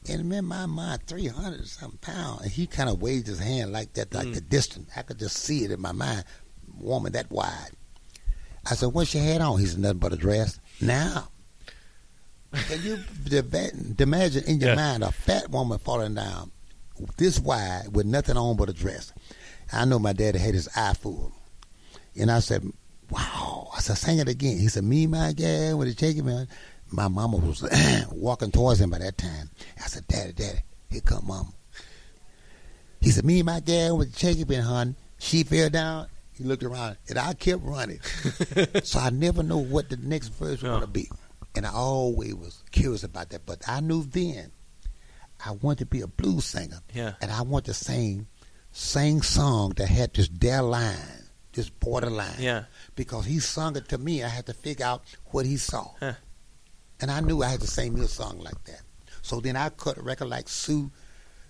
And 0.10 0.34
in 0.34 0.46
my 0.46 0.66
mind, 0.66 1.02
300 1.08 1.60
and 1.60 1.68
something 1.68 2.00
pounds. 2.00 2.42
And 2.42 2.52
he 2.52 2.68
kind 2.68 2.90
of 2.90 3.02
waved 3.02 3.28
his 3.28 3.40
hand 3.40 3.72
like 3.72 3.94
that, 3.94 4.14
like 4.14 4.28
Mm. 4.28 4.34
the 4.36 4.42
distance. 4.42 4.90
I 4.96 5.02
could 5.04 5.20
just 5.20 5.38
see 5.38 5.64
it 5.64 5.72
in 5.72 5.80
my 5.80 5.94
mind, 5.94 6.26
woman 6.78 7.14
that 7.14 7.32
wide. 7.32 7.70
I 8.70 8.76
said, 8.76 8.88
what's 8.94 9.14
your 9.14 9.24
head 9.24 9.40
on? 9.42 9.60
He 9.60 9.66
said, 9.66 9.80
nothing 9.80 10.00
but 10.00 10.12
a 10.14 10.18
dress. 10.18 10.60
Now, 10.82 11.30
can 12.52 12.82
you 12.84 13.00
imagine 14.00 14.44
in 14.46 14.60
your 14.60 14.70
Yeah. 14.72 14.76
mind 14.76 15.04
a 15.04 15.12
fat 15.12 15.50
woman 15.50 15.80
falling 15.80 16.14
down 16.16 16.52
this 17.18 17.40
wide 17.40 17.88
with 17.94 18.06
nothing 18.06 18.36
on 18.38 18.58
but 18.58 18.70
a 18.70 18.74
dress? 18.74 19.14
I 19.72 19.86
know 19.86 20.00
my 20.00 20.14
daddy 20.14 20.40
had 20.40 20.54
his 20.54 20.68
eye 20.76 20.94
full. 20.94 21.32
And 22.20 22.30
I 22.30 22.40
said, 22.40 22.64
wow. 23.14 23.70
I 23.76 23.80
said, 23.80 23.98
sing 23.98 24.20
it 24.20 24.28
again. 24.28 24.58
He 24.58 24.68
said, 24.68 24.84
me, 24.84 25.08
my 25.08 25.34
gal, 25.34 25.78
with 25.78 25.88
a 25.88 25.94
shaky 25.98 26.22
man. 26.22 26.48
My 26.92 27.08
mama 27.08 27.38
was 27.38 27.64
walking 28.12 28.52
towards 28.52 28.80
him 28.82 28.92
by 28.92 29.00
that 29.00 29.18
time. 29.18 29.50
I 29.84 29.88
said, 29.88 30.08
daddy, 30.08 30.34
daddy, 30.34 30.60
here 30.90 31.02
come 31.02 31.26
mama. 31.28 31.50
He 33.02 33.10
said, 33.10 33.26
me 33.26 33.40
and 33.40 33.46
my 33.48 33.60
gal 33.60 33.98
with 33.98 34.14
the 34.14 34.20
shaky 34.20 34.44
bin, 34.44 34.62
hon. 34.62 34.96
She 35.20 35.44
fell 35.44 35.70
down. 35.70 36.08
He 36.34 36.44
looked 36.44 36.64
around, 36.64 36.98
and 37.10 37.18
I 37.20 37.34
kept 37.34 37.62
running. 37.64 38.00
so 38.84 39.00
I 39.00 39.10
never 39.12 39.44
know 39.44 39.58
what 39.58 39.90
the 39.90 39.98
next 39.98 40.30
verse 40.30 40.62
was 40.62 40.64
Yeah. 40.64 40.70
going 40.70 40.82
to 40.82 40.88
be. 40.88 41.10
And 41.56 41.66
I 41.66 41.72
always 41.72 42.34
was 42.34 42.64
curious 42.72 43.04
about 43.04 43.30
that. 43.30 43.46
But 43.46 43.62
I 43.68 43.80
knew 43.82 44.04
then 44.04 44.52
I 45.46 45.52
wanted 45.52 45.80
to 45.80 45.86
be 45.86 46.02
a 46.02 46.08
blues 46.08 46.46
singer. 46.46 46.80
Yeah. 46.94 47.14
And 47.22 47.32
I 47.32 47.42
wanted 47.44 47.66
to 47.66 47.74
sing, 47.76 48.26
sing 48.72 49.22
song 49.22 49.74
that 49.78 49.88
had 49.88 50.14
this 50.16 50.28
dead 50.28 50.62
line, 50.62 50.98
this 51.54 51.70
borderline. 51.70 52.36
Yeah. 52.40 52.66
Because 52.96 53.26
he 53.26 53.40
sung 53.40 53.76
it 53.76 53.88
to 53.90 53.98
me, 53.98 54.24
I 54.24 54.28
had 54.28 54.46
to 54.48 54.54
figure 54.54 54.86
out 54.86 55.04
what 55.28 55.46
he 55.46 55.58
saw. 55.58 55.92
Huh. 56.00 56.14
And 57.00 57.10
I 57.12 57.20
knew 57.22 57.44
I 57.44 57.50
had 57.50 57.62
to 57.62 57.68
sing 57.68 57.94
me 57.94 58.02
a 58.02 58.08
song 58.08 58.40
like 58.40 58.64
that. 58.66 58.82
So 59.22 59.40
then 59.40 59.56
I 59.56 59.70
cut 59.70 59.98
a 59.98 60.02
record 60.02 60.28
like 60.28 60.50
Sue. 60.50 60.92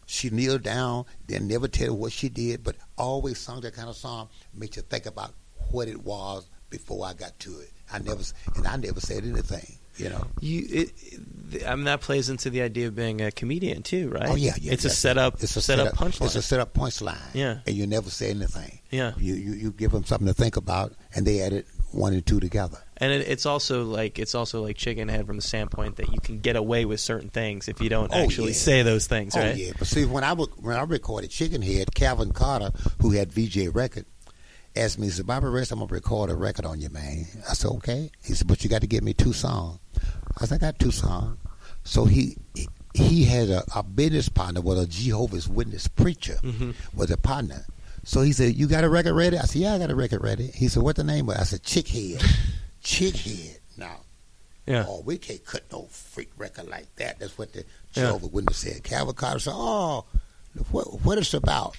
She 0.05 0.29
kneeled 0.29 0.63
down, 0.63 1.05
then 1.27 1.47
never 1.47 1.67
tell 1.67 1.95
what 1.95 2.11
she 2.11 2.29
did, 2.29 2.63
but 2.63 2.75
always 2.97 3.39
sung 3.39 3.61
that 3.61 3.73
kind 3.73 3.89
of 3.89 3.95
song, 3.95 4.29
makes 4.53 4.75
you 4.77 4.83
think 4.83 5.05
about 5.05 5.33
what 5.71 5.87
it 5.87 6.03
was 6.03 6.49
before 6.69 7.05
I 7.05 7.13
got 7.13 7.39
to 7.39 7.59
it. 7.61 7.71
I 7.91 7.99
never, 7.99 8.21
and 8.55 8.67
I 8.67 8.75
never 8.75 8.99
said 8.99 9.23
anything, 9.23 9.77
you 9.97 10.09
know. 10.09 10.25
You, 10.39 10.65
it, 10.69 10.93
it- 10.97 11.19
I 11.67 11.75
mean, 11.75 11.85
that 11.85 12.01
plays 12.01 12.29
into 12.31 12.49
the 12.49 12.63
idea 12.63 12.87
of 12.87 12.95
being 12.95 13.21
a 13.21 13.31
comedian 13.31 13.83
too, 13.83 14.09
right? 14.09 14.27
Oh 14.27 14.35
yeah, 14.35 14.53
yeah. 14.59 14.73
It's 14.73 14.85
a 14.85 14.89
setup. 14.89 15.35
It's 15.43 15.55
a 15.55 15.61
setup, 15.61 15.93
punchline. 15.93 16.25
It's 16.25 16.35
a 16.35 16.41
setup 16.41 16.73
punchline. 16.73 17.19
Yeah. 17.33 17.59
and 17.67 17.75
you 17.75 17.85
never 17.85 18.09
say 18.09 18.31
anything. 18.31 18.79
Yeah. 18.89 19.11
You 19.17 19.35
you 19.35 19.53
you 19.53 19.71
give 19.71 19.91
them 19.91 20.03
something 20.03 20.25
to 20.27 20.33
think 20.33 20.57
about, 20.57 20.93
and 21.15 21.27
they 21.27 21.41
added 21.41 21.65
one 21.91 22.13
and 22.13 22.25
two 22.25 22.39
together. 22.39 22.79
And 22.97 23.11
it, 23.11 23.27
it's 23.27 23.45
also 23.45 23.83
like 23.83 24.17
it's 24.17 24.33
also 24.33 24.63
like 24.63 24.77
chicken 24.77 25.09
head 25.09 25.27
from 25.27 25.35
the 25.35 25.43
standpoint 25.43 25.97
that 25.97 26.11
you 26.11 26.19
can 26.19 26.39
get 26.39 26.55
away 26.55 26.85
with 26.85 26.99
certain 26.99 27.29
things 27.29 27.67
if 27.67 27.79
you 27.79 27.89
don't 27.89 28.11
Oh, 28.11 28.17
actually 28.17 28.47
yeah. 28.53 28.53
say 28.57 28.81
those 28.81 29.05
things, 29.05 29.35
Oh 29.35 29.39
right? 29.41 29.55
yeah, 29.55 29.73
but 29.77 29.87
see 29.87 30.05
when 30.05 30.23
I 30.23 30.33
when 30.33 30.75
I 30.75 30.81
recorded 30.83 31.29
Chicken 31.29 31.61
Head, 31.61 31.93
Calvin 31.93 32.31
Carter, 32.31 32.71
who 32.99 33.11
had 33.11 33.31
Vee-Jay 33.31 33.67
Record, 33.67 34.05
asked 34.75 34.97
me, 34.99 35.07
he 35.07 35.11
said, 35.11 35.27
Bobby 35.27 35.47
Rush, 35.47 35.71
I'm 35.71 35.79
gonna 35.79 35.91
record 35.93 36.29
a 36.29 36.35
record 36.35 36.65
on 36.65 36.79
you, 36.81 36.89
man. 36.89 37.25
I 37.49 37.53
said, 37.53 37.69
okay. 37.71 38.09
He 38.23 38.33
said, 38.33 38.47
but 38.47 38.63
you 38.63 38.69
got 38.69 38.81
to 38.81 38.87
give 38.87 39.03
me 39.03 39.13
two 39.13 39.33
songs. 39.33 39.79
I 40.39 40.45
said, 40.45 40.55
I 40.63 40.67
got 40.67 40.79
two 40.79 40.91
songs. 40.91 41.37
So 41.83 42.05
he 42.05 42.37
he- 42.93 43.25
had 43.25 43.49
a, 43.49 43.63
a 43.75 43.83
business 43.83 44.29
partner 44.29 44.61
with 44.61 44.79
a 44.79 44.85
Jehovah's 44.87 45.49
Witness 45.49 45.87
preacher 45.87 46.37
Mhm. 46.43 46.75
was 46.93 47.09
a 47.11 47.17
partner. 47.17 47.65
So 48.05 48.21
he 48.21 48.31
said, 48.33 48.55
"You 48.55 48.67
got 48.67 48.83
a 48.83 48.89
record 48.89 49.13
ready?" 49.15 49.37
I 49.37 49.43
said, 49.43 49.61
"Yeah, 49.61 49.73
I 49.73 49.79
got 49.79 49.89
a 49.89 49.95
record 49.95 50.21
ready." 50.23 50.47
He 50.47 50.67
said, 50.67 50.83
"What 50.83 50.95
the 50.97 51.03
name 51.03 51.29
of?" 51.29 51.35
it?" 51.35 51.41
I 51.41 51.43
said, 51.43 51.63
Chickhead. 51.63 52.19
Chickhead. 52.83 53.13
Chick 53.13 53.61
Now, 53.77 54.01
Yeah. 54.67 54.85
oh, 54.87 55.01
we 55.05 55.17
can't 55.17 55.43
cut 55.45 55.63
no 55.71 55.87
freak 55.89 56.29
record 56.37 56.67
like 56.69 56.93
that. 56.97 57.19
That's 57.19 57.37
what 57.37 57.53
the 57.53 57.59
Yeah. 57.93 58.03
Jehovah's 58.03 58.29
Witness 58.31 58.57
said. 58.57 58.83
Calvin 58.83 59.15
Carter 59.15 59.39
said, 59.39 59.53
"Oh, 59.55 60.05
what, 60.71 61.01
what 61.01 61.17
it's 61.17 61.33
about? 61.33 61.75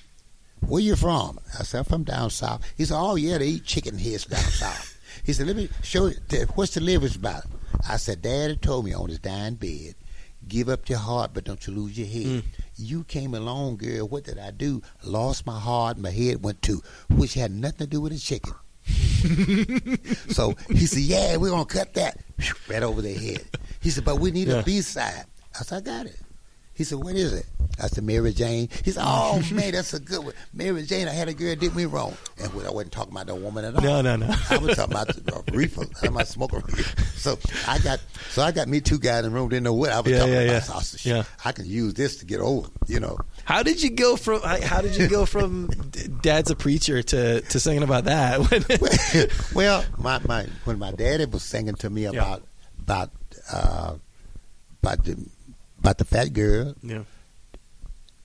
Where 0.67 0.83
you 0.83 0.97
from? 0.97 1.39
I 1.59 1.63
said, 1.63 1.79
I'm 1.81 1.85
from 1.85 2.05
down 2.05 2.31
south. 2.31 2.63
He 2.77 2.85
said, 2.85 2.97
oh, 2.99 3.17
yeah, 3.17 3.39
they 3.39 3.47
eat 3.47 3.65
chicken 3.65 3.99
heads 3.99 4.25
down 4.27 4.41
south. 4.45 4.99
He 5.25 5.33
said, 5.33 5.47
let 5.47 5.57
me 5.57 5.69
show 5.83 6.07
you, 6.07 6.15
what's 6.55 6.75
the 6.75 6.81
liver's 6.81 7.17
about? 7.17 7.45
I 7.89 7.97
said, 7.97 8.23
Daddy 8.23 8.57
told 8.57 8.85
me 8.85 8.93
on 8.95 9.09
his 9.09 9.19
dying 9.19 9.55
bed, 9.55 9.95
give 10.49 10.69
up 10.69 10.89
your 10.89 10.99
heart, 10.99 11.31
but 11.35 11.45
don't 11.45 11.67
you 11.67 11.73
lose 11.75 11.99
your 11.99 12.07
head. 12.07 12.43
Mm. 12.43 12.45
You 12.77 13.05
came 13.05 13.35
along, 13.35 13.77
girl. 13.79 14.09
What 14.09 14.25
did 14.25 14.39
I 14.39 14.51
do? 14.51 14.83
Lost 15.03 15.47
my 15.47 15.59
heart. 15.59 15.99
My 15.99 16.11
head 16.11 16.43
went 16.43 16.63
too, 16.63 16.83
which 17.11 17.35
had 17.35 17.51
nothing 17.53 17.79
to 17.79 17.87
do 17.87 18.01
with 18.01 18.13
the 18.13 18.19
chicken. 18.19 18.53
so 20.29 20.55
he 20.69 20.85
said, 20.87 21.03
"Yeah, 21.03 21.37
we're 21.39 21.49
gonna 21.51 21.65
cut 21.65 21.95
that 21.95 22.19
right 22.69 22.83
over 22.83 23.01
their 23.01 23.19
head." 23.19 23.43
He 23.81 23.89
said, 23.89 24.05
"But 24.05 24.17
we 24.21 24.31
need 24.31 24.49
Yeah. 24.49 24.57
a 24.61 24.63
B 24.63 24.83
side." 24.83 25.25
I 25.59 25.63
said, 25.63 25.79
"I 25.79 25.81
got 25.81 26.07
it." 26.07 26.17
He 26.75 26.85
said, 26.85 26.99
"What 26.99 27.15
is 27.15 27.33
it?" 27.33 27.47
I 27.83 27.87
said, 27.87 28.05
"Mary 28.05 28.33
Jane." 28.33 28.69
He 28.85 28.91
said, 28.91 29.03
"Oh 29.07 29.41
man, 29.53 29.73
that's 29.73 29.95
a 29.95 30.01
good 30.01 30.25
one." 30.25 30.35
Mary 30.53 30.83
Jane, 30.83 31.07
I 31.09 31.13
had 31.13 31.29
a 31.29 31.35
girl 31.35 31.55
did 31.55 31.75
me 31.77 31.85
wrong, 31.87 32.17
and 32.39 32.51
I 32.53 32.71
wasn't 32.71 32.93
talking 32.93 33.13
about 33.13 33.27
the 33.29 33.35
woman 33.37 33.65
at 33.65 33.75
all. 33.77 33.81
No, 33.83 34.01
no, 34.03 34.17
no. 34.17 34.35
I 34.51 34.59
was 34.59 34.77
talking 34.77 34.93
about 34.93 35.09
the 35.09 35.43
reefer. 35.53 35.85
I'm 36.03 36.15
about 36.15 36.27
smoking. 36.29 36.63
So 37.15 37.39
I 37.69 37.79
got, 37.79 38.01
so 38.31 38.43
I 38.43 38.51
got 38.53 38.69
me 38.69 38.81
two 38.81 38.99
guys 38.99 39.25
in 39.25 39.33
the 39.33 39.39
room 39.39 39.49
didn't 39.49 39.63
know 39.65 39.73
what 39.73 39.91
I 39.91 40.01
was 40.01 40.11
Yeah, 40.13 40.19
talking 40.19 40.35
yeah, 40.35 40.41
about. 40.41 40.69
yeah. 40.69 40.75
I 40.77 40.83
said, 40.83 41.05
Yeah. 41.07 41.23
I 41.45 41.53
can 41.53 41.65
use 41.67 41.95
this 41.95 42.17
to 42.17 42.27
get 42.27 42.41
over, 42.41 42.69
you 42.87 43.01
know. 43.01 43.19
How 43.45 43.63
did 43.63 43.83
you 43.83 43.91
go 43.91 44.17
from 44.17 44.41
how 44.43 44.81
did 44.81 44.97
you 44.97 45.07
go 45.09 45.27
from 45.27 45.69
dad's 46.23 46.51
a 46.51 46.57
preacher 46.57 47.03
to, 47.03 47.41
to 47.41 47.61
singing 47.61 47.83
about 47.83 48.05
that? 48.05 48.41
well, 49.55 49.85
my, 49.99 50.19
my 50.27 50.47
when 50.65 50.79
my 50.79 50.91
daddy 50.93 51.25
was 51.27 51.43
singing 51.43 51.75
to 51.77 51.89
me 51.91 52.07
about 52.07 52.43
about 52.81 53.11
uh, 53.53 53.95
about 54.83 55.05
the 55.05 55.17
about 55.85 55.99
the 55.99 56.05
fat 56.07 56.33
girl, 56.33 56.75
yeah. 56.83 57.03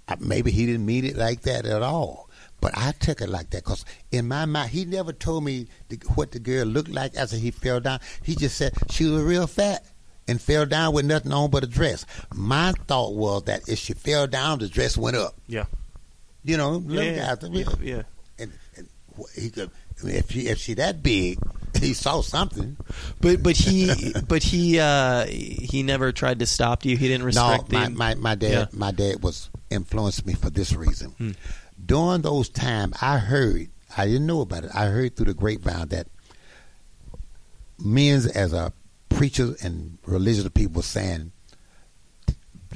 I, 0.08 0.15
maybe 0.19 0.50
he 0.50 0.65
didn't 0.65 0.86
mean 0.86 1.04
it 1.04 1.17
like 1.17 1.41
that 1.41 1.65
at 1.65 1.82
all. 1.82 2.30
But 2.62 2.78
I 2.78 2.93
took 2.93 3.22
it 3.22 3.30
like 3.30 3.50
that 3.52 3.63
because 3.65 3.84
in 4.12 4.28
my 4.30 4.45
mind, 4.45 4.69
he 4.72 4.86
never 4.86 5.12
told 5.13 5.43
me 5.43 5.67
the, 5.89 5.98
what 6.15 6.32
the 6.32 6.39
girl 6.39 6.65
looked 6.65 6.89
like 6.89 7.15
after 7.17 7.36
he 7.36 7.52
fell 7.52 7.80
down. 7.82 8.00
He 8.24 8.36
just 8.36 8.58
said 8.58 8.74
she 8.89 9.06
was 9.06 9.22
real 9.24 9.45
fat 9.48 9.86
and 10.28 10.41
fell 10.41 10.65
down 10.65 10.93
with 10.93 11.06
nothing 11.06 11.32
on 11.34 11.50
but 11.50 11.63
a 11.63 11.67
dress. 11.67 12.06
My 12.34 12.72
thought 12.88 13.13
was 13.13 13.43
that 13.43 13.67
if 13.67 13.78
she 13.80 13.93
fell 13.93 14.26
down, 14.28 14.60
the 14.60 14.67
dress 14.69 14.98
went 14.98 15.15
up. 15.17 15.36
Yeah. 15.48 15.65
You 16.43 16.56
know, 16.58 16.72
little 16.78 17.04
Yeah, 17.04 17.36
guys. 17.36 17.50
yeah, 17.52 17.65
yeah. 17.82 18.02
And, 18.39 18.52
and 18.78 18.88
he 19.36 19.50
could, 19.50 19.69
if 20.06 20.32
she 20.32 20.48
if 20.48 20.58
she 20.60 20.74
that 20.76 21.04
big, 21.04 21.39
he 21.82 21.93
saw 21.93 22.21
something. 22.21 22.77
But 23.21 23.41
but 23.43 23.55
he 23.55 24.13
but 24.27 24.43
he 24.43 24.79
uh, 24.79 25.25
he 25.25 25.84
never 25.84 26.12
tried 26.12 26.39
to 26.39 26.45
stop 26.45 26.86
you. 26.86 26.97
He 26.97 27.08
didn't 27.08 27.21
No, 27.21 27.25
restrict 27.51 27.71
my, 27.71 27.86
the 27.86 27.95
my, 27.95 28.15
my 28.15 28.36
dad 28.36 28.51
Yeah. 28.51 28.65
my 28.73 28.91
dad 28.91 29.21
was 29.23 29.49
influenced 29.69 30.25
me 30.25 30.34
for 30.34 30.49
this 30.49 30.73
reason. 30.73 31.12
Hmm. 31.12 31.32
During 31.86 32.21
those 32.21 32.49
times, 32.49 32.95
I 33.01 33.17
heard 33.17 33.69
I 33.97 34.05
didn't 34.05 34.25
know 34.27 34.41
about 34.41 34.65
it. 34.65 34.71
I 34.73 34.86
heard 34.86 35.15
through 35.15 35.27
the 35.27 35.34
grapevine 35.34 35.88
that 35.89 36.08
men's 37.79 38.25
as 38.27 38.53
a 38.53 38.73
preacher 39.10 39.55
and 39.63 39.97
religious 40.05 40.47
people 40.49 40.75
were 40.77 40.82
saying 40.84 41.32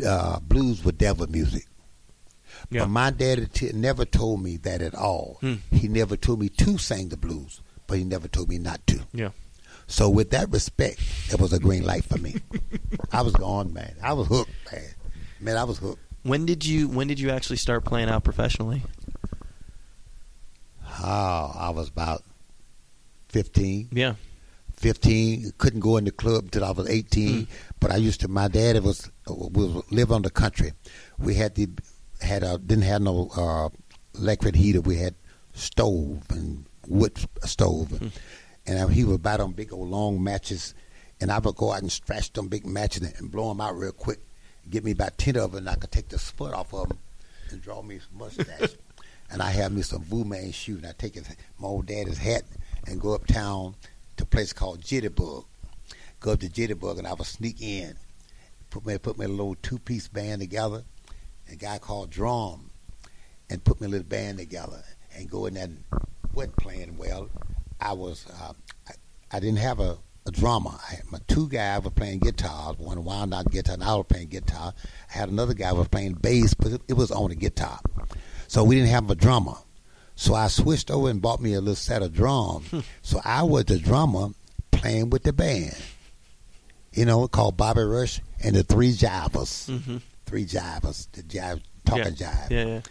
uh, 0.06 0.40
blues 0.40 0.84
were 0.84 0.92
devil 0.92 1.28
music. 1.28 1.66
Yeah. 2.70 2.82
But 2.82 2.90
my 2.90 3.10
daddy 3.12 3.46
t- 3.48 3.72
never 3.74 4.06
told 4.06 4.42
me 4.42 4.58
that 4.58 4.82
at 4.82 4.96
all. 4.96 5.38
Hmm. 5.42 5.56
He 5.72 5.88
never 5.88 6.16
told 6.16 6.40
me 6.40 6.50
to 6.50 6.78
sing 6.78 7.10
the 7.10 7.18
blues, 7.18 7.62
but 7.94 8.00
he 8.00 8.06
never 8.06 8.28
told 8.28 8.50
me 8.50 8.58
not 8.58 8.86
to. 8.88 9.00
Yeah. 9.14 9.30
So 9.86 10.10
with 10.10 10.32
that 10.32 10.50
respect, 10.50 11.00
it 11.32 11.40
was 11.40 11.54
a 11.54 11.60
green 11.60 11.86
light 11.86 12.04
for 12.04 12.18
me. 12.18 12.38
I 13.12 13.22
was 13.22 13.34
gone, 13.34 13.72
man. 13.72 13.94
I 14.02 14.14
was 14.14 14.26
hooked, 14.26 14.50
man. 14.72 14.82
Man, 15.40 15.58
I 15.58 15.64
was 15.64 15.78
hooked. 15.78 16.02
When 16.24 16.48
did 16.48 16.66
you 16.66 16.88
when 16.88 17.06
did 17.08 17.20
you 17.20 17.30
actually 17.30 17.58
start 17.58 17.86
playing 17.86 18.10
out 18.10 18.24
professionally? 18.24 18.82
Oh, 21.04 21.54
I 21.56 21.70
was 21.70 21.90
about 21.90 22.24
15. 23.30 23.90
Yeah. 23.92 24.16
15. 24.78 25.52
Couldn't 25.60 25.82
go 25.82 25.98
in 25.98 26.06
the 26.06 26.12
club 26.12 26.46
until 26.46 26.66
I 26.66 26.72
was 26.72 26.90
18. 26.90 27.30
Mm. 27.30 27.48
But 27.80 27.92
I 27.92 27.98
used 27.98 28.22
to. 28.22 28.28
My 28.28 28.48
dad 28.48 28.84
was 28.84 29.12
was 29.28 29.84
live 29.92 30.12
on 30.12 30.24
the 30.24 30.32
country. 30.32 30.72
We 31.20 31.36
had 31.36 31.54
the 31.54 31.70
had 32.22 32.42
a 32.42 32.58
didn't 32.58 32.86
have 32.86 33.04
no 33.04 33.30
uh, 33.38 33.70
electric 34.18 34.56
heater. 34.56 34.82
We 34.82 34.98
had 34.98 35.14
stove 35.54 36.24
and 36.32 36.66
wood 36.88 37.18
stove, 37.44 37.90
Mm. 37.90 38.12
and 38.66 38.80
I, 38.80 38.92
he 38.92 39.04
would 39.04 39.24
buy 39.24 39.38
them 39.38 39.52
big 39.52 39.74
old 39.74 39.90
long 39.90 40.24
matches, 40.24 40.74
and 41.22 41.32
I 41.32 41.40
would 41.40 41.56
go 41.56 41.72
out 41.72 41.82
and 41.82 41.92
stretch 41.92 42.32
them 42.34 42.48
big 42.48 42.66
matches 42.66 43.14
and 43.20 43.32
blow 43.32 43.50
them 43.50 43.62
out 43.62 43.78
real 43.78 43.92
quick. 43.92 44.20
Give 44.70 44.84
me 44.84 44.92
about 44.92 45.18
ten 45.18 45.36
of 45.38 45.52
them, 45.52 45.60
and 45.60 45.70
I 45.70 45.76
could 45.76 45.92
take 45.92 46.10
the 46.10 46.20
split 46.20 46.54
off 46.54 46.74
of 46.74 46.90
them 46.90 47.00
and 47.52 47.62
draw 47.62 47.82
me 47.82 48.00
some 48.00 48.18
mustache. 48.18 48.76
and 49.30 49.42
I 49.42 49.50
have 49.52 49.72
me 49.72 49.82
some 49.82 50.04
Vu 50.04 50.24
Man 50.24 50.52
shoes. 50.52 50.78
And 50.78 50.88
I 50.88 50.94
take 50.98 51.16
his, 51.16 51.28
my 51.60 51.68
old 51.68 51.86
daddy's 51.88 52.18
hat 52.18 52.44
and 52.88 53.00
go 53.02 53.14
uptown 53.14 53.76
to 54.18 54.24
a 54.24 54.28
place 54.28 54.54
called 54.54 54.82
Jitterbug. 54.82 55.46
Go 56.20 56.32
up 56.32 56.40
to 56.40 56.48
Jitterbug, 56.50 56.98
and 57.00 57.08
I 57.08 57.14
would 57.14 57.28
sneak 57.28 57.62
in, 57.62 57.96
put 58.70 58.86
me 58.86 58.98
put 58.98 59.18
me 59.18 59.26
a 59.26 59.30
little 59.30 59.56
two 59.56 59.80
piece 59.80 60.08
band 60.08 60.40
together. 60.42 60.84
A 61.52 61.56
guy 61.56 61.78
called 61.78 62.10
Drum, 62.10 62.70
and 63.50 63.62
put 63.64 63.82
me 63.82 63.88
a 63.88 63.90
little 63.90 64.08
band 64.08 64.38
together, 64.38 64.82
and 65.16 65.30
go 65.30 65.46
in 65.46 65.56
there. 65.56 65.66
And 65.66 65.84
wasn't 66.34 66.56
playing 66.58 66.98
well. 66.98 67.30
I 67.80 67.94
was 67.94 68.26
uh, 68.42 68.54
I, 68.88 68.94
I 69.32 69.40
didn't 69.40 69.60
have 69.60 69.80
a, 69.80 69.98
a 70.26 70.32
drummer. 70.32 70.72
I 70.90 70.96
had 70.96 71.12
my 71.12 71.20
two 71.28 71.48
guys 71.50 71.84
were 71.84 71.90
playing 71.90 72.20
guitars. 72.20 72.78
One 72.78 73.04
wound 73.04 73.34
out 73.34 73.52
guitar, 73.52 73.74
and 73.76 73.84
I 73.84 73.96
was 73.96 74.06
playing 74.08 74.28
guitar. 74.30 74.74
I 75.10 75.18
had 75.18 75.30
another 75.30 75.54
guy 75.54 75.72
was 75.74 75.88
playing 75.88 76.14
bass, 76.14 76.54
but 76.54 76.72
it, 76.74 76.82
it 76.90 76.94
was 76.94 77.12
on 77.12 77.32
a 77.32 77.36
guitar. 77.36 77.80
So 78.48 78.64
we 78.64 78.76
didn't 78.76 78.90
have 78.90 79.10
a 79.10 79.16
drummer. 79.16 79.56
So 80.16 80.36
I 80.36 80.48
switched 80.48 80.92
over 80.92 81.10
and 81.10 81.22
bought 81.22 81.42
me 81.42 81.54
a 81.56 81.60
little 81.60 81.76
set 81.76 82.04
of 82.04 82.14
drums. 82.14 82.72
so 83.02 83.20
I 83.26 83.44
was 83.44 83.66
the 83.66 83.80
drummer 83.80 84.30
playing 84.72 85.10
with 85.10 85.24
the 85.24 85.34
band. 85.34 85.76
You 86.94 87.06
know, 87.06 87.28
called 87.28 87.58
Bobby 87.58 87.82
Rush 87.82 88.22
and 88.44 88.56
the 88.56 88.64
Three 88.64 88.92
Jivers. 88.92 89.68
Mm-hmm. 89.70 89.98
Three 90.28 90.46
Jivers, 90.46 91.08
the 91.12 91.24
jive, 91.24 91.62
talking 91.86 92.14
jive 92.14 92.50
Yeah, 92.52 92.66
yeah. 92.66 92.82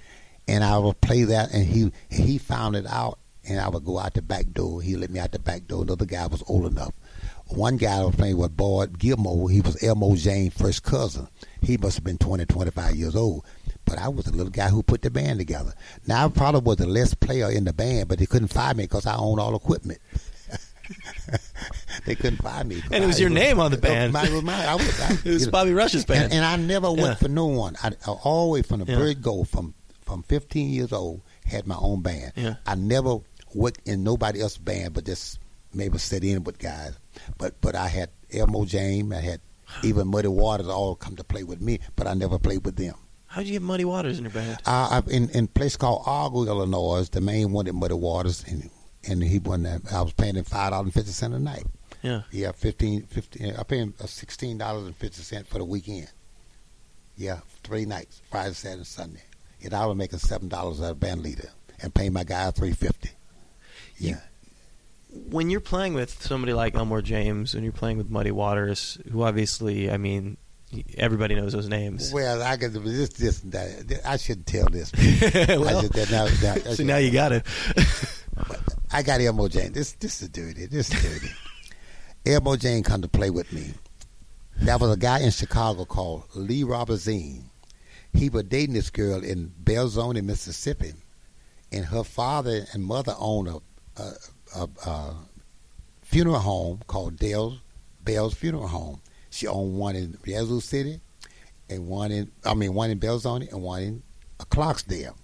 and 0.48 0.64
I 0.64 0.76
would 0.78 1.00
play 1.00 1.22
that, 1.24 1.52
and 1.52 1.64
he 1.64 1.83
and 1.83 1.92
he 2.11 2.38
found 2.38 2.74
it 2.76 2.87
out, 2.87 3.18
and 3.48 3.61
I 3.61 3.68
would 3.68 3.85
go 3.85 3.98
out 3.98 4.14
the 4.14 4.22
back 4.22 4.46
door. 4.52 4.81
He 4.83 4.96
let 4.96 5.11
me 5.11 5.20
out 5.20 5.33
the 5.33 5.38
back 5.38 5.66
door. 5.66 5.83
Another 5.83 6.07
guy 6.07 6.26
was 6.26 6.42
old 6.48 6.66
enough. 6.66 6.92
One 7.48 7.76
guy 7.76 7.98
I 7.98 8.05
was 8.05 8.14
playing 8.14 8.38
with, 8.38 8.57
Boyd 8.57 8.98
Gilmore. 8.98 9.50
He 9.50 9.61
was 9.61 9.83
Elmo 9.83 10.14
Jane's 10.16 10.55
first 10.55 10.83
cousin. 10.85 11.28
He 11.61 11.76
must 11.76 11.96
have 11.96 12.05
been 12.05 12.18
20, 12.18 12.46
25 12.46 12.94
years 12.94 13.16
old. 13.16 13.44
But 13.85 13.98
I 13.98 14.09
was 14.09 14.24
the 14.26 14.33
little 14.33 14.50
guy 14.50 14.68
who 14.68 14.83
put 14.83 15.02
the 15.02 15.11
band 15.11 15.38
together. 15.40 15.74
Now 16.07 16.24
I 16.24 16.28
probably 16.28 16.61
was 16.62 16.76
the 16.78 16.87
less 16.87 17.14
player 17.14 17.50
in 17.50 17.64
the 17.64 17.72
band, 17.72 18.09
but 18.09 18.18
they 18.18 18.26
couldn't 18.26 18.48
fire 18.48 18.74
me 18.74 18.85
because 18.85 19.07
I 19.07 19.16
owned 19.16 19.40
all 19.40 19.55
equipment. 19.57 19.98
they 22.07 22.14
couldn't 22.14 22.42
find 22.42 22.68
me. 22.68 22.83
And 22.90 23.05
it 23.05 23.07
was 23.07 23.16
I- 23.16 23.20
your 23.20 23.31
name 23.31 23.61
on 23.61 23.70
the 23.70 23.76
band. 23.76 24.11
Oh, 24.16 24.20
mine 24.20 24.33
was 24.33 24.42
mine. 24.42 24.68
I 24.68 24.74
was, 24.76 25.00
I, 25.00 25.12
It 25.24 25.24
was 25.24 25.46
know, 25.46 25.52
Bobby 25.52 25.72
Rush's 25.72 26.05
band. 26.05 26.24
and, 26.24 26.33
and 26.35 26.44
I 26.44 26.57
never 26.57 26.88
went 26.90 27.00
Yeah. 27.02 27.14
for 27.14 27.28
no 27.28 27.46
one. 27.46 27.76
I, 27.83 27.88
I 28.07 28.11
always 28.11 28.66
from 28.66 28.81
the 28.81 28.87
Yeah. 28.90 28.98
very 28.98 29.14
go 29.14 29.44
from 29.44 29.74
from 30.02 30.22
15 30.24 30.68
years 30.68 30.92
old 30.92 31.22
had 31.46 31.66
my 31.66 31.76
own 31.76 32.02
band. 32.02 32.33
Yeah. 32.37 32.57
I 32.66 32.74
never 32.74 33.18
worked 33.54 33.86
in 33.86 34.02
nobody 34.04 34.40
else's 34.40 34.58
band, 34.58 34.94
but 34.94 35.04
just 35.04 35.38
maybe 35.74 35.98
sit 35.98 36.24
in 36.24 36.44
with 36.44 36.58
guys. 36.58 36.98
But 37.38 37.60
but 37.60 37.74
I 37.74 37.88
had 37.88 38.10
Elmo 38.32 38.64
James. 38.64 39.12
I 39.12 39.20
had 39.20 39.40
even 39.82 40.08
Muddy 40.08 40.28
Waters 40.28 40.68
all 40.68 40.94
come 40.94 41.16
to 41.16 41.24
play 41.24 41.44
with 41.44 41.60
me, 41.60 41.80
but 41.96 42.06
I 42.06 42.14
never 42.14 42.38
played 42.38 42.64
with 42.64 42.76
them. 42.76 42.94
How'd 43.26 43.46
you 43.46 43.52
get 43.52 43.62
Muddy 43.62 43.84
Waters 43.86 44.18
in 44.18 44.24
your 44.24 44.32
band? 44.32 44.58
Uh, 44.66 45.00
I, 45.02 45.10
in 45.10 45.30
in 45.30 45.44
a 45.44 45.48
place 45.48 45.76
called 45.76 46.02
Argo, 46.06 46.44
Illinois, 46.44 47.08
the 47.08 47.20
main 47.20 47.52
one 47.52 47.66
at 47.66 47.74
Muddy 47.74 47.94
Waters, 47.94 48.44
and 48.46 48.70
and 49.04 49.22
he 49.22 49.38
won 49.38 49.62
that. 49.62 49.92
I 49.92 50.02
was 50.02 50.12
paying 50.12 50.35
him 50.37 50.44
five 50.44 50.70
dollars 50.70 50.87
and 50.87 50.94
fifty 50.94 51.12
cent 51.12 51.35
a 51.35 51.38
night. 51.38 51.64
Yeah. 52.02 52.22
Yeah, 52.33 52.50
15, 52.50 53.02
15 53.02 53.54
I 53.56 53.62
paid 53.62 53.79
him 53.79 53.94
uh, 54.00 54.06
sixteen 54.06 54.58
dollars 54.58 54.87
and 54.87 54.96
fifty 54.96 55.22
cent 55.22 55.46
for 55.46 55.58
the 55.58 55.64
weekend. 55.64 56.08
Yeah, 57.16 57.40
three 57.62 57.85
nights, 57.85 58.20
Friday, 58.31 58.54
Saturday, 58.54 58.85
Sunday. 58.85 59.22
And 59.64 59.72
I 59.74 59.87
was 59.87 59.96
making 59.96 60.18
seven 60.18 60.48
dollars 60.48 60.81
as 60.81 60.90
a 60.90 60.94
band 60.94 61.22
leader 61.22 61.50
and 61.81 61.94
paying 61.94 62.12
my 62.12 62.24
guy 62.24 62.50
three 62.50 62.72
fifty. 62.72 63.10
Yeah. 63.98 64.20
When 65.10 65.50
you're 65.50 65.60
playing 65.60 65.94
with 65.94 66.22
somebody 66.22 66.54
like 66.54 66.74
Elmore 66.74 67.02
James, 67.02 67.54
when 67.54 67.64
you're 67.64 67.72
playing 67.72 67.98
with 67.98 68.08
Muddy 68.10 68.30
Waters, 68.30 68.98
who 69.10 69.22
obviously, 69.22 69.90
I 69.90 69.98
mean, 69.98 70.38
everybody 70.96 71.34
knows 71.34 71.52
those 71.52 71.68
names. 71.68 72.12
Well, 72.12 72.42
I 72.42 72.56
got 72.56 72.72
this, 72.72 73.10
this, 73.10 73.40
that. 73.40 74.00
I 74.04 74.16
shouldn't 74.16 74.46
tell 74.46 74.68
this. 74.68 74.92
well, 75.48 75.82
that, 75.82 76.08
now, 76.10 76.26
now, 76.42 76.72
so 76.74 76.82
now 76.82 76.96
you 76.96 77.10
got 77.10 77.32
it. 77.32 77.46
I 78.92 79.02
got 79.02 79.20
Elmo 79.20 79.48
Jane. 79.48 79.72
This 79.72 79.92
this 79.92 80.22
is 80.22 80.28
dirty. 80.28 80.66
This 80.66 80.92
is 80.92 81.02
dirty. 81.02 81.32
Elmo 82.26 82.56
Jane 82.56 82.82
come 82.82 83.02
to 83.02 83.08
play 83.08 83.30
with 83.30 83.52
me. 83.52 83.72
That 84.62 84.80
was 84.80 84.92
a 84.92 84.96
guy 84.96 85.20
in 85.20 85.30
Chicago 85.30 85.84
called 85.84 86.24
Lee 86.34 86.62
Robertson. 86.62 87.50
He 88.12 88.28
was 88.28 88.44
dating 88.44 88.74
this 88.74 88.90
girl 88.90 89.24
in 89.24 89.52
Belzoni, 89.64 90.22
Mississippi, 90.22 90.92
and 91.72 91.86
her 91.86 92.04
father 92.04 92.66
and 92.72 92.84
mother 92.84 93.14
owned 93.18 93.48
a, 93.48 93.60
a, 93.96 94.68
a, 94.86 95.14
funeral 96.02 96.38
home 96.38 96.80
called 96.86 97.16
Dale's 97.16 97.58
Bell's 98.04 98.34
Funeral 98.34 98.66
Home. 98.66 99.00
She 99.30 99.46
owned 99.46 99.76
one 99.76 99.96
in 99.96 100.18
Yazoo 100.24 100.60
City, 100.60 101.00
and 101.70 101.86
one 101.86 102.12
in 102.12 102.30
I 102.44 102.54
mean 102.54 102.74
one 102.74 102.90
in 102.90 103.00
Belzoni 103.00 103.50
and 103.50 103.62
one 103.62 103.82
in 103.82 104.02
uh, 104.40 104.44
Clarksdale. 104.44 105.14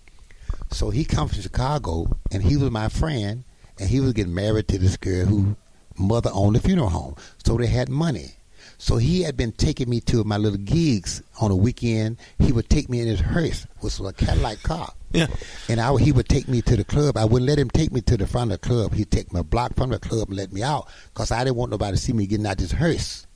So 0.70 0.90
he 0.90 1.04
comes 1.04 1.32
from 1.32 1.42
Chicago, 1.42 2.06
and 2.30 2.42
he 2.42 2.56
was 2.56 2.70
my 2.70 2.88
friend, 2.88 3.44
and 3.78 3.88
he 3.88 4.00
was 4.00 4.12
getting 4.12 4.34
married 4.34 4.68
to 4.68 4.78
this 4.78 4.96
girl 4.96 5.26
who 5.26 5.56
mother 5.98 6.30
owned 6.32 6.56
the 6.56 6.60
funeral 6.60 6.88
home. 6.88 7.16
So 7.44 7.56
they 7.56 7.66
had 7.66 7.88
money. 7.88 8.34
So 8.78 8.96
he 8.96 9.22
had 9.22 9.36
been 9.36 9.52
taking 9.52 9.90
me 9.90 10.00
to 10.02 10.24
my 10.24 10.36
little 10.36 10.58
gigs 10.58 11.22
on 11.40 11.50
a 11.50 11.56
weekend. 11.56 12.18
He 12.38 12.52
would 12.52 12.70
take 12.70 12.88
me 12.88 13.00
in 13.00 13.08
his 13.08 13.20
hearse, 13.20 13.66
which 13.80 13.98
was 13.98 14.08
a 14.08 14.12
Cadillac 14.12 14.62
car. 14.62 14.92
Yeah. 15.12 15.26
And 15.68 15.80
I, 15.80 15.96
he 15.96 16.12
would 16.12 16.28
take 16.28 16.48
me 16.48 16.61
to 16.62 16.76
the 16.76 16.84
club. 16.84 17.16
I 17.16 17.24
wouldn't 17.24 17.48
let 17.48 17.59
him 17.59 17.70
take 17.70 17.92
me 17.92 18.00
to 18.02 18.16
the 18.16 18.26
front 18.26 18.52
of 18.52 18.61
the 18.61 18.68
club. 18.68 18.92
He'd 18.94 19.11
take 19.11 19.32
me 19.32 19.40
a 19.40 19.44
block 19.44 19.74
from 19.74 19.90
the 19.90 19.98
club 19.98 20.28
and 20.28 20.36
let 20.36 20.52
me 20.52 20.62
out 20.62 20.86
because 21.14 21.30
I 21.30 21.44
didn't 21.44 21.56
want 21.56 21.70
nobody 21.70 21.96
to 21.96 22.02
see 22.02 22.12
me 22.12 22.26
getting 22.26 22.46
out 22.46 22.59
this 22.59 22.72
hearse. 22.72 23.26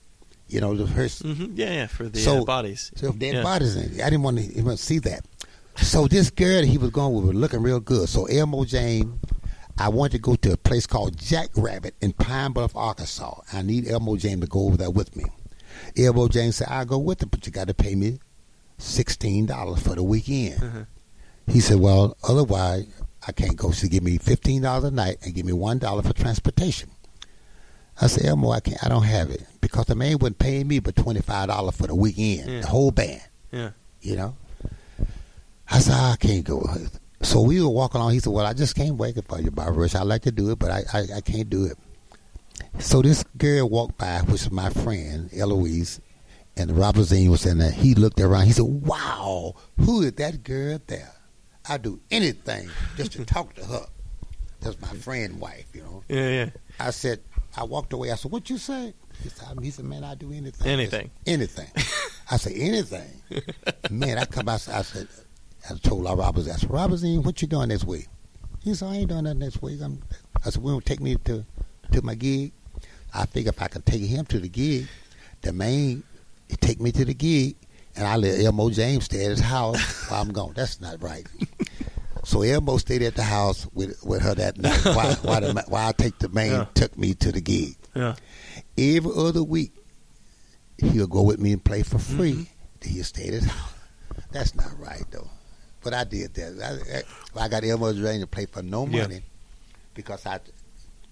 You 0.49 0.61
know, 0.61 0.75
the 0.77 0.87
hearse. 0.87 1.21
hmm 1.21 1.47
Yeah, 1.55 1.73
yeah, 1.73 1.87
for 1.87 2.05
the 2.11 2.19
So- 2.19 2.43
uh, 2.43 2.45
bodies. 2.45 2.93
So 2.97 3.09
if 3.09 3.19
dead 3.19 3.35
Yeah. 3.37 3.43
bodies 3.43 3.75
in 3.77 3.85
it, 3.95 4.01
I 4.03 4.11
didn't 4.11 4.23
want 4.23 4.37
to 4.39 4.45
even 4.59 4.77
see 4.77 4.99
that. 5.01 5.25
So 5.77 6.07
this 6.07 6.29
girl 6.29 6.61
that 6.61 6.67
he 6.67 6.77
was 6.77 6.91
going 6.91 7.15
with 7.15 7.25
was 7.25 7.35
looking 7.35 7.63
real 7.63 7.81
good. 7.81 8.07
So 8.11 8.27
Elmo 8.27 8.67
James, 8.67 9.15
I 9.79 9.89
wanted 9.89 10.13
to 10.13 10.19
go 10.19 10.35
to 10.35 10.53
a 10.53 10.57
place 10.59 10.87
called 10.87 11.17
Jack 11.19 11.49
Rabbit 11.57 11.95
in 12.03 12.13
Pine 12.13 12.53
Bluff, 12.53 12.77
Arkansas. 12.77 13.41
I 13.55 13.63
need 13.63 13.89
Elmo 13.89 14.17
James 14.17 14.43
to 14.43 14.47
go 14.47 14.67
over 14.67 14.77
there 14.77 14.91
with 14.91 15.17
me. 15.17 15.25
Elmo 15.97 16.29
James 16.29 16.57
said, 16.57 16.69
I'll 16.71 16.85
go 16.85 16.99
with 16.99 17.23
him, 17.23 17.31
but 17.31 17.47
you 17.47 17.53
got 17.53 17.69
to 17.69 17.75
pay 17.75 17.95
me 17.95 18.19
$16 18.79 19.79
for 19.81 19.95
the 19.95 20.03
weekend. 20.03 20.61
Mhm. 20.61 20.87
He 21.49 21.61
said, 21.61 21.79
well, 21.81 22.17
otherwise 22.29 22.87
I 23.27 23.33
can't 23.33 23.57
go. 23.57 23.73
She 23.73 23.89
give 23.89 24.03
me 24.03 24.19
$15 24.19 24.85
a 24.85 24.91
night 24.91 25.19
and 25.23 25.35
give 25.35 25.47
me 25.47 25.53
$1 25.53 26.07
for 26.07 26.13
transportation. 26.13 26.91
I 28.01 28.07
said, 28.07 28.25
Elmo, 28.27 28.51
I 28.51 28.61
can't. 28.61 28.83
I 28.85 28.89
don't 28.89 29.03
have 29.05 29.31
it 29.31 29.45
because 29.61 29.85
the 29.87 29.95
man 29.95 30.19
wasn't 30.19 30.39
paying 30.39 30.67
me 30.67 30.79
but 30.79 30.97
twenty 30.97 31.21
five 31.21 31.49
dollars 31.49 31.77
for 31.77 31.87
the 31.87 31.95
weekend, 31.95 32.49
Yeah. 32.51 32.61
the 32.63 32.67
whole 32.67 32.91
band. 32.91 33.21
Yeah. 33.53 33.71
You 34.01 34.17
know. 34.17 34.37
I 35.71 35.79
said, 35.79 35.95
I 35.95 36.17
can't 36.19 36.43
go. 36.45 36.67
So 37.21 37.43
we 37.43 37.61
were 37.61 37.69
walking 37.69 38.01
along. 38.01 38.15
He 38.15 38.19
said, 38.21 38.33
Well, 38.33 38.47
I 38.47 38.55
just 38.55 38.75
can't 38.75 38.97
wait 38.97 39.17
for 39.29 39.41
you, 39.41 39.51
Bobby 39.51 39.77
Rush. 39.77 39.95
I 39.95 40.03
like 40.03 40.23
to 40.23 40.33
do 40.33 40.51
it, 40.51 40.59
but 40.59 40.71
I, 40.71 40.83
I, 40.93 41.03
I 41.17 41.21
can't 41.21 41.49
do 41.51 41.67
it. 41.67 41.77
So 42.79 43.03
this 43.03 43.23
girl 43.37 43.69
walked 43.69 43.99
by, 43.99 44.21
which 44.23 44.43
is 44.43 44.51
my 44.51 44.71
friend 44.71 45.29
Eloise, 45.37 46.01
and 46.57 46.77
Robertson 46.77 47.31
was 47.31 47.45
in 47.45 47.59
there. 47.59 47.71
He 47.71 47.95
looked 47.95 48.21
around. 48.21 48.47
He 48.47 48.53
said, 48.53 48.65
Wow, 48.65 49.55
who 49.79 50.01
is 50.01 50.13
that 50.15 50.43
girl 50.43 50.79
there? 50.87 51.13
I 51.69 51.79
do 51.79 52.01
anything 52.11 52.69
just 52.97 53.13
to 53.13 53.25
talk 53.25 53.55
to 53.55 53.65
her. 53.65 53.87
That's 54.61 54.81
my 54.81 54.89
friend 54.89 55.41
wife, 55.41 55.67
you 55.73 55.83
know. 55.83 56.05
Yeah, 56.09 56.29
yeah. 56.29 56.51
I 56.79 56.91
said, 56.91 57.21
I 57.57 57.65
walked 57.65 57.93
away. 57.93 58.11
I 58.11 58.15
said, 58.15 58.31
"What 58.31 58.49
you 58.49 58.59
say?" 58.59 58.95
He 59.23 59.29
said, 59.29 59.59
he 59.61 59.71
said 59.71 59.85
"Man, 59.85 60.05
I 60.05 60.15
do 60.15 60.33
anything." 60.33 60.67
Anything. 60.67 61.11
anything. 61.27 61.69
I 62.31 62.37
said, 62.37 62.53
"Anything." 62.55 63.23
Man, 63.91 64.19
I 64.19 64.25
come 64.25 64.49
out. 64.49 64.67
I 64.69 64.83
said, 64.83 65.09
I 65.69 65.75
told 65.75 66.07
our 66.07 66.17
Roberts, 66.17 66.49
I 66.49 66.57
said, 66.57 66.71
Robertson, 66.71 67.23
what 67.23 67.43
you 67.43 67.49
doing 67.49 67.69
this 67.69 67.85
week? 67.85 68.09
He 68.63 68.75
said, 68.75 68.89
I 68.89 68.97
ain't 68.97 69.09
doing 69.09 69.25
nothing 69.25 69.41
this 69.41 69.61
week. 69.61 69.81
I'm, 69.83 70.03
I 70.45 70.51
said, 70.51 70.63
"Will 70.63 70.77
you 70.77 70.81
take 70.81 71.01
me 71.01 71.17
to 71.17 71.45
to 71.93 72.03
my 72.03 72.15
gig?" 72.15 72.53
I 73.15 73.27
figure 73.27 73.51
if 73.51 73.61
I 73.61 73.69
could 73.69 73.85
take 73.85 74.03
him 74.03 74.25
to 74.27 74.39
the 74.39 74.49
gig, 74.49 74.87
the 75.43 75.53
man 75.53 76.03
take 76.61 76.81
me 76.81 76.93
to 76.93 77.05
the 77.05 77.15
gig, 77.15 77.57
and 77.97 78.07
I 78.07 78.17
let 78.17 78.41
Elmo 78.41 78.71
James 78.71 79.05
stay 79.05 79.25
at 79.25 79.31
his 79.31 79.41
house 79.41 80.09
while 80.09 80.23
I'm 80.23 80.33
gone. 80.33 80.53
That's 80.55 80.81
not 80.81 81.03
right. 81.03 81.27
So 82.33 82.41
Elmo 82.41 82.79
stayed 82.79 83.03
at 83.03 83.15
the 83.15 83.23
house 83.23 83.67
with 83.75 84.03
with 84.03 84.23
her 84.23 84.35
that 84.35 84.57
night. 84.57 84.81
Why? 84.87 85.15
Why? 85.23 85.41
The, 85.41 85.65
why 85.69 85.89
I 85.89 85.93
take 85.93 86.19
the 86.19 86.31
man 86.31 86.51
Yeah. 86.51 86.65
took 86.73 86.97
me 86.97 87.13
to 87.15 87.31
the 87.31 87.43
gig. 87.43 87.77
Yeah. 87.95 88.15
Every 88.79 89.13
other 89.15 89.43
week, 89.43 89.73
he'll 90.79 91.07
go 91.07 91.21
with 91.23 91.39
me 91.39 91.53
and 91.53 91.63
play 91.63 91.83
for 91.83 91.99
free. 91.99 92.33
Mm-hmm. 92.33 92.89
He'll 92.89 93.05
stay 93.05 93.27
at 93.29 93.35
his 93.35 93.45
house. 93.45 93.75
That's 94.31 94.55
not 94.55 94.73
right 94.79 95.05
though. 95.11 95.29
But 95.85 95.93
I 95.93 96.05
did 96.05 96.33
that. 96.35 97.05
I, 97.37 97.41
I, 97.41 97.45
I 97.45 97.49
got 97.49 97.65
Elmo 97.65 97.93
Drain 97.93 98.21
to 98.21 98.27
play 98.27 98.47
for 98.47 98.63
no 98.63 98.87
Yeah. 98.87 99.03
money 99.03 99.21
because 99.95 100.25
I 100.25 100.41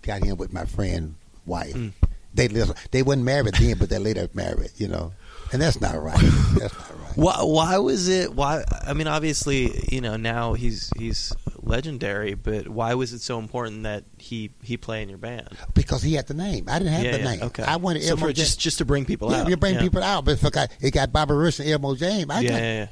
got 0.00 0.24
him 0.24 0.38
with 0.38 0.54
my 0.54 0.64
friend 0.64 1.16
wife. 1.44 1.74
Mm. 1.74 1.92
They 2.32 2.48
lived, 2.48 2.72
they 2.92 3.02
wasn't 3.02 3.24
married 3.26 3.54
then, 3.56 3.76
but 3.76 3.90
they 3.90 3.98
later 3.98 4.26
married. 4.32 4.70
You 4.76 4.88
know, 4.88 5.12
and 5.52 5.60
that's 5.60 5.80
not 5.80 6.00
right. 6.00 6.18
That's 6.58 6.74
not 6.74 6.90
right. 6.90 7.16
Why? 7.16 7.42
Why 7.42 7.78
was 7.78 8.08
it? 8.08 8.34
Why? 8.34 8.64
I 8.86 8.92
mean, 8.92 9.06
obviously, 9.06 9.84
you 9.90 10.00
know, 10.00 10.16
now 10.16 10.54
he's 10.54 10.90
he's 10.96 11.32
legendary, 11.62 12.34
but 12.34 12.68
why 12.68 12.94
was 12.94 13.12
it 13.12 13.20
so 13.20 13.38
important 13.38 13.82
that 13.82 14.04
he 14.18 14.50
he 14.62 14.76
play 14.76 15.02
in 15.02 15.08
your 15.08 15.18
band? 15.18 15.48
Because 15.74 16.02
he 16.02 16.14
had 16.14 16.26
the 16.28 16.34
name. 16.34 16.66
I 16.68 16.78
didn't 16.78 16.92
have 16.92 17.04
yeah, 17.04 17.12
the 17.12 17.18
yeah, 17.18 17.30
name. 17.32 17.42
Okay. 17.44 17.62
I 17.62 17.76
wanted 17.76 18.02
so 18.02 18.10
Elmo 18.10 18.26
for 18.26 18.32
just 18.32 18.60
just 18.60 18.78
to 18.78 18.84
bring 18.84 19.04
people 19.04 19.30
yeah, 19.30 19.42
out. 19.42 19.48
you 19.48 19.56
bring 19.56 19.74
yeah. 19.74 19.80
people 19.80 20.02
out, 20.02 20.24
but 20.24 20.32
if 20.32 20.44
I 20.44 20.50
got, 20.50 20.70
it 20.80 20.92
got 20.92 21.12
Bobby 21.12 21.34
Rush 21.34 21.58
and 21.58 21.68
Elmo 21.68 21.94
James. 21.94 22.30
I 22.30 22.40
Yeah, 22.40 22.58
yeah, 22.58 22.86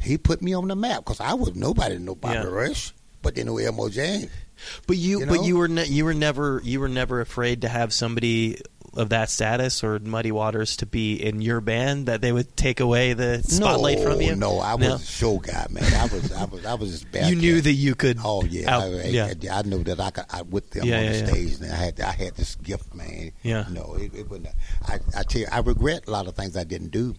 he 0.00 0.16
put 0.16 0.40
me 0.42 0.54
on 0.54 0.68
the 0.68 0.76
map 0.76 1.04
because 1.04 1.20
I 1.20 1.34
was 1.34 1.54
nobody 1.54 1.98
know 1.98 2.14
Bobby. 2.14 2.48
Rush, 2.48 2.92
but 3.22 3.34
they 3.34 3.44
know 3.44 3.58
Elmo 3.58 3.88
James. 3.88 4.30
But 4.86 4.96
you, 4.96 5.20
You 5.20 5.26
but 5.26 5.44
you 5.44 5.56
were 5.56 5.68
ne- 5.68 5.86
you 5.86 6.04
were 6.04 6.14
never 6.14 6.60
you 6.64 6.80
were 6.80 6.88
never 6.88 7.20
afraid 7.20 7.62
to 7.62 7.68
have 7.68 7.92
somebody 7.92 8.60
of 8.94 9.10
that 9.10 9.30
status 9.30 9.84
or 9.84 9.98
Muddy 10.00 10.32
Waters 10.32 10.76
to 10.78 10.86
be 10.86 11.14
in 11.14 11.40
your 11.40 11.60
band 11.60 12.06
that 12.06 12.20
they 12.20 12.32
would 12.32 12.56
take 12.56 12.80
away 12.80 13.12
the 13.12 13.42
spotlight 13.42 13.98
no, 13.98 14.04
from 14.04 14.20
you. 14.20 14.34
No, 14.34 14.58
I 14.58 14.74
was 14.74 14.88
No? 14.88 14.94
a 14.96 14.98
show 14.98 15.38
guy, 15.38 15.66
man. 15.70 15.84
I 15.94 16.04
was, 16.06 16.32
I 16.32 16.44
was, 16.44 16.66
I 16.66 16.74
was 16.74 16.90
just 16.90 17.12
bad. 17.12 17.30
You 17.30 17.36
knew 17.36 17.60
that 17.60 17.72
you 17.72 17.94
could. 17.94 18.18
Oh 18.24 18.44
yeah, 18.44 18.74
out- 18.74 18.82
I, 18.82 18.86
I, 18.86 19.04
yeah. 19.04 19.32
I, 19.52 19.62
knew 19.62 19.84
that 19.84 20.00
I 20.00 20.10
could. 20.10 20.24
I 20.30 20.42
with 20.42 20.70
them 20.70 20.84
Yeah, 20.86 20.98
on 20.98 21.06
the 21.06 21.18
yeah. 21.18 21.26
stage, 21.26 21.54
and 21.60 21.72
I 21.72 21.76
had, 21.76 22.00
I 22.00 22.10
had 22.12 22.34
this 22.34 22.56
gift, 22.56 22.94
man. 22.94 23.30
Yeah. 23.42 23.64
No, 23.70 23.94
it, 23.94 24.12
it 24.14 24.28
wasn't. 24.28 24.48
I, 24.86 24.98
I 25.16 25.22
tell 25.22 25.42
you, 25.42 25.48
I 25.52 25.60
regret 25.60 26.04
a 26.08 26.10
lot 26.10 26.26
of 26.26 26.34
things 26.34 26.56
I 26.56 26.64
didn't 26.64 26.90
do. 26.90 27.14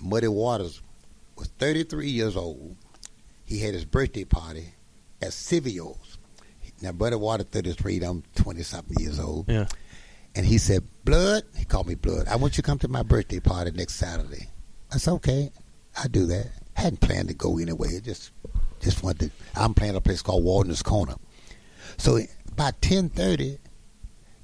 Muddy 0.00 0.28
Waters 0.28 0.80
was 1.36 1.48
33 1.58 2.08
years 2.08 2.36
old. 2.36 2.76
He 3.44 3.58
had 3.60 3.74
his 3.74 3.84
birthday 3.84 4.24
party 4.24 4.72
at 5.20 5.32
Silvio's. 5.32 6.18
Now, 6.82 6.92
Muddy 6.92 7.16
Waters 7.16 7.46
33, 7.50 8.02
I'm 8.02 8.22
20 8.36 8.62
something 8.62 8.96
years 8.98 9.18
old. 9.20 9.48
Yeah. 9.48 9.66
And 10.36 10.44
he 10.44 10.58
said, 10.58 10.82
Blood, 11.04 11.44
he 11.56 11.64
called 11.64 11.86
me 11.86 11.94
Blood. 11.94 12.26
I 12.28 12.36
want 12.36 12.56
you 12.56 12.62
to 12.62 12.66
come 12.66 12.78
to 12.80 12.88
my 12.88 13.02
birthday 13.02 13.40
party 13.40 13.70
next 13.70 13.94
Saturday. 13.94 14.48
I 14.92 14.98
said, 14.98 15.12
okay, 15.14 15.50
I 16.02 16.08
do 16.08 16.26
that. 16.26 16.46
I 16.76 16.82
Hadn't 16.82 17.00
planned 17.00 17.28
to 17.28 17.34
go 17.34 17.58
anyway. 17.58 17.96
I 17.96 18.00
just 18.00 18.32
just 18.80 19.02
wanted 19.02 19.30
to, 19.30 19.60
I'm 19.60 19.74
playing 19.74 19.96
a 19.96 20.00
place 20.00 20.20
called 20.22 20.44
Walden's 20.44 20.82
Corner. 20.82 21.14
So 21.96 22.18
by 22.54 22.72
10.30, 22.72 23.58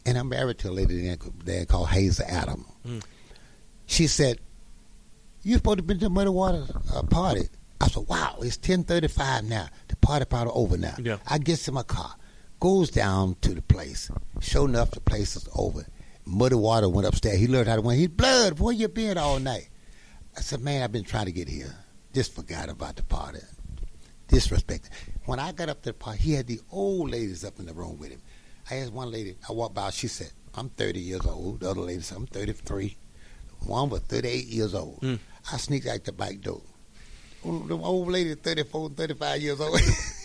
and 0.06 0.16
I'm 0.16 0.28
married 0.28 0.58
to 0.58 0.70
a 0.70 0.72
lady 0.72 1.16
there, 1.44 1.66
called 1.66 1.88
Hazel 1.88 2.24
Adam. 2.28 2.64
Mm. 2.86 3.02
She 3.86 4.06
said, 4.06 4.38
you 5.42 5.56
supposed 5.56 5.78
to 5.78 5.82
be 5.82 5.94
to 5.94 6.00
the 6.00 6.10
Muddy 6.10 6.30
Water 6.30 6.64
uh, 6.94 7.02
party. 7.02 7.48
I 7.80 7.88
said, 7.88 8.06
wow, 8.08 8.38
it's 8.40 8.56
10.35 8.58 9.44
now. 9.44 9.68
The 9.88 9.96
party 9.96 10.24
party 10.24 10.50
over 10.52 10.76
now. 10.76 10.94
Yeah. 10.98 11.18
I 11.26 11.38
gets 11.38 11.66
in 11.68 11.74
my 11.74 11.82
car, 11.82 12.14
goes 12.60 12.90
down 12.90 13.36
to 13.40 13.54
the 13.54 13.62
place. 13.62 14.10
Sure 14.40 14.68
enough, 14.68 14.90
the 14.92 15.00
place 15.00 15.34
is 15.34 15.48
over. 15.56 15.86
Muddy 16.26 16.54
Water 16.54 16.88
went 16.88 17.08
upstairs. 17.08 17.38
He 17.38 17.48
learned 17.48 17.68
how 17.68 17.76
to 17.76 17.80
win. 17.80 17.98
He 17.98 18.06
blood. 18.06 18.60
Where 18.60 18.74
you 18.74 18.86
been 18.88 19.18
all 19.18 19.40
night? 19.40 19.70
I 20.36 20.42
said, 20.42 20.60
man, 20.60 20.82
I've 20.82 20.92
been 20.92 21.04
trying 21.04 21.26
to 21.26 21.32
get 21.32 21.48
here. 21.48 21.74
Just 22.12 22.34
forgot 22.34 22.68
about 22.68 22.96
the 22.96 23.02
party. 23.02 23.40
Disrespect. 24.28 24.90
When 25.24 25.40
I 25.40 25.52
got 25.52 25.68
up 25.68 25.82
to 25.82 25.90
the 25.90 25.94
party, 25.94 26.20
he 26.20 26.32
had 26.34 26.46
the 26.46 26.60
old 26.70 27.10
ladies 27.10 27.44
up 27.44 27.58
in 27.58 27.66
the 27.66 27.72
room 27.72 27.98
with 27.98 28.10
him. 28.10 28.22
I 28.70 28.76
asked 28.76 28.92
one 28.92 29.10
lady, 29.10 29.36
I 29.48 29.52
walked 29.52 29.74
by, 29.74 29.90
she 29.90 30.06
said, 30.06 30.30
I'm 30.54 30.68
30 30.68 31.00
years 31.00 31.26
old. 31.26 31.60
The 31.60 31.70
other 31.70 31.80
lady 31.80 32.02
said, 32.02 32.18
I'm 32.18 32.26
33. 32.26 32.96
One 33.66 33.88
was 33.88 34.00
38 34.02 34.46
years 34.46 34.74
old. 34.74 35.00
Mm. 35.00 35.18
I 35.52 35.56
sneaked 35.56 35.86
out 35.86 36.04
the 36.04 36.12
back 36.12 36.40
door. 36.40 36.62
The 37.42 37.76
old 37.76 38.08
lady, 38.08 38.34
34 38.34 38.86
and 38.86 38.96
35 38.96 39.42
years 39.42 39.60
old. 39.60 39.80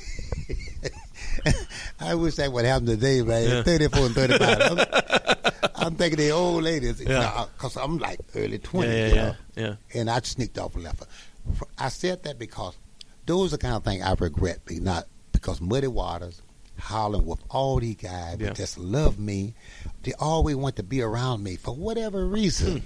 I 1.99 2.15
wish 2.15 2.35
that 2.35 2.51
would 2.51 2.65
happen 2.65 2.85
today, 2.87 3.21
man. 3.21 3.47
Yeah. 3.49 3.63
34 3.63 4.05
and 4.05 4.15
35. 4.15 4.61
I'm, 4.61 5.61
I'm 5.75 5.95
thinking 5.95 6.17
the 6.17 6.31
old 6.31 6.63
ladies, 6.63 7.01
Yeah. 7.01 7.45
because 7.55 7.75
I'm 7.77 7.97
like 7.97 8.19
early 8.35 8.51
Yeah, 8.53 8.57
20s. 8.57 8.83
yeah, 8.83 9.07
you 9.07 9.15
yeah, 9.15 9.23
know? 9.25 9.35
yeah. 9.55 9.75
and 9.99 10.09
I 10.09 10.19
sneaked 10.21 10.57
off 10.57 10.75
and 10.75 10.83
left 10.83 11.01
her. 11.01 11.65
I 11.77 11.89
said 11.89 12.23
that 12.23 12.39
because 12.39 12.75
those 13.25 13.53
are 13.53 13.57
the 13.57 13.61
kind 13.61 13.75
of 13.75 13.83
things 13.83 14.03
I 14.03 14.13
regret, 14.19 14.59
not 14.69 15.05
because 15.31 15.61
Muddy 15.61 15.87
Waters, 15.87 16.41
Holland, 16.79 17.25
with 17.27 17.39
all 17.49 17.79
these 17.79 17.95
guys 17.97 18.37
Yeah. 18.39 18.47
that 18.47 18.55
just 18.55 18.77
love 18.77 19.19
me, 19.19 19.53
they 20.03 20.13
always 20.19 20.55
want 20.55 20.75
to 20.77 20.83
be 20.83 21.01
around 21.01 21.43
me 21.43 21.55
for 21.55 21.75
whatever 21.75 22.25
reason. 22.25 22.79
Hmm. 22.81 22.85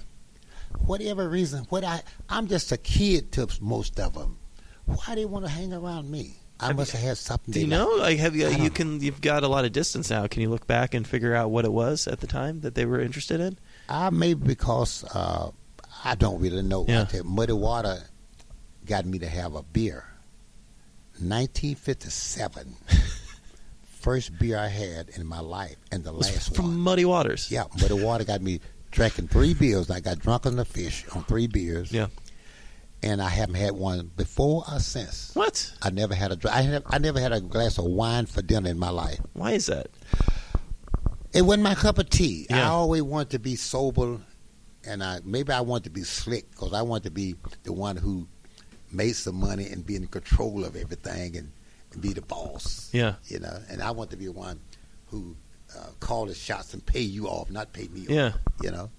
Whatever 0.85 1.27
reason, 1.27 1.65
what 1.69 1.83
I 1.83 2.01
I'm 2.29 2.47
just 2.47 2.71
a 2.71 2.77
kid 2.77 3.31
to 3.33 3.47
most 3.59 3.99
of 3.99 4.13
them. 4.13 4.37
Why 4.85 4.97
do 5.09 5.15
they 5.15 5.25
want 5.25 5.45
to 5.45 5.51
hang 5.51 5.73
around 5.73 6.09
me? 6.11 6.35
I 6.59 6.73
must 6.73 6.91
have 6.91 7.01
had 7.01 7.17
something. 7.17 7.53
Do 7.53 7.59
you 7.59 7.67
know? 7.67 7.87
like. 7.97 8.17
Have 8.19 8.35
you? 8.35 8.47
You 8.49 8.57
know. 8.57 8.69
can. 8.69 8.99
You've 8.99 9.21
got 9.21 9.43
a 9.43 9.47
lot 9.47 9.65
of 9.65 9.71
distance 9.71 10.09
now. 10.09 10.27
Can 10.27 10.41
you 10.41 10.49
look 10.49 10.67
back 10.67 10.93
and 10.93 11.07
figure 11.07 11.33
out 11.33 11.51
what 11.51 11.65
it 11.65 11.71
was 11.71 12.07
at 12.07 12.19
the 12.19 12.27
time 12.27 12.61
that 12.61 12.75
they 12.75 12.85
were 12.85 12.99
interested 12.99 13.39
in? 13.39 13.57
I 13.87 14.09
maybe 14.09 14.45
because 14.45 15.03
uh, 15.13 15.51
I 16.03 16.15
don't 16.15 16.39
really 16.41 16.61
know. 16.61 16.85
Yeah. 16.87 17.07
Muddy 17.23 17.53
Water 17.53 18.03
got 18.85 19.05
me 19.05 19.19
to 19.19 19.27
have 19.27 19.55
a 19.55 19.63
beer. 19.63 20.05
1957. 21.21 22.75
First 23.83 24.39
beer 24.39 24.57
I 24.57 24.67
had 24.67 25.09
in 25.09 25.25
my 25.25 25.41
life, 25.41 25.75
and 25.91 26.03
the 26.03 26.13
last 26.13 26.55
from 26.55 26.65
one. 26.65 26.77
Muddy 26.77 27.05
Waters. 27.05 27.51
Yeah, 27.51 27.65
Muddy 27.81 28.01
Water 28.01 28.23
got 28.23 28.41
me 28.41 28.61
drinking 28.91 29.27
three 29.27 29.53
beers. 29.53 29.91
I 29.91 29.99
got 29.99 30.19
drunk 30.19 30.45
on 30.45 30.55
the 30.55 30.63
fish 30.63 31.05
on 31.13 31.23
three 31.25 31.47
beers. 31.47 31.91
Yeah. 31.91 32.07
And 33.01 33.21
I 33.21 33.29
haven't 33.29 33.55
had 33.55 33.71
one 33.73 34.11
before 34.15 34.63
or 34.71 34.79
since. 34.79 35.31
What? 35.33 35.71
I 35.81 35.89
never 35.89 36.13
had 36.15 36.31
a 36.31 36.53
I, 36.53 36.61
have, 36.61 36.83
I 36.87 36.97
never 36.97 37.19
had 37.19 37.31
a 37.31 37.39
glass 37.41 37.77
of 37.77 37.85
wine 37.85 38.25
for 38.25 38.41
dinner 38.41 38.69
in 38.69 38.77
my 38.79 38.89
life. 38.89 39.19
Why 39.33 39.51
is 39.51 39.67
that? 39.67 39.87
It 41.33 41.43
wasn't 41.43 41.63
my 41.63 41.75
cup 41.75 41.97
of 41.99 42.09
tea. 42.09 42.47
I 42.49 42.63
always 42.63 43.03
wanted 43.03 43.29
to 43.31 43.39
be 43.39 43.55
sober, 43.55 44.17
and 44.85 45.03
I 45.03 45.19
maybe 45.23 45.51
I 45.53 45.61
wanted 45.61 45.83
to 45.85 45.89
be 45.91 46.01
slick 46.01 46.49
because 46.51 46.73
I 46.73 46.81
wanted 46.81 47.03
to 47.03 47.11
be 47.11 47.35
the 47.63 47.73
one 47.73 47.95
who 47.97 48.27
made 48.91 49.15
some 49.15 49.35
money 49.35 49.67
and 49.67 49.85
be 49.85 49.95
in 49.95 50.07
control 50.07 50.65
of 50.65 50.75
everything 50.75 51.37
and, 51.37 51.51
and 51.93 52.01
be 52.01 52.13
the 52.13 52.23
boss. 52.23 52.89
Yeah. 52.91 53.15
you 53.25 53.39
know. 53.39 53.59
And 53.69 53.81
I 53.83 53.91
want 53.91 54.09
to 54.11 54.17
be 54.17 54.25
the 54.25 54.31
one 54.31 54.59
who 55.07 55.35
uh, 55.77 55.89
call 55.99 56.25
the 56.25 56.33
shots 56.33 56.73
and 56.73 56.83
pay 56.83 57.01
you 57.01 57.27
off, 57.27 57.51
not 57.51 57.71
pay 57.73 57.87
me 57.89 58.07
Yeah. 58.09 58.27
off. 58.29 58.33
You 58.63 58.71
know, 58.71 58.89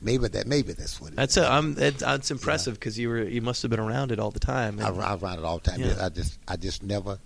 maybe 0.00 0.28
that 0.28 0.46
maybe 0.46 0.72
that's 0.72 1.00
what 1.00 1.12
it 1.12 1.16
That's 1.16 1.36
a, 1.36 1.50
I'm, 1.50 1.76
it, 1.78 2.02
it's 2.04 2.30
impressive 2.30 2.74
because 2.74 2.98
you 2.98 3.08
were 3.08 3.22
you 3.22 3.42
must 3.42 3.62
have 3.62 3.70
been 3.70 3.80
around 3.80 4.12
it 4.12 4.18
all 4.18 4.30
the 4.30 4.40
time. 4.40 4.80
I, 4.80 4.88
I 4.88 5.14
run 5.16 5.38
it 5.38 5.44
all 5.44 5.58
the 5.58 5.70
time. 5.70 5.80
Yeah. 5.80 5.96
I 6.00 6.08
just, 6.08 6.38
I 6.46 6.56
just 6.56 6.82
never. 6.82 7.18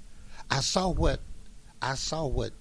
I 0.51 0.61
saw 0.61 0.89
what, 0.89 1.21
I 1.81 1.95
saw 1.95 2.27
what 2.27 2.53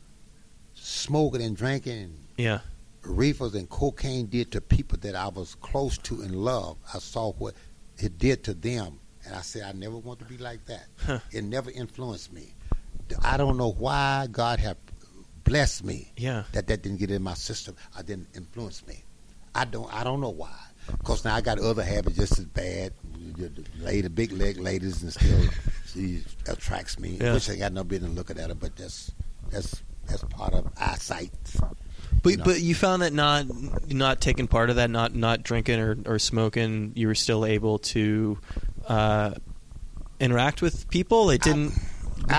smoking 0.73 1.41
and 1.41 1.55
drinking, 1.55 2.17
yeah. 2.37 2.59
reefers 3.03 3.55
and 3.55 3.69
cocaine 3.69 4.27
did 4.27 4.51
to 4.53 4.61
people 4.61 4.97
that 5.01 5.15
I 5.15 5.27
was 5.27 5.55
close 5.55 5.97
to 5.99 6.21
and 6.21 6.35
loved. 6.35 6.79
I 6.93 6.99
saw 6.99 7.31
what 7.33 7.53
it 7.97 8.17
did 8.17 8.43
to 8.45 8.53
them, 8.53 8.99
and 9.25 9.35
I 9.35 9.41
said, 9.41 9.63
I 9.63 9.73
never 9.73 9.97
want 9.97 10.19
to 10.19 10.25
be 10.25 10.37
like 10.37 10.65
that. 10.65 10.87
Huh. 11.05 11.19
It 11.31 11.43
never 11.43 11.69
influenced 11.71 12.31
me. 12.33 12.53
I 13.23 13.35
don't 13.37 13.57
know 13.57 13.71
why 13.71 14.27
God 14.31 14.59
have 14.59 14.77
blessed 15.43 15.83
me 15.83 16.13
Yeah. 16.15 16.43
that 16.53 16.67
that 16.67 16.81
didn't 16.81 16.99
get 16.99 17.11
in 17.11 17.21
my 17.21 17.33
system. 17.33 17.75
I 17.97 18.03
didn't 18.03 18.29
influence 18.35 18.85
me. 18.87 19.03
I 19.53 19.65
don't. 19.65 19.93
I 19.93 20.03
don't 20.03 20.21
know 20.21 20.29
why. 20.29 20.53
Because 20.87 21.23
now 21.23 21.35
I 21.35 21.41
got 21.41 21.59
other 21.59 21.83
habits 21.83 22.17
just 22.17 22.39
as 22.39 22.45
bad. 22.45 22.93
The 23.37 23.51
lady, 23.79 24.07
big 24.07 24.31
leg 24.31 24.57
ladies, 24.57 25.01
and 25.03 25.13
still 25.13 25.49
she 25.87 26.23
attracts 26.47 26.99
me. 26.99 27.17
Yeah. 27.21 27.33
Which 27.33 27.49
I 27.49 27.55
got 27.55 27.71
no 27.73 27.83
business 27.83 28.11
looking 28.11 28.39
at 28.39 28.49
her, 28.49 28.55
but 28.55 28.75
that's 28.75 29.11
that's 29.49 29.81
that's 30.07 30.23
part 30.25 30.53
of 30.53 30.71
eyesight. 30.77 31.31
But 32.23 32.29
you 32.29 32.37
know. 32.37 32.43
but 32.43 32.61
you 32.61 32.75
found 32.75 33.01
that 33.01 33.13
not 33.13 33.45
not 33.89 34.21
taking 34.21 34.47
part 34.47 34.69
of 34.69 34.75
that, 34.77 34.89
not 34.89 35.15
not 35.15 35.43
drinking 35.43 35.79
or, 35.79 35.97
or 36.05 36.19
smoking, 36.19 36.93
you 36.95 37.07
were 37.07 37.15
still 37.15 37.45
able 37.45 37.79
to 37.79 38.37
uh, 38.87 39.33
interact 40.19 40.61
with 40.61 40.89
people. 40.89 41.29
It 41.29 41.41
didn't. 41.41 41.73
I- 41.73 41.81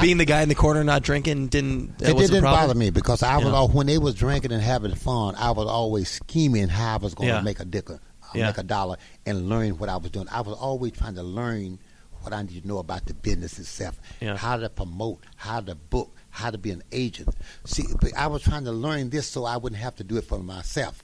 being 0.01 0.18
the 0.18 0.24
guy 0.24 0.43
in 0.43 0.49
the 0.49 0.55
corner 0.55 0.83
not 0.85 1.03
drinking 1.03 1.49
didn't. 1.49 2.01
It 2.01 2.16
didn't 2.16 2.43
bother 2.43 2.74
me 2.74 2.91
because 2.91 3.22
I 3.22 3.37
was 3.39 3.47
all 3.49 3.68
when 3.68 3.87
they 3.87 3.99
was 3.99 4.14
drinking 4.14 4.53
and 4.53 4.62
having 4.62 4.95
fun. 4.95 5.35
I 5.37 5.51
was 5.51 5.66
always 5.66 6.09
scheming 6.11 6.68
how 6.68 6.95
I 6.95 6.97
was 6.99 7.14
going 7.14 7.28
to 7.28 7.35
Yeah. 7.37 7.41
make 7.43 7.61
a 7.61 7.64
dicker, 7.64 8.01
uh, 8.22 8.26
Yeah. 8.35 8.47
make 8.47 8.59
a 8.59 8.62
dollar, 8.62 8.97
and 9.26 9.49
learn 9.49 9.78
what 9.78 9.89
I 9.89 9.97
was 9.97 10.11
doing. 10.11 10.28
I 10.30 10.41
was 10.43 10.57
always 10.57 10.93
trying 10.93 11.14
to 11.16 11.22
learn 11.22 11.78
what 12.22 12.33
I 12.33 12.43
need 12.43 12.62
to 12.62 12.68
know 12.68 12.78
about 12.78 13.07
the 13.07 13.14
business 13.14 13.59
itself, 13.59 13.99
Yeah. 14.20 14.37
how 14.37 14.57
to 14.57 14.68
promote, 14.68 15.24
how 15.37 15.61
to 15.61 15.74
book, 15.74 16.14
how 16.30 16.51
to 16.51 16.59
be 16.59 16.70
an 16.70 16.83
agent. 16.93 17.30
See, 17.64 17.85
I 18.16 18.28
was 18.28 18.43
trying 18.43 18.64
to 18.64 18.72
learn 18.72 19.11
this 19.11 19.26
so 19.26 19.45
I 19.45 19.57
wouldn't 19.57 19.83
have 19.83 19.97
to 19.97 20.05
do 20.05 20.16
it 20.18 20.24
for 20.24 20.39
myself. 20.39 21.03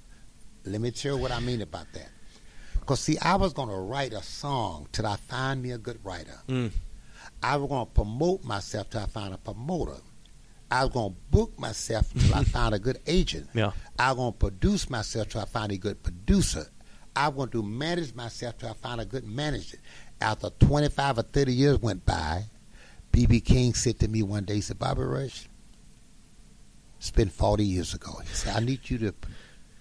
Let 0.64 0.80
me 0.80 0.90
tell 0.92 1.16
you 1.16 1.22
what 1.22 1.32
I 1.32 1.40
mean 1.40 1.60
about 1.60 1.86
that. 1.94 2.08
Because 2.78 3.00
see, 3.00 3.18
I 3.18 3.34
was 3.34 3.52
going 3.52 3.68
to 3.68 3.74
write 3.76 4.12
a 4.12 4.22
song 4.22 4.86
till 4.92 5.06
I 5.06 5.16
find 5.16 5.60
me 5.62 5.72
a 5.72 5.78
good 5.78 5.98
writer. 6.04 6.38
Mm. 6.48 6.70
I 7.42 7.56
was 7.56 7.68
going 7.68 7.86
to 7.86 7.92
promote 7.92 8.44
myself 8.44 8.90
till 8.90 9.00
I 9.00 9.06
found 9.06 9.34
a 9.34 9.38
promoter. 9.38 9.96
I 10.70 10.84
was 10.84 10.92
going 10.92 11.10
to 11.14 11.16
book 11.30 11.58
myself 11.58 12.12
till 12.12 12.34
I 12.34 12.44
found 12.56 12.74
a 12.74 12.78
good 12.78 12.98
agent. 13.06 13.48
Yeah. 13.54 13.72
I 13.98 14.10
was 14.12 14.16
going 14.16 14.32
to 14.32 14.38
produce 14.38 14.90
myself 14.90 15.28
till 15.28 15.40
I 15.40 15.44
found 15.44 15.72
a 15.72 15.76
good 15.78 16.02
producer. 16.02 16.66
I 17.16 17.28
was 17.28 17.36
going 17.36 17.50
to 17.50 17.62
manage 17.62 18.14
myself 18.14 18.58
till 18.58 18.68
I 18.68 18.74
found 18.74 19.00
a 19.00 19.04
good 19.04 19.24
manager. 19.24 19.78
After 20.20 20.50
25 20.50 21.18
or 21.18 21.22
30 21.22 21.52
years 21.52 21.78
went 21.80 22.04
by, 22.04 22.44
B.B. 23.12 23.40
King 23.40 23.72
said 23.74 23.98
to 24.00 24.08
me 24.08 24.22
one 24.22 24.44
day, 24.44 24.56
he 24.56 24.60
said, 24.60 24.78
Bobby 24.78 25.02
Rush, 25.02 25.48
it's 26.98 27.10
been 27.10 27.28
40 27.28 27.64
years 27.64 27.94
ago. 27.94 28.12
He 28.22 28.34
said, 28.34 28.56
I 28.56 28.60
need 28.64 28.90
you 28.90 28.98
to 28.98 29.12
p- 29.12 29.28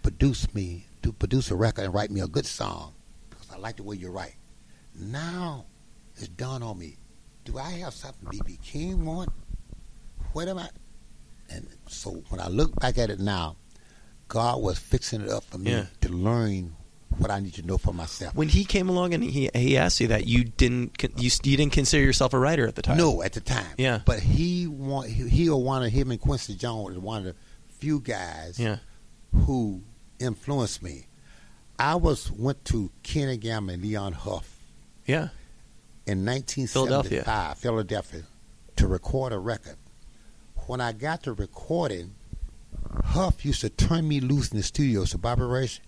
produce 0.03 0.53
me, 0.53 0.85
to 1.01 1.11
produce 1.11 1.51
a 1.51 1.55
record 1.55 1.85
and 1.85 1.93
write 1.93 2.11
me 2.11 2.21
a 2.21 2.27
good 2.27 2.45
song 2.45 2.93
because 3.29 3.47
I 3.51 3.57
like 3.57 3.77
the 3.77 3.83
way 3.83 3.95
you 3.97 4.09
write. 4.09 4.35
Now 4.95 5.65
it's 6.15 6.27
dawned 6.29 6.63
on 6.63 6.77
me, 6.79 6.97
do 7.47 7.57
I 7.57 7.71
have 7.83 7.93
something 7.93 8.27
B.B. 8.29 8.59
King 8.63 9.05
want? 9.05 9.29
What 10.33 10.47
am 10.47 10.59
I? 10.59 10.69
And 11.49 11.67
so 11.87 12.23
when 12.29 12.41
I 12.41 12.47
look 12.49 12.75
back 12.79 12.97
at 12.97 13.09
it 13.09 13.19
now, 13.19 13.55
God 14.27 14.61
was 14.61 14.77
fixing 14.77 15.21
it 15.21 15.29
up 15.29 15.43
for 15.45 15.57
me 15.57 15.71
Yeah. 15.71 15.85
to 16.01 16.09
learn 16.09 16.75
what 17.17 17.31
I 17.31 17.39
need 17.39 17.53
to 17.53 17.61
know 17.65 17.77
for 17.77 17.93
myself. 17.93 18.35
When 18.35 18.49
he 18.49 18.65
came 18.65 18.89
along 18.89 19.13
and 19.13 19.23
he 19.23 19.49
he 19.55 19.77
asked 19.77 20.01
you 20.01 20.07
that, 20.09 20.27
you 20.27 20.43
didn't 20.43 21.01
you, 21.17 21.31
you 21.43 21.55
didn't 21.57 21.71
consider 21.71 22.03
yourself 22.03 22.33
a 22.33 22.39
writer 22.39 22.67
at 22.67 22.75
the 22.75 22.81
time. 22.81 22.97
No, 22.97 23.23
at 23.23 23.31
the 23.33 23.39
time. 23.41 23.65
Yeah. 23.77 24.01
But 24.05 24.19
he 24.19 24.67
want 24.67 25.07
he, 25.09 25.27
he 25.29 25.49
or 25.49 25.63
one 25.63 25.83
of 25.83 25.91
him 25.91 26.11
and 26.11 26.19
Quincy 26.19 26.55
Jones 26.55 26.95
was 26.95 26.99
one 26.99 27.19
of 27.19 27.33
the 27.33 27.35
few 27.79 28.01
guys 28.01 28.59
Yeah. 28.59 28.77
who 29.33 29.83
influenced 30.19 30.83
me. 30.83 31.07
I 31.79 31.95
was 31.95 32.29
went 32.29 32.65
to 32.65 32.91
Kenny 33.03 33.37
Gamble 33.37 33.73
and 33.73 33.81
Leon 33.83 34.11
Huff 34.13 34.59
Yeah. 35.05 35.29
In 36.07 36.23
1975, 36.25 36.71
Philadelphia. 36.71 37.55
Philadelphia, 37.57 38.23
to 38.77 38.87
record 38.87 39.33
a 39.33 39.37
record. 39.39 39.75
When 40.67 40.79
I 40.81 40.93
got 40.93 41.23
to 41.23 41.33
recording, 41.33 42.15
Huff 43.03 43.43
used 43.45 43.61
to 43.61 43.69
turn 43.69 44.07
me 44.07 44.21
loose 44.21 44.49
in 44.51 44.57
the 44.57 44.63
studio. 44.63 45.03
So, 45.05 45.17
Bobby 45.17 45.41
Rush, 45.43 45.81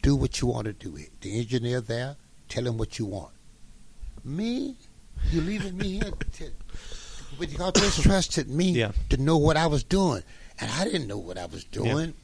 do 0.00 0.16
what 0.16 0.40
you 0.40 0.48
want 0.48 0.64
to 0.66 0.72
do. 0.72 0.96
It. 0.96 1.20
The 1.20 1.38
engineer 1.38 1.80
there, 1.82 2.16
tell 2.48 2.66
him 2.66 2.78
what 2.78 2.98
you 2.98 3.04
want. 3.06 3.32
Me, 4.24 4.76
you 5.30 5.40
leaving 5.42 5.76
me 5.76 6.00
here 6.00 6.12
to, 6.32 6.50
but 7.38 7.50
you 7.50 7.58
just 7.58 8.02
trusted 8.02 8.48
me 8.48 8.70
Yeah. 8.72 8.92
to 9.10 9.16
know 9.18 9.36
what 9.36 9.56
I 9.58 9.66
was 9.66 9.84
doing, 9.84 10.22
and 10.60 10.70
I 10.70 10.84
didn't 10.84 11.06
know 11.08 11.18
what 11.18 11.36
I 11.36 11.46
was 11.46 11.64
doing. 11.64 12.14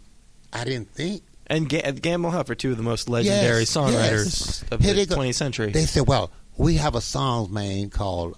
I 0.53 0.65
didn't 0.65 0.91
think. 0.95 1.25
And 1.47 1.69
Ga- 1.69 1.93
Gamble 1.93 2.31
Huff 2.31 2.49
are 2.51 2.55
two 2.55 2.71
of 2.71 2.77
the 2.79 2.83
most 2.83 3.09
legendary 3.09 3.61
Yes, 3.61 3.71
songwriters 3.73 4.25
yes. 4.25 4.65
of 4.71 4.81
Here 4.81 4.95
the 4.95 5.07
20th 5.07 5.35
century. 5.35 5.73
They 5.73 5.87
said, 5.87 6.07
"Well, 6.07 6.31
we 6.59 6.75
have 6.75 6.95
a 6.95 7.01
song, 7.01 7.53
man, 7.53 7.89
called 7.89 8.37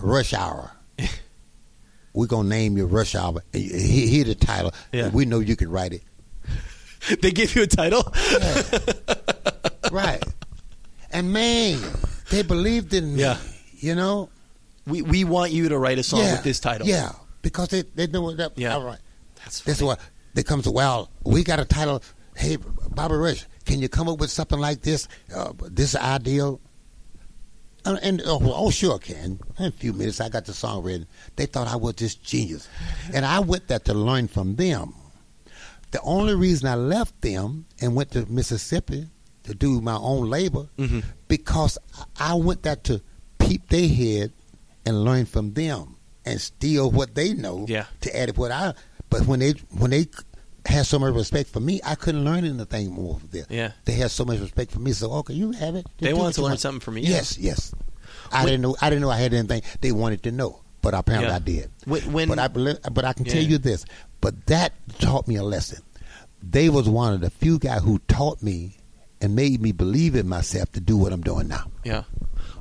Rush 0.00 0.34
Hour. 0.34 0.72
We're 2.12 2.26
gonna 2.26 2.48
name 2.48 2.76
you 2.76 2.86
Rush 2.86 3.14
Hour. 3.14 3.42
And 3.54 3.62
you- 3.62 3.76
he- 3.78 4.06
Hear 4.08 4.24
the 4.24 4.34
title. 4.34 4.72
Yeah. 4.92 5.08
We 5.08 5.24
know 5.24 5.38
you 5.38 5.56
can 5.56 5.70
write 5.70 5.94
it. 5.94 6.02
they 7.22 7.30
give 7.30 7.54
you 7.54 7.62
a 7.62 7.66
title. 7.66 8.02
right? 9.92 10.22
And 11.12 11.32
man, 11.32 11.80
they 12.30 12.42
believed 12.42 12.92
in 12.92 13.14
me. 13.14 13.22
Yeah. 13.22 13.38
You 13.78 13.94
know. 13.94 14.28
we 14.86 15.02
we 15.02 15.24
want 15.24 15.52
you 15.52 15.68
to 15.68 15.78
write 15.78 15.98
a 15.98 16.02
song 16.02 16.20
yeah. 16.20 16.32
with 16.32 16.42
this 16.42 16.60
title. 16.60 16.86
Yeah, 16.86 17.12
because 17.42 17.68
they 17.68 17.82
they 17.82 18.06
know 18.08 18.32
that. 18.34 18.58
Yeah. 18.58 18.74
All 18.74 18.84
right. 18.84 18.98
That's 19.36 19.60
That's 19.60 19.78
funny. 19.78 19.86
what 19.88 20.00
they 20.34 20.42
come 20.42 20.62
to. 20.62 20.70
Well, 20.70 21.10
we 21.24 21.44
got 21.44 21.60
a 21.60 21.64
title. 21.64 22.02
Hey, 22.36 22.56
Bobby 22.90 23.14
Rush, 23.14 23.46
can 23.64 23.80
you 23.80 23.88
come 23.88 24.08
up 24.08 24.18
with 24.18 24.30
something 24.30 24.58
like 24.58 24.82
this? 24.82 25.08
Uh, 25.34 25.52
this 25.60 25.94
ideal. 25.94 26.60
Uh, 27.84 27.96
and 28.02 28.20
oh, 28.26 28.40
oh, 28.42 28.70
sure, 28.70 28.98
can. 28.98 29.40
In 29.58 29.64
a 29.66 29.70
few 29.70 29.92
minutes, 29.92 30.20
I 30.20 30.28
got 30.28 30.44
the 30.44 30.52
song 30.52 30.82
written. 30.82 31.06
They 31.36 31.46
thought 31.46 31.66
I 31.68 31.76
was 31.76 31.94
this 31.94 32.14
genius, 32.14 32.68
and 33.14 33.24
I 33.24 33.40
went 33.40 33.68
there 33.68 33.78
to 33.80 33.94
learn 33.94 34.28
from 34.28 34.56
them. 34.56 34.94
The 35.92 36.00
only 36.02 36.34
reason 36.34 36.68
I 36.68 36.74
left 36.76 37.20
them 37.22 37.66
and 37.80 37.94
went 37.96 38.12
to 38.12 38.24
Mississippi 38.30 39.08
to 39.44 39.54
do 39.54 39.80
my 39.80 39.96
own 39.96 40.28
labor 40.30 40.68
Mhm. 40.78 41.02
because 41.26 41.78
I 42.18 42.34
went 42.34 42.62
there 42.62 42.76
to 42.76 43.00
peep 43.38 43.68
their 43.70 43.88
head 43.88 44.32
and 44.86 45.02
learn 45.04 45.26
from 45.26 45.54
them 45.54 45.96
and 46.24 46.40
steal 46.40 46.90
what 46.90 47.14
they 47.14 47.32
know 47.34 47.64
Yeah. 47.68 47.86
to 48.02 48.16
add 48.16 48.36
what 48.36 48.52
I. 48.52 48.74
But 49.08 49.26
when 49.26 49.40
they 49.40 49.52
when 49.70 49.90
they 49.90 50.06
had 50.70 50.86
so 50.86 50.98
much 50.98 51.14
respect 51.14 51.50
for 51.50 51.60
me, 51.60 51.80
I 51.84 51.94
couldn't 51.94 52.24
learn 52.24 52.44
anything 52.44 52.90
more 52.92 53.18
from 53.18 53.28
them. 53.30 53.46
Yeah. 53.50 53.72
they 53.84 53.92
had 53.92 54.10
so 54.10 54.24
much 54.24 54.40
respect 54.40 54.70
for 54.72 54.80
me. 54.80 54.92
So 54.92 55.12
okay, 55.12 55.34
you 55.34 55.52
have 55.52 55.74
it. 55.76 55.86
They 55.98 56.12
wanted 56.14 56.34
to 56.36 56.42
learn 56.42 56.56
something 56.58 56.80
from 56.80 56.96
you. 56.98 57.04
Yes, 57.04 57.38
yes. 57.38 57.72
I 58.32 58.44
When- 58.44 58.52
didn't 58.52 58.62
know. 58.62 58.76
I 58.80 58.90
didn't 58.90 59.02
know 59.02 59.10
I 59.10 59.18
had 59.18 59.34
anything 59.34 59.62
they 59.80 59.92
wanted 59.92 60.22
to 60.24 60.32
know, 60.32 60.60
but 60.82 60.94
apparently 60.94 61.30
Yeah. 61.30 61.36
I 61.36 61.38
did. 61.40 61.70
When, 61.84 62.12
when 62.12 62.28
but 62.28 62.38
I 62.38 62.48
but 62.48 63.04
I 63.04 63.12
can 63.12 63.24
tell 63.24 63.42
you 63.42 63.58
this. 63.58 63.84
But 64.20 64.46
that 64.46 64.72
taught 64.98 65.26
me 65.26 65.36
a 65.36 65.42
lesson. 65.42 65.80
They 66.42 66.68
was 66.70 66.88
one 66.88 67.12
of 67.14 67.20
the 67.20 67.30
few 67.30 67.58
guys 67.58 67.82
who 67.82 67.98
taught 68.08 68.42
me 68.42 68.76
and 69.20 69.34
made 69.34 69.60
me 69.60 69.72
believe 69.72 70.14
in 70.14 70.28
myself 70.28 70.72
to 70.72 70.80
do 70.80 70.96
what 70.96 71.12
I'm 71.12 71.20
doing 71.22 71.48
now. 71.48 71.70
Yeah. 71.84 72.04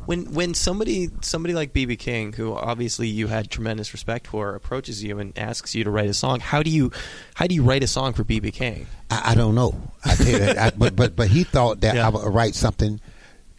When 0.10 0.34
when 0.34 0.54
somebody 0.56 1.10
somebody 1.22 1.54
like 1.54 1.72
BB 1.72 2.00
King, 2.00 2.34
who 2.34 2.56
obviously 2.56 3.08
you 3.08 3.28
had 3.28 3.52
tremendous 3.52 3.94
respect 3.94 4.26
for, 4.26 4.56
approaches 4.56 5.04
you 5.04 5.20
and 5.20 5.38
asks 5.38 5.76
you 5.76 5.84
to 5.84 5.92
write 5.92 6.10
a 6.10 6.16
song, 6.16 6.40
how 6.40 6.64
do 6.64 6.72
you 6.72 6.92
how 7.36 7.46
do 7.46 7.54
you 7.54 7.62
write 7.62 7.84
a 7.84 7.88
song 7.88 8.14
for 8.14 8.24
BB 8.24 8.52
King? 8.54 8.88
I, 9.12 9.32
I 9.32 9.36
don't 9.36 9.54
know. 9.54 9.76
I 10.04 10.16
tell 10.16 10.28
you. 10.28 10.60
I, 10.60 10.72
but 10.72 10.96
but 10.96 11.16
but 11.16 11.28
he 11.28 11.44
thought 11.44 11.82
that 11.82 11.94
Yeah. 11.96 12.08
I 12.08 12.10
would 12.10 12.24
write 12.34 12.56
something 12.56 13.00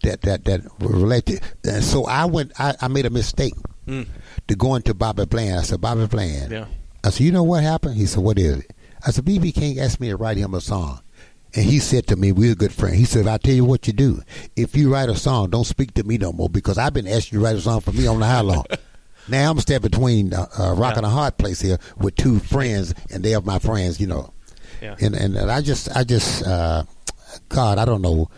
that 0.03 0.23
that 0.23 0.45
that 0.47 0.63
related. 0.81 1.41
And 1.63 1.85
so 1.85 2.05
I 2.07 2.25
went. 2.25 2.51
I, 2.59 2.75
I 2.81 2.89
made 2.89 3.07
a 3.07 3.11
mistake 3.11 3.55
Mm. 3.87 4.07
to 4.49 4.55
go 4.57 4.75
into 4.75 4.93
Bobby 4.93 5.27
Bland. 5.27 5.59
I 5.59 5.63
said, 5.63 5.81
Bobby 5.81 6.07
Bland. 6.07 6.53
Yeah. 6.53 6.67
I 7.03 7.11
said, 7.11 7.25
you 7.25 7.33
know 7.33 7.43
what 7.43 7.63
happened? 7.63 7.97
He 7.97 8.07
said, 8.07 8.23
what 8.23 8.39
is 8.39 8.59
it? 8.59 8.71
I 9.05 9.11
said, 9.11 9.25
BB 9.25 9.55
King 9.55 9.81
asked 9.81 10.01
me 10.01 10.09
to 10.11 10.17
write 10.17 10.37
him 10.37 10.53
a 10.55 10.61
song, 10.61 11.01
And 11.55 11.65
he 11.65 11.81
said 11.81 12.07
to 12.09 12.17
me, 12.17 12.31
we're 12.33 12.53
a 12.53 12.57
good 12.57 12.73
friend. 12.73 12.95
He 12.95 13.05
said, 13.05 13.27
I'll 13.27 13.39
tell 13.39 13.55
you 13.55 13.65
what 13.65 13.87
you 13.87 13.93
do. 13.93 14.23
If 14.55 14.77
you 14.77 14.93
write 14.93 15.09
a 15.09 15.17
song, 15.17 15.51
don't 15.51 15.65
speak 15.65 15.95
to 15.95 16.05
me 16.05 16.17
no 16.17 16.33
more 16.33 16.49
because 16.49 16.79
I've 16.79 16.95
been 16.95 17.09
asking 17.09 17.39
you 17.39 17.43
to 17.43 17.45
write 17.45 17.57
a 17.57 17.61
song 17.61 17.81
for 17.81 17.93
me 17.93 18.07
on 18.07 18.21
the 18.21 18.27
how 18.27 18.43
long. 18.43 18.65
now 19.29 19.51
I'm 19.51 19.59
standing 19.59 19.91
between 19.91 20.33
uh, 20.33 20.47
uh, 20.59 20.75
rock 20.75 20.93
yeah. 20.93 20.99
and 20.99 21.07
a 21.07 21.11
hard 21.11 21.39
place 21.39 21.61
here 21.61 21.79
with 21.97 22.15
two 22.15 22.39
friends, 22.39 22.95
and 23.11 23.25
they 23.25 23.35
are 23.35 23.41
my 23.41 23.59
friends, 23.59 24.01
you 24.01 24.07
know. 24.07 24.33
Yeah. 24.81 24.95
And, 25.01 25.15
and, 25.15 25.37
and 25.37 25.51
I 25.51 25.61
just, 25.61 25.95
I 25.95 26.05
just, 26.05 26.47
uh, 26.47 26.85
God, 27.49 27.79
I 27.79 27.85
don't 27.85 28.03
know. 28.03 28.31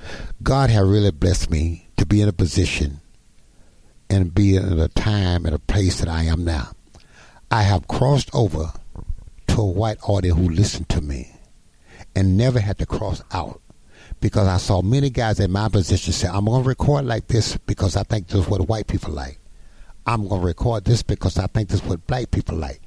God 0.42 0.70
has 0.70 0.86
really 0.86 1.10
blessed 1.10 1.50
me 1.50 1.88
to 1.98 2.06
be 2.06 2.22
in 2.22 2.28
a 2.28 2.32
position 2.32 3.00
and 4.08 4.34
be 4.34 4.56
in 4.56 4.78
a 4.78 4.88
time 4.88 5.44
and 5.44 5.54
a 5.54 5.58
place 5.58 6.00
that 6.00 6.08
I 6.08 6.24
am 6.24 6.44
now. 6.44 6.72
I 7.50 7.62
have 7.62 7.88
crossed 7.88 8.30
over 8.34 8.72
to 9.48 9.60
a 9.60 9.66
white 9.66 9.98
audience 10.02 10.38
who 10.38 10.48
listened 10.48 10.88
to 10.90 11.02
me 11.02 11.31
and 12.14 12.36
never 12.36 12.60
had 12.60 12.78
to 12.78 12.86
cross 12.86 13.22
out 13.32 13.60
because 14.20 14.46
I 14.46 14.58
saw 14.58 14.82
many 14.82 15.10
guys 15.10 15.40
in 15.40 15.50
my 15.50 15.68
position 15.68 16.12
say, 16.12 16.28
I'm 16.28 16.44
going 16.44 16.62
to 16.62 16.68
record 16.68 17.04
like 17.04 17.26
this 17.26 17.56
because 17.56 17.96
I 17.96 18.04
think 18.04 18.28
this 18.28 18.42
is 18.42 18.48
what 18.48 18.68
white 18.68 18.86
people 18.86 19.12
like. 19.12 19.38
I'm 20.06 20.28
going 20.28 20.40
to 20.40 20.46
record 20.46 20.84
this 20.84 21.02
because 21.02 21.38
I 21.38 21.46
think 21.46 21.68
this 21.68 21.80
is 21.80 21.86
what 21.86 22.06
black 22.06 22.30
people 22.30 22.56
like. 22.56 22.80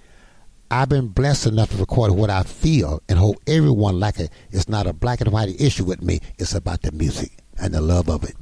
I've 0.71 0.89
been 0.89 1.09
blessed 1.09 1.47
enough 1.47 1.71
to 1.71 1.77
record 1.77 2.11
what 2.11 2.29
I 2.29 2.43
feel 2.43 3.01
and 3.07 3.19
hope 3.19 3.37
everyone 3.47 3.99
like 3.99 4.19
it. 4.19 4.31
It's 4.51 4.67
not 4.67 4.87
a 4.87 4.93
black 4.93 5.21
and 5.21 5.31
white 5.31 5.61
issue 5.61 5.85
with 5.85 6.01
me. 6.01 6.19
It's 6.37 6.55
about 6.55 6.81
the 6.81 6.91
music 6.91 7.31
and 7.61 7.73
the 7.73 7.81
love 7.81 8.09
of 8.09 8.23
it. 8.23 8.35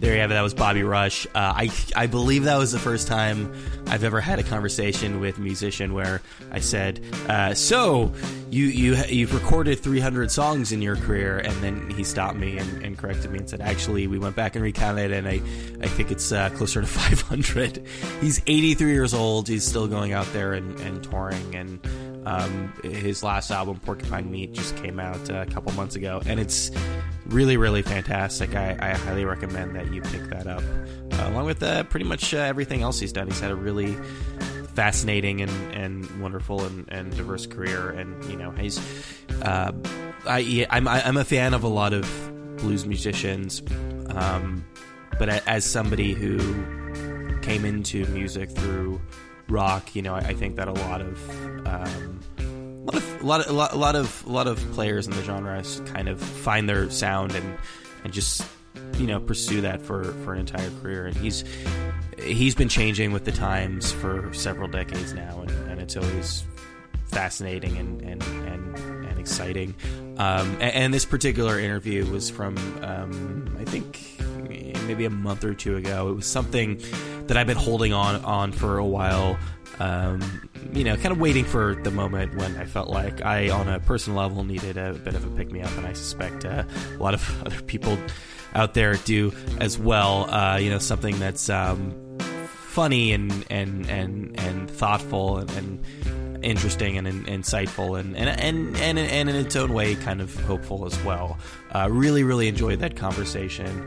There 0.00 0.14
you 0.14 0.20
have 0.20 0.30
it. 0.30 0.34
That 0.34 0.42
was 0.42 0.54
Bobby 0.54 0.84
Rush. 0.84 1.26
Uh, 1.26 1.30
I 1.34 1.70
I 1.96 2.06
believe 2.06 2.44
that 2.44 2.56
was 2.56 2.70
the 2.70 2.78
first 2.78 3.08
time 3.08 3.52
I've 3.88 4.04
ever 4.04 4.20
had 4.20 4.38
a 4.38 4.44
conversation 4.44 5.18
with 5.18 5.38
a 5.38 5.40
musician 5.40 5.92
where 5.92 6.22
I 6.52 6.60
said, 6.60 7.00
uh, 7.28 7.54
"So 7.54 8.12
you 8.48 8.66
you 8.66 8.94
you've 9.08 9.34
recorded 9.34 9.80
300 9.80 10.30
songs 10.30 10.70
in 10.70 10.82
your 10.82 10.94
career," 10.94 11.38
and 11.38 11.52
then 11.64 11.90
he 11.90 12.04
stopped 12.04 12.36
me 12.36 12.58
and, 12.58 12.84
and 12.84 12.96
corrected 12.96 13.32
me 13.32 13.38
and 13.38 13.50
said, 13.50 13.60
"Actually, 13.60 14.06
we 14.06 14.20
went 14.20 14.36
back 14.36 14.54
and 14.54 14.62
recounted, 14.62 15.10
and 15.10 15.26
I 15.26 15.40
I 15.82 15.88
think 15.88 16.12
it's 16.12 16.30
uh, 16.30 16.50
closer 16.50 16.80
to 16.80 16.86
500." 16.86 17.84
He's 18.20 18.40
83 18.46 18.92
years 18.92 19.12
old. 19.14 19.48
He's 19.48 19.64
still 19.64 19.88
going 19.88 20.12
out 20.12 20.32
there 20.32 20.52
and, 20.52 20.78
and 20.80 21.02
touring 21.02 21.56
and. 21.56 21.80
Um, 22.28 22.74
his 22.84 23.22
last 23.22 23.50
album, 23.50 23.80
Porcupine 23.80 24.30
Meat, 24.30 24.52
just 24.52 24.76
came 24.76 25.00
out 25.00 25.30
uh, 25.30 25.46
a 25.48 25.50
couple 25.50 25.72
months 25.72 25.96
ago, 25.96 26.20
and 26.26 26.38
it's 26.38 26.70
really, 27.24 27.56
really 27.56 27.80
fantastic. 27.80 28.54
I, 28.54 28.76
I 28.78 28.94
highly 28.94 29.24
recommend 29.24 29.74
that 29.76 29.94
you 29.94 30.02
pick 30.02 30.24
that 30.24 30.46
up, 30.46 30.62
uh, 30.62 31.30
along 31.30 31.46
with 31.46 31.62
uh, 31.62 31.84
pretty 31.84 32.04
much 32.04 32.34
uh, 32.34 32.38
everything 32.38 32.82
else 32.82 33.00
he's 33.00 33.14
done. 33.14 33.28
He's 33.28 33.40
had 33.40 33.50
a 33.50 33.56
really 33.56 33.96
fascinating 34.74 35.40
and, 35.40 35.74
and 35.74 36.20
wonderful 36.20 36.64
and, 36.64 36.84
and 36.90 37.16
diverse 37.16 37.46
career, 37.46 37.88
and 37.92 38.22
you 38.26 38.36
know 38.36 38.50
he's 38.50 38.78
uh, 39.40 39.72
I 40.26 40.66
I'm 40.68 40.86
I'm 40.86 41.16
a 41.16 41.24
fan 41.24 41.54
of 41.54 41.64
a 41.64 41.68
lot 41.68 41.94
of 41.94 42.04
blues 42.58 42.84
musicians, 42.84 43.62
um, 44.10 44.66
but 45.18 45.30
as 45.48 45.64
somebody 45.64 46.12
who 46.12 46.36
came 47.40 47.64
into 47.64 48.04
music 48.08 48.50
through 48.50 49.00
rock, 49.48 49.96
you 49.96 50.02
know, 50.02 50.14
I, 50.14 50.18
I 50.18 50.34
think 50.34 50.56
that 50.56 50.68
a 50.68 50.72
lot 50.72 51.00
of 51.00 51.66
um, 51.66 52.17
lot 52.88 52.96
of 52.96 53.22
a 53.22 53.24
lot 53.24 53.40
of 53.40 53.54
lot, 53.54 53.76
lot 53.76 53.96
of 53.96 54.24
a 54.26 54.32
lot 54.32 54.46
of 54.46 54.58
players 54.72 55.06
in 55.06 55.12
the 55.12 55.22
genre 55.22 55.62
kind 55.86 56.08
of 56.08 56.20
find 56.20 56.68
their 56.68 56.90
sound 56.90 57.34
and 57.34 57.58
and 58.04 58.12
just 58.12 58.44
you 58.96 59.06
know 59.06 59.20
pursue 59.20 59.60
that 59.60 59.82
for 59.82 60.04
for 60.24 60.32
an 60.34 60.40
entire 60.40 60.70
career. 60.82 61.06
And 61.06 61.16
he's 61.16 61.44
he's 62.18 62.54
been 62.54 62.68
changing 62.68 63.12
with 63.12 63.24
the 63.24 63.32
times 63.32 63.92
for 63.92 64.32
several 64.32 64.68
decades 64.68 65.12
now, 65.12 65.40
and, 65.40 65.50
and 65.70 65.80
it's 65.80 65.96
always 65.96 66.44
fascinating 67.06 67.76
and 67.76 68.02
and 68.02 68.22
and, 68.22 68.78
and 69.06 69.18
exciting. 69.18 69.74
Um, 70.18 70.50
and, 70.60 70.74
and, 70.74 70.94
this 70.94 71.04
particular 71.04 71.60
interview 71.60 72.04
was 72.10 72.28
from 72.28 72.56
um, 72.82 73.56
I 73.60 73.64
think 73.64 74.20
maybe 74.86 75.04
a 75.04 75.10
month 75.10 75.44
or 75.44 75.54
two 75.54 75.76
ago. 75.76 76.08
It 76.08 76.14
was 76.14 76.26
something 76.26 76.82
that 77.28 77.36
I've 77.36 77.46
been 77.46 77.56
holding 77.56 77.92
on 77.92 78.16
on 78.24 78.52
for 78.52 78.78
a 78.78 78.84
while. 78.84 79.38
Um, 79.78 80.47
you 80.72 80.84
know, 80.84 80.96
kind 80.96 81.12
of 81.12 81.18
waiting 81.20 81.44
for 81.44 81.74
the 81.74 81.90
moment 81.90 82.34
when 82.36 82.56
I 82.56 82.64
felt 82.64 82.88
like 82.88 83.24
I, 83.24 83.50
on 83.50 83.68
a 83.68 83.80
personal 83.80 84.18
level, 84.18 84.44
needed 84.44 84.76
a 84.76 84.94
bit 84.94 85.14
of 85.14 85.24
a 85.24 85.30
pick 85.36 85.50
me 85.50 85.60
up, 85.60 85.76
and 85.76 85.86
I 85.86 85.92
suspect 85.92 86.44
uh, 86.44 86.64
a 86.98 87.02
lot 87.02 87.14
of 87.14 87.42
other 87.46 87.60
people 87.62 87.98
out 88.54 88.74
there 88.74 88.94
do 88.96 89.32
as 89.60 89.78
well. 89.78 90.30
Uh, 90.30 90.56
you 90.56 90.70
know, 90.70 90.78
something 90.78 91.18
that's 91.18 91.48
um, 91.50 91.94
funny 92.78 93.12
and 93.12 93.44
and 93.50 93.88
and 93.90 94.38
and 94.38 94.70
thoughtful 94.70 95.38
and, 95.38 95.50
and 95.50 96.44
interesting 96.44 96.96
and, 96.96 97.06
and 97.06 97.26
insightful 97.26 97.98
and 97.98 98.16
and, 98.16 98.28
and 98.28 98.76
and 98.76 98.98
and 98.98 99.28
in 99.28 99.34
its 99.34 99.56
own 99.56 99.72
way 99.72 99.94
kind 99.96 100.20
of 100.20 100.34
hopeful 100.44 100.86
as 100.86 101.02
well. 101.02 101.38
Uh, 101.74 101.88
really, 101.90 102.22
really 102.22 102.48
enjoyed 102.48 102.80
that 102.80 102.96
conversation. 102.96 103.86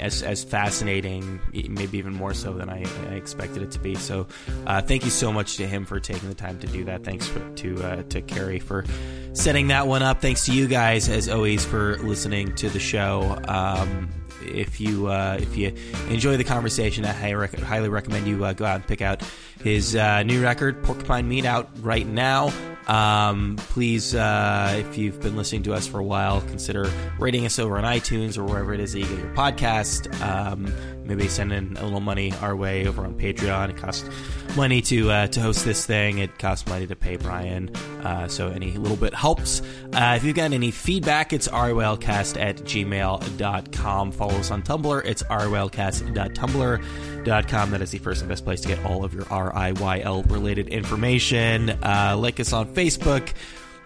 As, 0.00 0.22
as 0.22 0.44
fascinating, 0.44 1.40
maybe 1.52 1.98
even 1.98 2.12
more 2.12 2.34
so 2.34 2.52
than 2.52 2.68
I, 2.68 2.84
I 3.08 3.14
expected 3.14 3.62
it 3.62 3.70
to 3.72 3.78
be. 3.78 3.94
So, 3.94 4.26
uh, 4.66 4.82
thank 4.82 5.04
you 5.04 5.10
so 5.10 5.32
much 5.32 5.56
to 5.56 5.66
him 5.66 5.84
for 5.84 6.00
taking 6.00 6.28
the 6.28 6.34
time 6.34 6.58
to 6.60 6.66
do 6.66 6.84
that. 6.84 7.04
Thanks 7.04 7.26
for, 7.26 7.40
to 7.56 7.82
uh, 7.82 8.02
to 8.04 8.22
Kerry 8.22 8.58
for 8.58 8.84
setting 9.32 9.68
that 9.68 9.86
one 9.86 10.02
up. 10.02 10.20
Thanks 10.20 10.46
to 10.46 10.52
you 10.52 10.66
guys, 10.66 11.08
as 11.08 11.28
always, 11.28 11.64
for 11.64 11.96
listening 11.98 12.54
to 12.56 12.68
the 12.68 12.80
show. 12.80 13.38
Um, 13.48 14.08
if 14.42 14.80
you 14.80 15.08
uh, 15.08 15.38
if 15.40 15.56
you 15.56 15.74
enjoy 16.08 16.36
the 16.36 16.44
conversation, 16.44 17.04
I 17.04 17.12
highly, 17.12 17.88
recommend 17.88 18.26
you 18.26 18.44
uh, 18.44 18.52
go 18.52 18.64
out 18.64 18.76
and 18.76 18.86
pick 18.86 19.02
out 19.02 19.22
his 19.62 19.96
uh, 19.96 20.22
new 20.22 20.42
record, 20.42 20.82
Porcupine 20.82 21.28
Meat, 21.28 21.44
out 21.44 21.68
right 21.80 22.06
now. 22.06 22.52
Um, 22.86 23.56
please, 23.56 24.14
uh, 24.14 24.76
if 24.78 24.96
you've 24.96 25.20
been 25.20 25.36
listening 25.36 25.64
to 25.64 25.74
us 25.74 25.86
for 25.86 25.98
a 25.98 26.04
while, 26.04 26.40
consider 26.42 26.90
rating 27.18 27.44
us 27.44 27.58
over 27.58 27.76
on 27.76 27.84
iTunes 27.84 28.38
or 28.38 28.44
wherever 28.44 28.72
it 28.72 28.80
is 28.80 28.92
that 28.92 29.00
you 29.00 29.06
get 29.06 29.18
your 29.18 29.34
podcast. 29.34 30.20
Um, 30.20 30.72
maybe 31.04 31.28
send 31.28 31.52
in 31.52 31.76
a 31.76 31.84
little 31.84 32.00
money 32.00 32.32
our 32.40 32.54
way 32.54 32.86
over 32.86 33.04
on 33.04 33.14
Patreon. 33.14 33.70
It 33.70 33.76
costs 33.76 34.08
money 34.56 34.80
to 34.82 35.10
uh, 35.10 35.26
to 35.28 35.40
host 35.40 35.64
this 35.64 35.86
thing. 35.86 36.18
It 36.18 36.38
costs 36.38 36.68
money 36.68 36.86
to 36.86 36.94
pay 36.96 37.16
Brian, 37.16 37.74
uh, 38.02 38.28
so 38.28 38.48
any 38.48 38.72
little 38.72 38.96
bit 38.96 39.14
helps. 39.14 39.62
Uh, 39.92 40.14
if 40.16 40.24
you've 40.24 40.36
got 40.36 40.52
any 40.52 40.70
feedback, 40.70 41.32
it's 41.32 41.48
rylcast 41.48 42.38
at 42.40 42.56
gmail.com. 42.56 44.12
Follow 44.12 44.34
us 44.34 44.50
on 44.50 44.62
Tumblr. 44.62 45.04
It's 45.04 45.22
rylcast.tumblr.com. 45.24 47.70
That 47.70 47.82
is 47.82 47.90
the 47.90 47.98
first 47.98 48.22
and 48.22 48.28
best 48.28 48.44
place 48.44 48.60
to 48.62 48.68
get 48.68 48.84
all 48.84 49.04
of 49.04 49.14
your 49.14 49.24
RIYL 49.24 50.30
related 50.30 50.68
information. 50.68 51.70
Uh, 51.70 52.16
like 52.18 52.40
us 52.40 52.52
on 52.52 52.74
Facebook. 52.74 53.32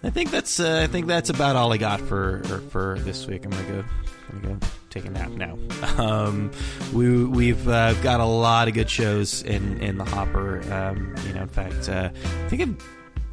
I 0.02 0.10
think 0.10 0.30
that's 0.30 0.60
uh, 0.60 0.80
I 0.82 0.86
think 0.86 1.06
that's 1.06 1.30
about 1.30 1.56
all 1.56 1.72
I 1.72 1.76
got 1.76 2.00
for 2.00 2.42
for 2.70 2.98
this 3.00 3.26
week. 3.26 3.44
I'm 3.44 3.50
gonna 3.50 3.68
go 3.68 3.84
Gonna 4.30 4.54
go 4.54 4.66
take 4.90 5.04
a 5.04 5.10
nap 5.10 5.30
now. 5.30 5.58
Um, 6.00 6.50
we 6.94 7.24
we've 7.24 7.68
uh, 7.68 7.94
got 7.94 8.20
a 8.20 8.24
lot 8.24 8.68
of 8.68 8.74
good 8.74 8.88
shows 8.88 9.42
in 9.42 9.78
in 9.78 9.98
the 9.98 10.04
hopper. 10.04 10.60
Um, 10.72 11.14
you 11.26 11.34
know, 11.34 11.42
in 11.42 11.48
fact, 11.48 11.88
uh, 11.88 12.10
I 12.14 12.48
think 12.48 12.62
I, 12.62 12.84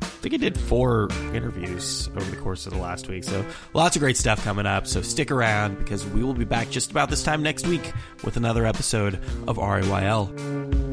I 0.02 0.06
think 0.06 0.34
I 0.34 0.38
did 0.38 0.58
four 0.58 1.10
interviews 1.34 2.10
over 2.10 2.30
the 2.30 2.38
course 2.38 2.66
of 2.66 2.74
the 2.74 2.80
last 2.80 3.08
week. 3.08 3.24
So 3.24 3.46
lots 3.74 3.96
of 3.96 4.02
great 4.02 4.18
stuff 4.18 4.44
coming 4.44 4.66
up. 4.66 4.88
So 4.88 5.02
stick 5.02 5.32
around 5.32 5.78
because 5.78 6.06
we 6.08 6.24
will 6.24 6.34
be 6.34 6.46
back 6.46 6.70
just 6.70 6.92
about 6.92 7.10
this 7.10 7.24
time 7.24 7.44
next 7.44 7.68
week 7.68 7.94
with 8.24 8.36
another 8.38 8.66
episode 8.66 9.16
of 9.48 9.58
RIYL. 9.58 10.87